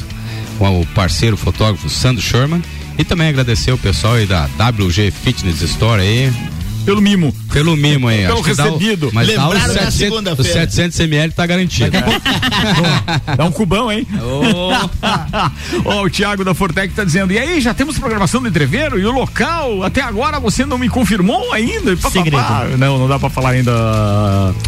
Com 0.57 0.79
o 0.79 0.85
parceiro 0.87 1.35
fotógrafo 1.35 1.89
Sandro 1.89 2.23
Sherman. 2.23 2.63
E 2.97 3.03
também 3.03 3.27
agradecer 3.27 3.73
o 3.73 3.77
pessoal 3.77 4.13
aí 4.13 4.25
da 4.25 4.45
WG 4.45 5.11
Fitness 5.11 5.61
Store 5.61 6.01
aí. 6.01 6.31
Pelo 6.85 7.01
mimo. 7.01 7.33
Pelo 7.51 7.75
mimo 7.75 8.07
aí. 8.07 8.25
Pelo 8.25 8.41
dá 8.55 8.63
recebido. 8.63 9.09
mas 9.13 9.27
dá 9.27 9.33
Lembraram 9.47 9.73
da 9.73 9.73
700, 9.73 9.93
segunda-feira. 9.93 10.41
os 10.41 10.73
700 10.73 10.99
ml 10.99 11.33
tá 11.33 11.45
garantido. 11.45 11.91
Dá 13.37 13.45
um 13.45 13.51
cubão, 13.51 13.91
hein? 13.91 14.07
Ó, 15.85 16.03
o 16.03 16.09
Thiago 16.09 16.43
da 16.43 16.53
Fortec 16.53 16.93
tá 16.93 17.03
dizendo, 17.03 17.33
e 17.33 17.37
aí, 17.37 17.61
já 17.61 17.73
temos 17.73 17.97
programação 17.97 18.41
do 18.41 18.47
entreveiro? 18.47 18.99
E 18.99 19.05
o 19.05 19.11
local? 19.11 19.83
Até 19.83 20.01
agora 20.01 20.39
você 20.39 20.65
não 20.65 20.77
me 20.77 20.89
confirmou 20.89 21.51
ainda? 21.53 21.95
Segredo. 21.95 22.77
Não, 22.77 22.97
não 22.97 23.07
dá 23.07 23.19
pra 23.19 23.29
falar 23.29 23.51
ainda. 23.51 23.71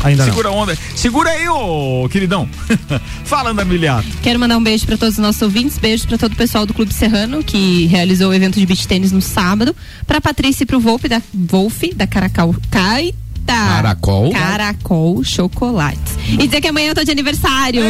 Ainda 0.04 0.26
não. 0.26 0.32
Segura 0.32 0.50
a 0.50 0.52
onda. 0.52 0.78
Segura 0.96 1.30
aí, 1.30 1.48
ô 1.48 2.08
queridão. 2.10 2.48
Fala, 3.26 3.50
Ana 3.50 3.66
Miliato. 3.66 4.08
Quero 4.22 4.40
mandar 4.40 4.58
um 4.58 4.64
beijo 4.64 4.86
para 4.86 4.98
todos 4.98 5.16
os 5.16 5.22
nossos 5.22 5.42
ouvintes, 5.42 5.78
beijo 5.78 6.08
para 6.08 6.18
todo 6.18 6.34
o 6.34 6.36
pessoal 6.36 6.66
do 6.66 6.74
Clube 6.74 6.94
Serrano 6.94 7.44
que 7.44 7.86
realizou 7.88 8.30
o 8.30 8.34
evento 8.34 8.60
de 8.60 8.66
beach 8.66 8.88
tênis 8.88 9.12
no 9.12 9.22
sábado, 9.22 9.76
para 10.08 10.22
Patrícia 10.22 10.64
e 10.64 10.66
pro 10.66 10.80
Wolf 10.80 11.04
da 11.06 11.22
Wolf 11.34 11.84
da 11.96 12.05
Caracol 12.08 12.56
Caita. 12.72 13.16
Caracol? 13.46 14.32
Caracol 14.32 15.24
Chocolates. 15.24 16.18
E 16.28 16.38
dizer 16.38 16.62
que 16.62 16.68
amanhã 16.68 16.90
eu 16.90 16.96
tô 16.96 17.04
de 17.04 17.12
aniversário. 17.12 17.82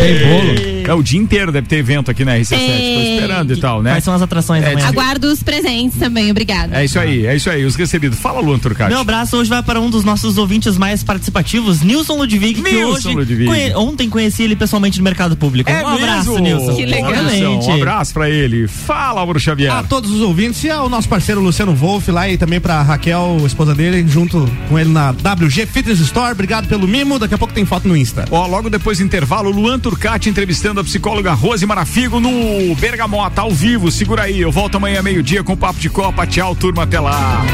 tem 0.00 0.18
bolo. 0.18 0.79
É 0.90 0.94
o 0.94 1.02
dia 1.02 1.20
inteiro 1.20 1.52
deve 1.52 1.66
ter 1.68 1.76
evento 1.76 2.10
aqui 2.10 2.24
na 2.24 2.32
RC7. 2.36 2.48
Tô 2.50 2.56
Tem. 2.56 3.14
esperando 3.14 3.52
e 3.52 3.56
tal, 3.60 3.82
né? 3.82 3.92
Quais 3.92 4.04
são 4.04 4.14
as 4.14 4.22
atrações 4.22 4.64
É, 4.64 4.72
amanhã? 4.72 4.88
Aguardo 4.88 5.28
os 5.28 5.42
presentes 5.42 5.98
também, 5.98 6.30
obrigada. 6.30 6.76
É 6.80 6.84
isso 6.84 6.98
aí, 6.98 7.26
é 7.26 7.36
isso 7.36 7.48
aí, 7.48 7.64
os 7.64 7.76
recebidos. 7.76 8.18
Fala, 8.18 8.40
Luan 8.40 8.58
Turcati. 8.58 8.90
Meu 8.90 9.00
abraço 9.00 9.36
hoje 9.36 9.48
vai 9.48 9.62
para 9.62 9.80
um 9.80 9.88
dos 9.88 10.04
nossos 10.04 10.36
ouvintes 10.38 10.76
mais 10.76 11.02
participativos, 11.04 11.80
Nilson 11.82 12.16
Ludwig, 12.16 12.54
que 12.54 12.72
Nilson 12.72 13.08
hoje 13.10 13.14
Ludwig. 13.14 13.46
conhe- 13.46 13.74
ontem 13.76 14.08
conheci 14.10 14.42
ele 14.42 14.56
pessoalmente 14.56 14.98
no 14.98 15.04
mercado 15.04 15.36
público. 15.36 15.70
É 15.70 15.82
um 15.82 15.86
abraço, 15.88 16.30
mesmo? 16.32 16.44
Nilson. 16.44 16.74
Que 16.76 16.86
legal. 16.86 17.10
Obviamente. 17.10 17.66
Um 17.70 17.74
abraço 17.74 18.12
pra 18.12 18.28
ele. 18.28 18.66
Fala, 18.66 19.20
Álvaro 19.20 19.38
Xavier. 19.38 19.72
A 19.72 19.82
todos 19.82 20.10
os 20.10 20.20
ouvintes 20.20 20.64
e 20.64 20.70
ao 20.70 20.88
nosso 20.88 21.08
parceiro 21.08 21.40
Luciano 21.40 21.74
Wolff 21.74 22.10
lá 22.10 22.28
e 22.28 22.36
também 22.36 22.60
pra 22.60 22.82
Raquel, 22.82 23.36
esposa 23.46 23.74
dele, 23.74 24.04
junto 24.08 24.50
com 24.68 24.78
ele 24.78 24.90
na 24.90 25.10
WG 25.12 25.66
Fitness 25.66 26.00
Store. 26.00 26.32
Obrigado 26.32 26.66
pelo 26.66 26.88
mimo. 26.88 27.18
Daqui 27.18 27.34
a 27.34 27.38
pouco 27.38 27.54
tem 27.54 27.64
foto 27.64 27.86
no 27.86 27.96
Insta. 27.96 28.24
Ó, 28.30 28.46
logo 28.46 28.68
depois 28.68 28.98
do 28.98 29.04
intervalo, 29.04 29.50
Luan 29.50 29.78
Turcati 29.78 30.28
entrevistando 30.28 30.79
a 30.80 30.84
psicóloga 30.84 31.32
Rose 31.32 31.64
Marafigo 31.66 32.20
no 32.20 32.74
Bergamota, 32.76 33.42
ao 33.42 33.50
vivo. 33.50 33.90
Segura 33.90 34.22
aí, 34.22 34.40
eu 34.40 34.50
volto 34.50 34.76
amanhã 34.76 35.02
meio-dia 35.02 35.44
com 35.44 35.52
o 35.52 35.56
Papo 35.56 35.78
de 35.78 35.90
Copa. 35.90 36.26
Tchau, 36.26 36.54
turma, 36.54 36.84
até 36.84 36.98
lá. 36.98 37.44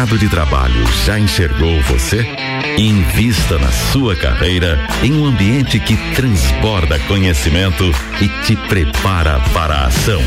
Mercado 0.00 0.18
de 0.18 0.30
trabalho 0.30 0.86
já 1.04 1.18
enxergou 1.18 1.78
você? 1.82 2.26
Invista 2.78 3.58
na 3.58 3.70
sua 3.70 4.16
carreira 4.16 4.78
em 5.02 5.12
um 5.12 5.26
ambiente 5.26 5.78
que 5.78 5.94
transborda 6.14 6.98
conhecimento 7.00 7.84
e 8.18 8.28
te 8.46 8.56
prepara 8.56 9.38
para 9.52 9.74
a 9.74 9.86
ação. 9.88 10.22